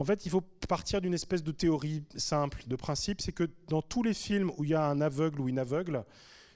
[0.00, 3.82] En fait, il faut partir d'une espèce de théorie simple, de principe, c'est que dans
[3.82, 6.06] tous les films où il y a un aveugle ou une aveugle,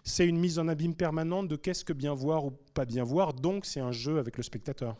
[0.02, 3.34] c'est une mise en abîme permanente de qu'est-ce que bien voir ou pas bien voir,
[3.34, 4.96] donc c'est un jeu avec le spectateur.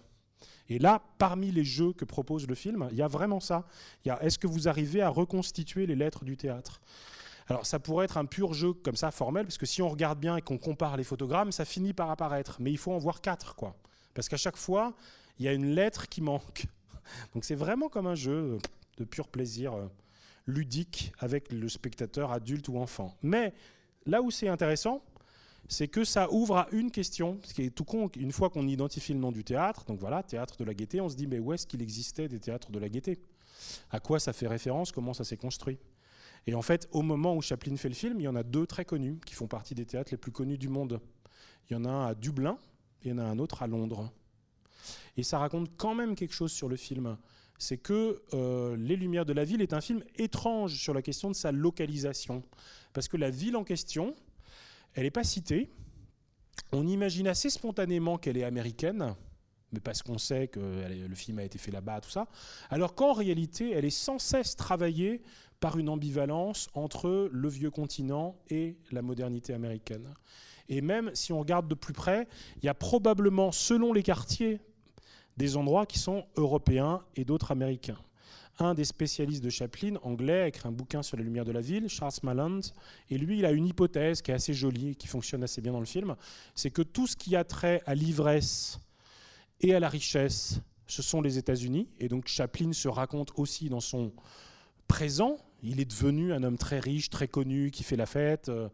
[0.68, 3.66] Et là, parmi les jeux que propose le film, il y a vraiment ça.
[4.04, 6.82] Il y a est-ce que vous arrivez à reconstituer les lettres du théâtre?
[7.46, 10.20] Alors ça pourrait être un pur jeu comme ça, formel, parce que si on regarde
[10.20, 12.58] bien et qu'on compare les photogrammes, ça finit par apparaître.
[12.60, 13.74] Mais il faut en voir quatre, quoi.
[14.12, 14.92] Parce qu'à chaque fois,
[15.38, 16.66] il y a une lettre qui manque.
[17.34, 18.58] Donc c'est vraiment comme un jeu
[18.98, 19.86] de pur plaisir euh,
[20.46, 23.16] ludique avec le spectateur adulte ou enfant.
[23.22, 23.54] Mais
[24.06, 25.02] Là où c'est intéressant,
[25.68, 29.14] c'est que ça ouvre à une question, qui est tout con, une fois qu'on identifie
[29.14, 31.52] le nom du théâtre, donc voilà, théâtre de la gaieté, on se dit mais où
[31.54, 33.18] est-ce qu'il existait des théâtres de la gaieté
[33.90, 34.92] À quoi ça fait référence?
[34.92, 35.78] Comment ça s'est construit?
[36.46, 38.66] Et en fait, au moment où Chaplin fait le film, il y en a deux
[38.66, 41.00] très connus qui font partie des théâtres les plus connus du monde.
[41.70, 42.58] Il y en a un à Dublin
[43.02, 44.12] et il y en a un autre à Londres.
[45.16, 47.16] Et ça raconte quand même quelque chose sur le film.
[47.58, 51.30] C'est que euh, Les Lumières de la Ville est un film étrange sur la question
[51.30, 52.42] de sa localisation.
[52.92, 54.14] Parce que la ville en question,
[54.94, 55.70] elle n'est pas citée.
[56.72, 59.14] On imagine assez spontanément qu'elle est américaine,
[59.72, 62.28] mais parce qu'on sait que le film a été fait là-bas, tout ça.
[62.70, 65.22] Alors qu'en réalité, elle est sans cesse travaillée
[65.58, 70.14] par une ambivalence entre le vieux continent et la modernité américaine.
[70.68, 72.28] Et même si on regarde de plus près,
[72.58, 74.60] il y a probablement, selon les quartiers,
[75.36, 77.98] des endroits qui sont européens et d'autres américains.
[78.58, 81.60] Un des spécialistes de Chaplin, anglais, a écrit un bouquin sur les lumières de la
[81.60, 82.60] ville, Charles Malland,
[83.10, 85.80] et lui, il a une hypothèse qui est assez jolie, qui fonctionne assez bien dans
[85.80, 86.14] le film,
[86.54, 88.78] c'est que tout ce qui a trait à l'ivresse
[89.60, 93.80] et à la richesse, ce sont les États-Unis, et donc Chaplin se raconte aussi dans
[93.80, 94.12] son
[94.86, 98.68] présent, il est devenu un homme très riche, très connu, qui fait la fête, euh,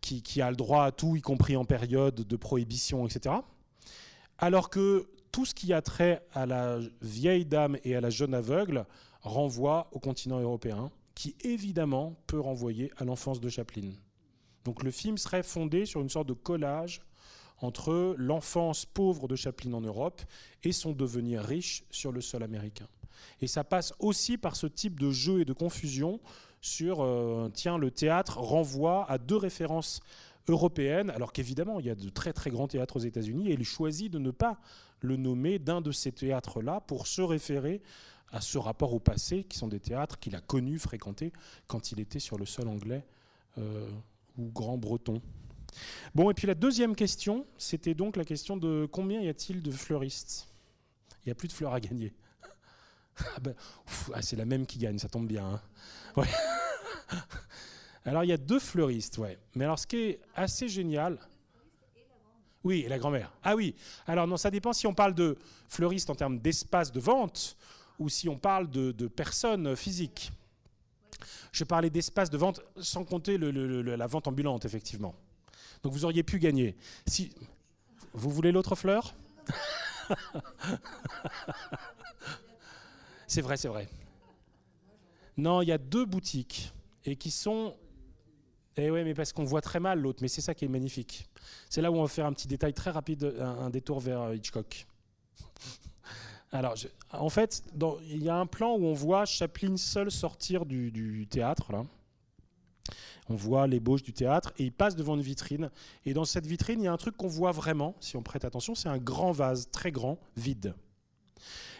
[0.00, 3.34] qui, qui a le droit à tout, y compris en période de prohibition, etc.
[4.38, 8.32] Alors que tout ce qui a trait à la vieille dame et à la jeune
[8.32, 8.86] aveugle,
[9.20, 13.90] renvoie au continent européen, qui évidemment peut renvoyer à l'enfance de Chaplin.
[14.64, 17.02] Donc le film serait fondé sur une sorte de collage
[17.58, 20.22] entre l'enfance pauvre de Chaplin en Europe
[20.64, 22.88] et son devenir riche sur le sol américain.
[23.42, 26.18] Et ça passe aussi par ce type de jeu et de confusion
[26.62, 30.00] sur, euh, tiens, le théâtre renvoie à deux références
[30.48, 33.64] européennes, alors qu'évidemment, il y a de très très grands théâtres aux États-Unis, et il
[33.64, 34.58] choisit de ne pas
[35.00, 37.82] le nommer d'un de ces théâtres-là pour se référer
[38.32, 41.32] à ce rapport au passé, qui sont des théâtres qu'il a connus, fréquentés,
[41.66, 43.04] quand il était sur le sol anglais
[43.58, 43.88] euh,
[44.36, 45.22] ou grand breton.
[46.14, 49.70] Bon, et puis la deuxième question, c'était donc la question de combien y a-t-il de
[49.70, 50.48] fleuristes?
[51.24, 52.12] Il n'y a plus de fleurs à gagner.
[53.18, 53.54] Ah ben,
[54.12, 55.62] ah, c'est la même qui gagne, ça tombe bien.
[56.16, 56.22] Hein.
[58.04, 59.38] Alors il y a deux fleuristes, ouais.
[59.54, 61.18] Mais alors ce qui est assez génial,
[62.66, 63.32] oui, et la grand-mère.
[63.44, 63.76] Ah oui.
[64.06, 65.38] Alors non, ça dépend si on parle de
[65.68, 67.56] fleuristes en termes d'espace de vente
[67.98, 70.32] ou si on parle de, personnes physiques.
[71.52, 75.14] Je parlais d'espace de vente sans compter la vente ambulante, effectivement.
[75.82, 76.76] Donc vous auriez pu gagner.
[77.06, 77.32] Si
[78.12, 79.14] vous voulez l'autre fleur?
[83.28, 83.88] C'est vrai, c'est vrai.
[85.36, 86.72] Non, il y a deux boutiques
[87.04, 87.76] et qui sont.
[88.78, 91.28] Eh oui, mais parce qu'on voit très mal l'autre, mais c'est ça qui est magnifique.
[91.70, 94.86] C'est là où on va faire un petit détail très rapide, un détour vers Hitchcock.
[96.52, 96.74] Alors,
[97.12, 97.64] en fait,
[98.08, 101.72] il y a un plan où on voit Chaplin seul sortir du, théâtre.
[101.72, 101.84] Là.
[103.28, 105.70] On voit l'ébauche du théâtre et il passe devant une vitrine.
[106.04, 108.44] Et dans cette vitrine, il y a un truc qu'on voit vraiment, si on prête
[108.44, 110.74] attention, c'est un grand vase, très grand, vide.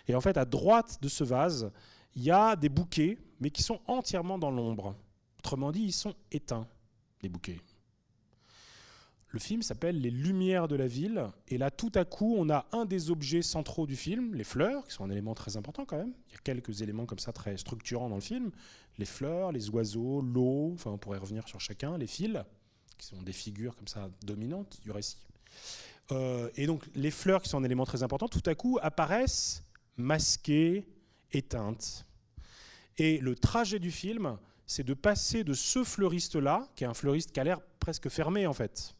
[0.08, 1.70] Et en fait, à droite de ce vase,
[2.14, 4.94] il y a des bouquets, mais qui sont entièrement dans l'ombre.
[5.38, 6.66] Autrement dit, ils sont éteints,
[7.28, 7.60] bouquets.
[9.28, 12.64] Le film s'appelle Les Lumières de la ville, et là, tout à coup, on a
[12.72, 15.98] un des objets centraux du film, les fleurs, qui sont un élément très important quand
[15.98, 16.14] même.
[16.28, 18.50] Il y a quelques éléments comme ça très structurants dans le film.
[18.98, 22.38] Les fleurs, les oiseaux, l'eau, enfin on pourrait revenir sur chacun, les fils,
[22.96, 25.18] qui sont des figures comme ça dominantes du récit.
[26.12, 29.64] Euh, et donc les fleurs, qui sont un élément très important, tout à coup apparaissent
[29.96, 30.86] masquées,
[31.32, 32.06] éteintes.
[32.96, 37.32] Et le trajet du film, c'est de passer de ce fleuriste-là, qui est un fleuriste
[37.32, 38.94] qui a l'air presque fermé en fait,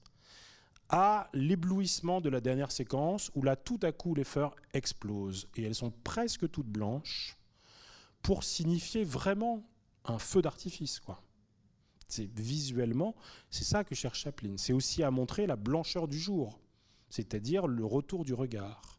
[0.88, 5.64] à l'éblouissement de la dernière séquence où là tout à coup les fleurs explosent et
[5.64, 7.36] elles sont presque toutes blanches
[8.22, 9.68] pour signifier vraiment
[10.04, 11.22] un feu d'artifice quoi.
[12.08, 13.16] C'est visuellement,
[13.50, 14.54] c'est ça que cherche Chaplin.
[14.56, 16.60] C'est aussi à montrer la blancheur du jour,
[17.10, 18.95] c'est-à-dire le retour du regard.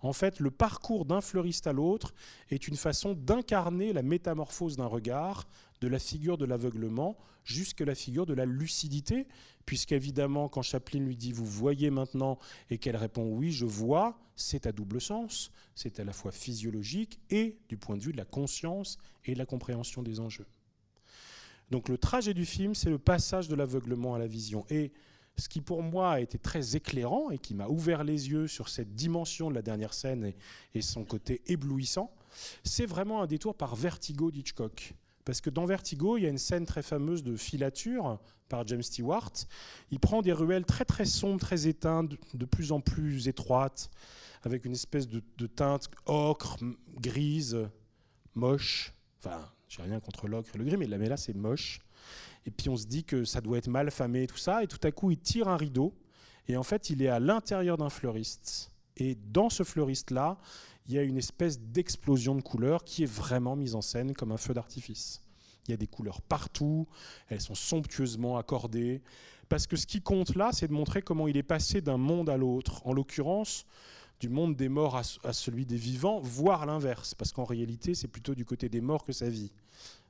[0.00, 2.14] En fait, le parcours d'un fleuriste à l'autre
[2.50, 5.46] est une façon d'incarner la métamorphose d'un regard,
[5.80, 9.26] de la figure de l'aveuglement jusqu'à la figure de la lucidité,
[9.64, 12.38] puisqu'évidemment, quand Chaplin lui dit Vous voyez maintenant
[12.70, 15.50] et qu'elle répond Oui, je vois, c'est à double sens.
[15.74, 19.38] C'est à la fois physiologique et du point de vue de la conscience et de
[19.38, 20.46] la compréhension des enjeux.
[21.70, 24.64] Donc le trajet du film, c'est le passage de l'aveuglement à la vision.
[24.70, 24.92] Et
[25.38, 28.68] ce qui pour moi a été très éclairant et qui m'a ouvert les yeux sur
[28.68, 30.32] cette dimension de la dernière scène
[30.74, 32.12] et, son côté éblouissant,
[32.64, 34.94] c'est vraiment un détour par Vertigo d'Hitchcock.
[35.24, 38.18] Parce que dans Vertigo, il y a une scène très fameuse de filature
[38.48, 39.32] par James Stewart.
[39.90, 43.90] Il prend des ruelles très très sombres, très éteintes, de plus en plus étroites,
[44.44, 46.58] avec une espèce de, teinte ocre,
[47.00, 47.68] grise,
[48.34, 48.94] moche.
[49.18, 51.80] Enfin, j'ai rien contre l'ocre et le gris, mais là, mais là c'est moche.
[52.46, 54.62] Et puis on se dit que ça doit être mal famé, tout ça.
[54.62, 55.92] Et tout à coup, il tire un rideau.
[56.48, 58.70] Et en fait, il est à l'intérieur d'un fleuriste.
[58.96, 60.38] Et dans ce fleuriste-là,
[60.88, 64.32] il y a une espèce d'explosion de couleurs qui est vraiment mise en scène comme
[64.32, 65.20] un feu d'artifice.
[65.66, 66.86] Il y a des couleurs partout,
[67.28, 69.02] elles sont somptueusement accordées,
[69.48, 72.30] parce que ce qui compte là, c'est de montrer comment il est passé d'un monde
[72.30, 73.66] à l'autre, en l'occurrence
[74.20, 78.34] du monde des morts à, celui des vivants, voire l'inverse, parce qu'en réalité, c'est plutôt
[78.34, 79.52] du côté des morts que sa vie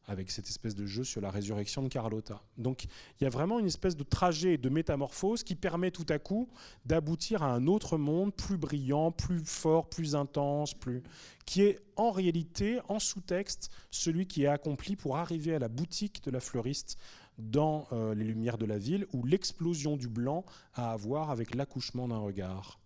[0.06, 2.42] avec cette espèce de jeu sur la résurrection de Carlotta.
[2.58, 6.18] Donc il y a vraiment une espèce de trajet de métamorphose qui permet tout à
[6.18, 6.48] coup
[6.84, 11.02] d'aboutir à un autre monde plus brillant, plus fort, plus intense, plus
[11.44, 16.22] qui est en réalité, en sous-texte, celui qui est accompli pour arriver à la boutique
[16.24, 16.98] de la fleuriste
[17.38, 21.54] dans euh, les lumières de la ville, où l'explosion du blanc a à voir avec
[21.54, 22.80] l'accouchement d'un regard.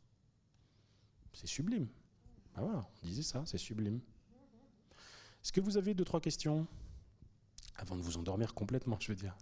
[1.32, 1.88] C'est sublime.
[2.56, 4.00] Ah on disait ça, c'est sublime.
[5.42, 6.66] Est-ce que vous avez deux, trois questions?
[7.80, 9.34] Avant de vous endormir complètement, je veux dire.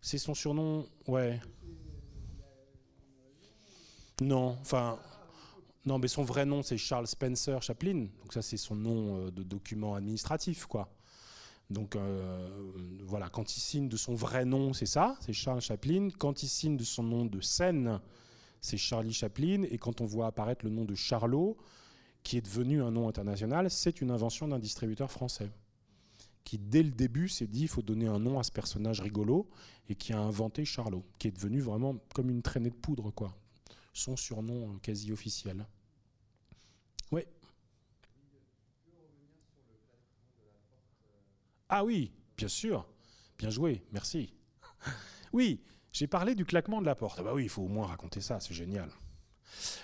[0.00, 1.40] C'est son surnom, ouais.
[4.20, 4.98] Non, enfin,
[5.86, 8.06] non, mais son vrai nom, c'est Charles Spencer Chaplin.
[8.20, 10.88] Donc ça, c'est son nom euh, de document administratif, quoi.
[11.70, 12.48] Donc euh,
[13.04, 16.08] voilà, quand il signe de son vrai nom, c'est ça, c'est Charles Chaplin.
[16.18, 18.00] Quand il signe de son nom de scène,
[18.60, 19.64] c'est Charlie Chaplin.
[19.70, 21.56] Et quand on voit apparaître le nom de Charlot,
[22.22, 25.50] qui est devenu un nom international, c'est une invention d'un distributeur français
[26.44, 29.48] qui dès le début s'est dit il faut donner un nom à ce personnage rigolo
[29.88, 33.34] et qui a inventé Charlot, qui est devenu vraiment comme une traînée de poudre quoi
[33.94, 35.64] son surnom quasi officiel.
[37.12, 37.22] Oui.
[41.68, 42.86] Ah oui, bien sûr.
[43.38, 44.32] Bien joué, merci.
[45.32, 45.60] Oui,
[45.90, 47.18] j'ai parlé du claquement de la porte.
[47.18, 48.88] Ah bah oui, il faut au moins raconter ça, c'est génial.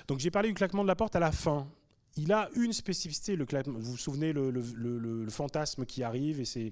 [0.06, 1.68] Donc j'ai parlé du claquement de la porte à la fin.
[2.16, 3.76] Il a une spécificité, le claquement.
[3.76, 6.70] Vous vous souvenez le, fantasme qui arrive et c'est,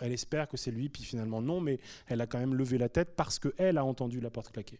[0.00, 2.88] elle espère que c'est lui, puis finalement non, mais elle a quand même levé la
[2.88, 4.78] tête parce qu'elle a entendu la porte claquer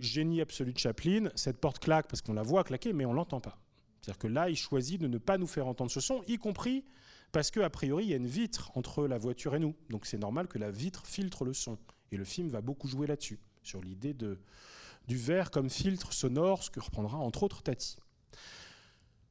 [0.00, 3.40] génie absolu de Chaplin, cette porte claque parce qu'on la voit claquer, mais on l'entend
[3.40, 3.58] pas.
[4.00, 6.84] C'est-à-dire que là, il choisit de ne pas nous faire entendre ce son, y compris
[7.32, 9.74] parce qu'a priori, il y a une vitre entre la voiture et nous.
[9.88, 11.78] Donc c'est normal que la vitre filtre le son.
[12.12, 16.70] Et le film va beaucoup jouer là-dessus, sur l'idée du verre comme filtre sonore, ce
[16.70, 17.98] que reprendra entre autres Tati.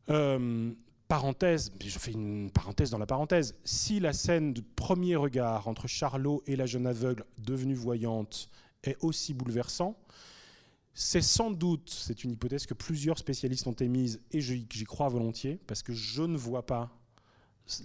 [0.09, 0.73] Euh,
[1.07, 5.87] parenthèse, je fais une parenthèse dans la parenthèse, si la scène de premier regard entre
[5.87, 8.49] Charlot et la jeune aveugle devenue voyante
[8.83, 9.99] est aussi bouleversant,
[11.01, 15.57] c'est sans doute, c'est une hypothèse que plusieurs spécialistes ont émise, et j'y crois volontiers,
[15.65, 16.91] parce que je ne vois pas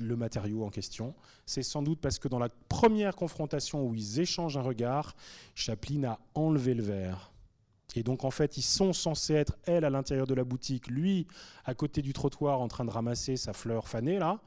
[0.01, 1.15] le matériau en question.
[1.47, 5.15] C'est sans doute parce que dans la première confrontation où ils échangent un regard,
[5.55, 7.33] Chaplin a enlevé le verre.
[7.95, 11.29] Et donc en fait, ils sont censés être, elle, à l'intérieur de la boutique, lui,
[11.65, 14.41] à côté du trottoir, en train de ramasser sa fleur fanée, là.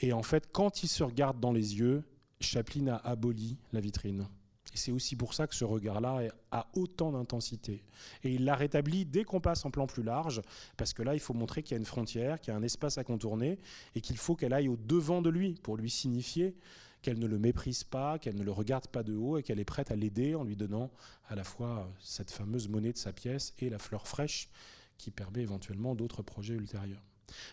[0.00, 2.04] Et en fait, quand ils se regardent dans les yeux,
[2.38, 4.28] Chaplin a aboli la vitrine.
[4.74, 7.84] C'est aussi pour ça que ce regard-là a autant d'intensité.
[8.22, 10.42] Et il l'a rétabli dès qu'on passe en plan plus large,
[10.76, 12.62] parce que là, il faut montrer qu'il y a une frontière, qu'il y a un
[12.62, 13.58] espace à contourner,
[13.94, 16.56] et qu'il faut qu'elle aille au devant de lui pour lui signifier
[17.02, 19.64] qu'elle ne le méprise pas, qu'elle ne le regarde pas de haut, et qu'elle est
[19.64, 20.90] prête à l'aider en lui donnant
[21.28, 24.48] à la fois cette fameuse monnaie de sa pièce et la fleur fraîche
[24.96, 27.02] qui permet éventuellement d'autres projets ultérieurs.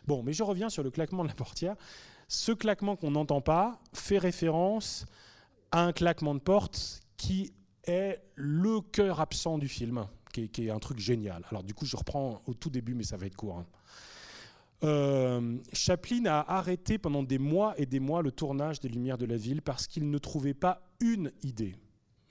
[0.05, 1.75] Bon, mais je reviens sur le claquement de la portière.
[2.27, 5.05] Ce claquement qu'on n'entend pas fait référence
[5.71, 7.53] à un claquement de porte qui
[7.83, 11.45] est le cœur absent du film, qui est, un truc génial.
[11.51, 13.59] Alors du coup, je reprends au tout début, mais ça va être court.
[13.59, 13.67] Hein.
[14.83, 19.27] Euh, Chaplin a arrêté pendant des mois et des mois le tournage des Lumières de
[19.27, 21.75] la ville parce qu'il ne trouvait pas une idée.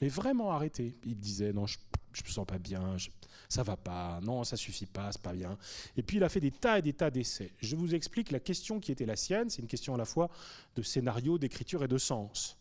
[0.01, 0.99] Mais vraiment arrêté.
[1.05, 3.11] Il disait non, je, ne me sens pas bien, ça
[3.49, 5.57] ça va pas, non, ça suffit pas, c'est pas bien.
[5.97, 7.53] Et puis il a fait des tas et des tas d'essais.
[7.61, 9.51] Je vous explique la question qui était la sienne.
[9.51, 10.31] C'est une question à la fois
[10.75, 12.57] de scénario, d'écriture et de sens.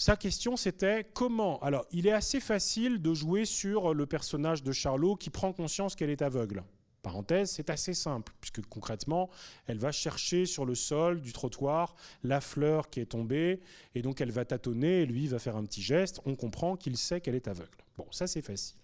[0.00, 1.58] Sa question, c'était comment?
[1.60, 5.94] Alors, il est assez facile de jouer sur le personnage de Charlot qui prend conscience
[5.94, 6.64] qu'elle est aveugle.
[7.02, 9.28] Parenthèse, c'est assez simple, puisque concrètement,
[9.66, 13.60] elle va chercher sur le sol du trottoir la fleur qui est tombée,
[13.94, 16.96] et donc elle va tâtonner, et lui va faire un petit geste, on comprend qu'il
[16.96, 17.84] sait qu'elle est aveugle.
[17.98, 18.78] Bon, ça c'est facile.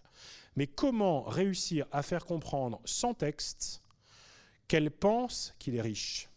[0.54, 3.82] Mais comment réussir à faire comprendre sans texte
[4.68, 6.28] qu'elle pense qu'il est riche?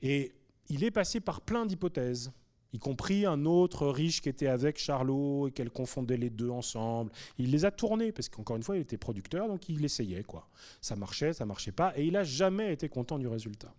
[0.00, 0.32] Et
[0.72, 2.32] il est passé par plein d'hypothèses,
[2.72, 7.12] y compris un autre riche qui était avec Charlot et qu'elle confondait les deux ensemble.
[7.36, 10.22] Il les a tournés, parce qu'encore une fois, il était producteur, donc il essayait.
[10.22, 10.48] Quoi.
[10.80, 13.74] Ça marchait, ça marchait pas, et il n'a jamais été content du résultat.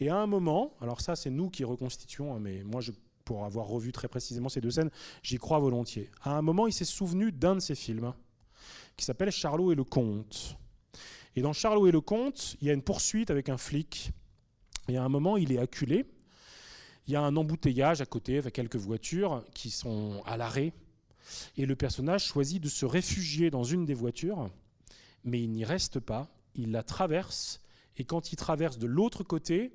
[0.00, 2.90] Et à un moment, alors ça c'est nous qui reconstituons, hein, mais moi je,
[3.24, 4.90] pour avoir revu très précisément ces deux scènes,
[5.22, 6.10] j'y crois volontiers.
[6.22, 8.12] À un moment, il s'est souvenu d'un de ses films,
[8.96, 10.58] qui s'appelle Charlot et le comte.
[11.36, 14.10] Et dans Charlot et le comte, il y a une poursuite avec un flic.
[14.88, 16.04] Et à un moment, il est acculé
[17.06, 20.72] il y a un embouteillage à côté avec quelques voitures qui sont à l'arrêt.
[21.56, 24.50] Et le personnage choisit de se réfugier dans une des voitures,
[25.24, 26.28] mais il n'y reste pas.
[26.54, 27.60] Il la traverse.
[27.96, 29.72] Et quand il traverse de l'autre côté,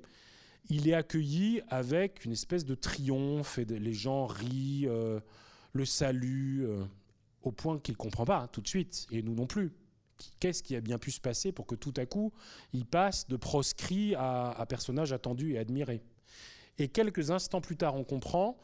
[0.68, 3.58] il est accueilli avec une espèce de triomphe.
[3.58, 5.20] Et les gens rient, euh,
[5.72, 6.84] le saluent, euh,
[7.42, 9.06] au point qu'il ne comprend pas hein, tout de suite.
[9.10, 9.72] Et nous non plus.
[10.38, 12.32] Qu'est-ce qui a bien pu se passer pour que tout à coup,
[12.74, 16.02] il passe de proscrit à, à personnage attendu et admiré
[16.80, 18.58] et quelques instants plus tard, on comprend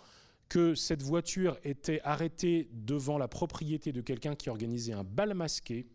[0.49, 5.87] que cette voiture était arrêtée devant la propriété de quelqu'un qui organisait un bal masqué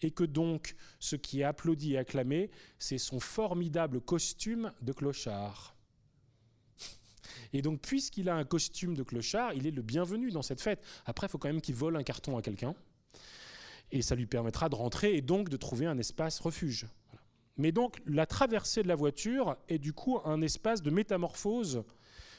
[0.00, 2.50] et que donc ce qui est applaudi et acclamé,
[2.80, 5.76] c'est son formidable costume de clochard.
[7.52, 10.84] Et donc, puisqu'il a un costume de clochard, il est le bienvenu dans cette fête.
[11.06, 12.74] Après, il faut quand même qu'il vole un carton à quelqu'un.
[13.92, 16.88] Et ça lui permettra de rentrer et donc de trouver un espace refuge.
[17.58, 21.82] Mais donc la traversée de la voiture est du coup un espace de métamorphose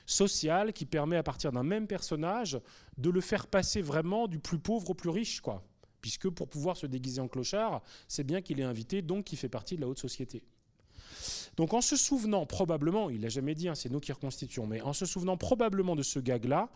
[0.06, 2.60] sociale qui permet à partir d'un même personnage
[2.98, 5.64] de le faire passer vraiment du plus pauvre au plus riche, quoi.
[6.02, 9.50] Puisque pour pouvoir se déguiser en clochard, c'est bien qu'il est invité, donc qu'il fait
[9.50, 10.42] partie de la haute société.
[11.58, 14.80] Donc en se souvenant probablement, il l'a jamais dit, hein, c'est nous qui reconstituons, mais
[14.82, 16.70] en se souvenant probablement de ce gag-là,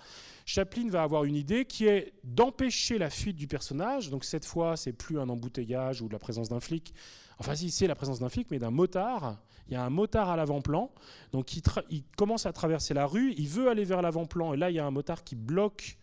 [0.46, 4.10] Chaplin va avoir une idée qui est d'empêcher la fuite du personnage.
[4.10, 6.94] Donc cette fois, c'est plus un embouteillage ou la présence d'un flic,
[7.40, 9.38] Enfin, si c'est la présence d'un flic, mais d'un motard.
[9.68, 10.92] Il y a un motard à l'avant-plan.
[11.32, 13.34] Donc, il, commence à traverser la rue.
[13.38, 14.54] Il veut aller vers l'avant-plan.
[14.54, 15.98] Et là, il y a un motard qui bloque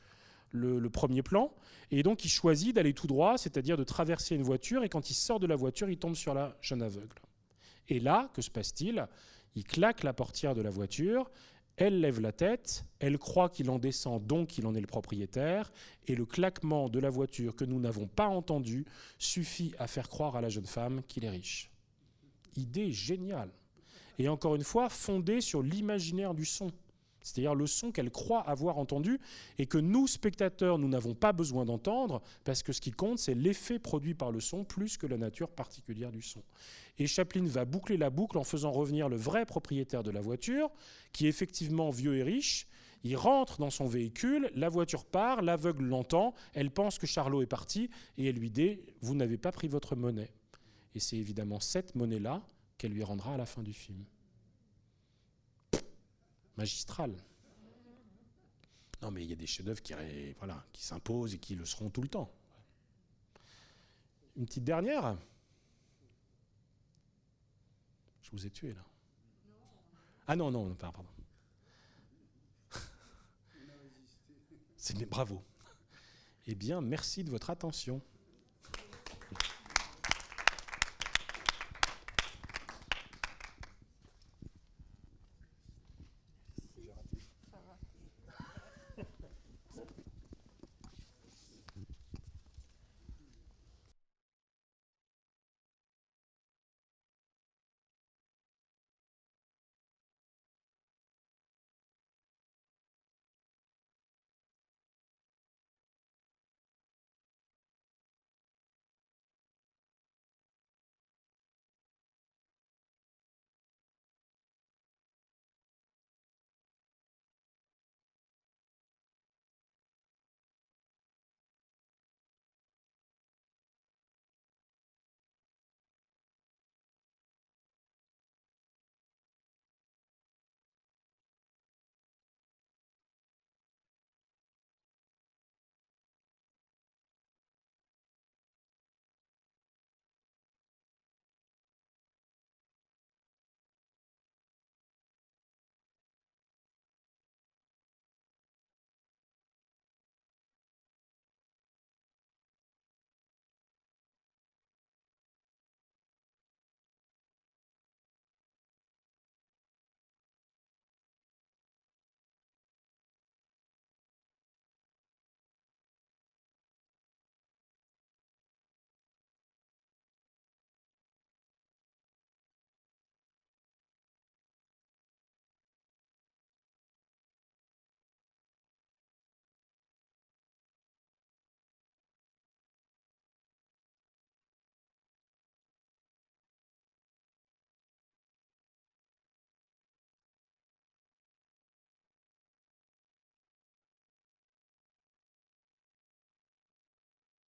[0.50, 1.52] le, premier plan.
[1.90, 4.82] Et donc, il choisit d'aller tout droit, c'est-à-dire de traverser une voiture.
[4.82, 7.18] Et quand il sort de la voiture, il tombe sur la jeune aveugle.
[7.88, 9.06] Et là, que se passe-t-il?
[9.54, 11.30] Il claque la portière de la voiture.
[11.76, 15.72] Elle lève la tête, elle croit qu'il en descend, donc qu'il en est le propriétaire,
[16.06, 18.84] et le claquement de la voiture que nous n'avons pas entendu
[19.18, 21.70] suffit à faire croire à la jeune femme qu'il est riche.
[22.56, 23.50] Idée géniale.
[24.18, 26.70] Et encore une fois, fondée sur l'imaginaire du son
[27.22, 29.20] c'est-à-dire le son qu'elle croit avoir entendu
[29.58, 33.34] et que nous, spectateurs, nous n'avons pas besoin d'entendre, parce que ce qui compte, c'est
[33.34, 36.42] l'effet produit par le son plus que la nature particulière du son.
[36.98, 40.70] Et Chaplin va boucler la boucle en faisant revenir le vrai propriétaire de la voiture,
[41.12, 42.66] qui est effectivement vieux et riche.
[43.02, 47.46] Il rentre dans son véhicule, la voiture part, l'aveugle l'entend, elle pense que Charlot est
[47.46, 50.32] parti, et elle lui dit Vous n'avez pas pris votre monnaie.
[50.94, 52.42] Et c'est évidemment cette monnaie-là
[52.76, 54.04] qu'elle lui rendra à la fin du film
[56.60, 57.16] magistral.
[59.02, 59.94] Non, mais il y a des chefs-d'œuvre qui,
[60.38, 62.30] voilà, qui s'imposent et qui le seront tout le temps.
[64.36, 65.16] Une petite dernière.
[68.20, 68.84] Je vous ai tué là.
[70.26, 71.04] Ah non, non, pardon.
[74.82, 75.44] C'est bravo.
[76.46, 78.00] Eh bien, merci de votre attention.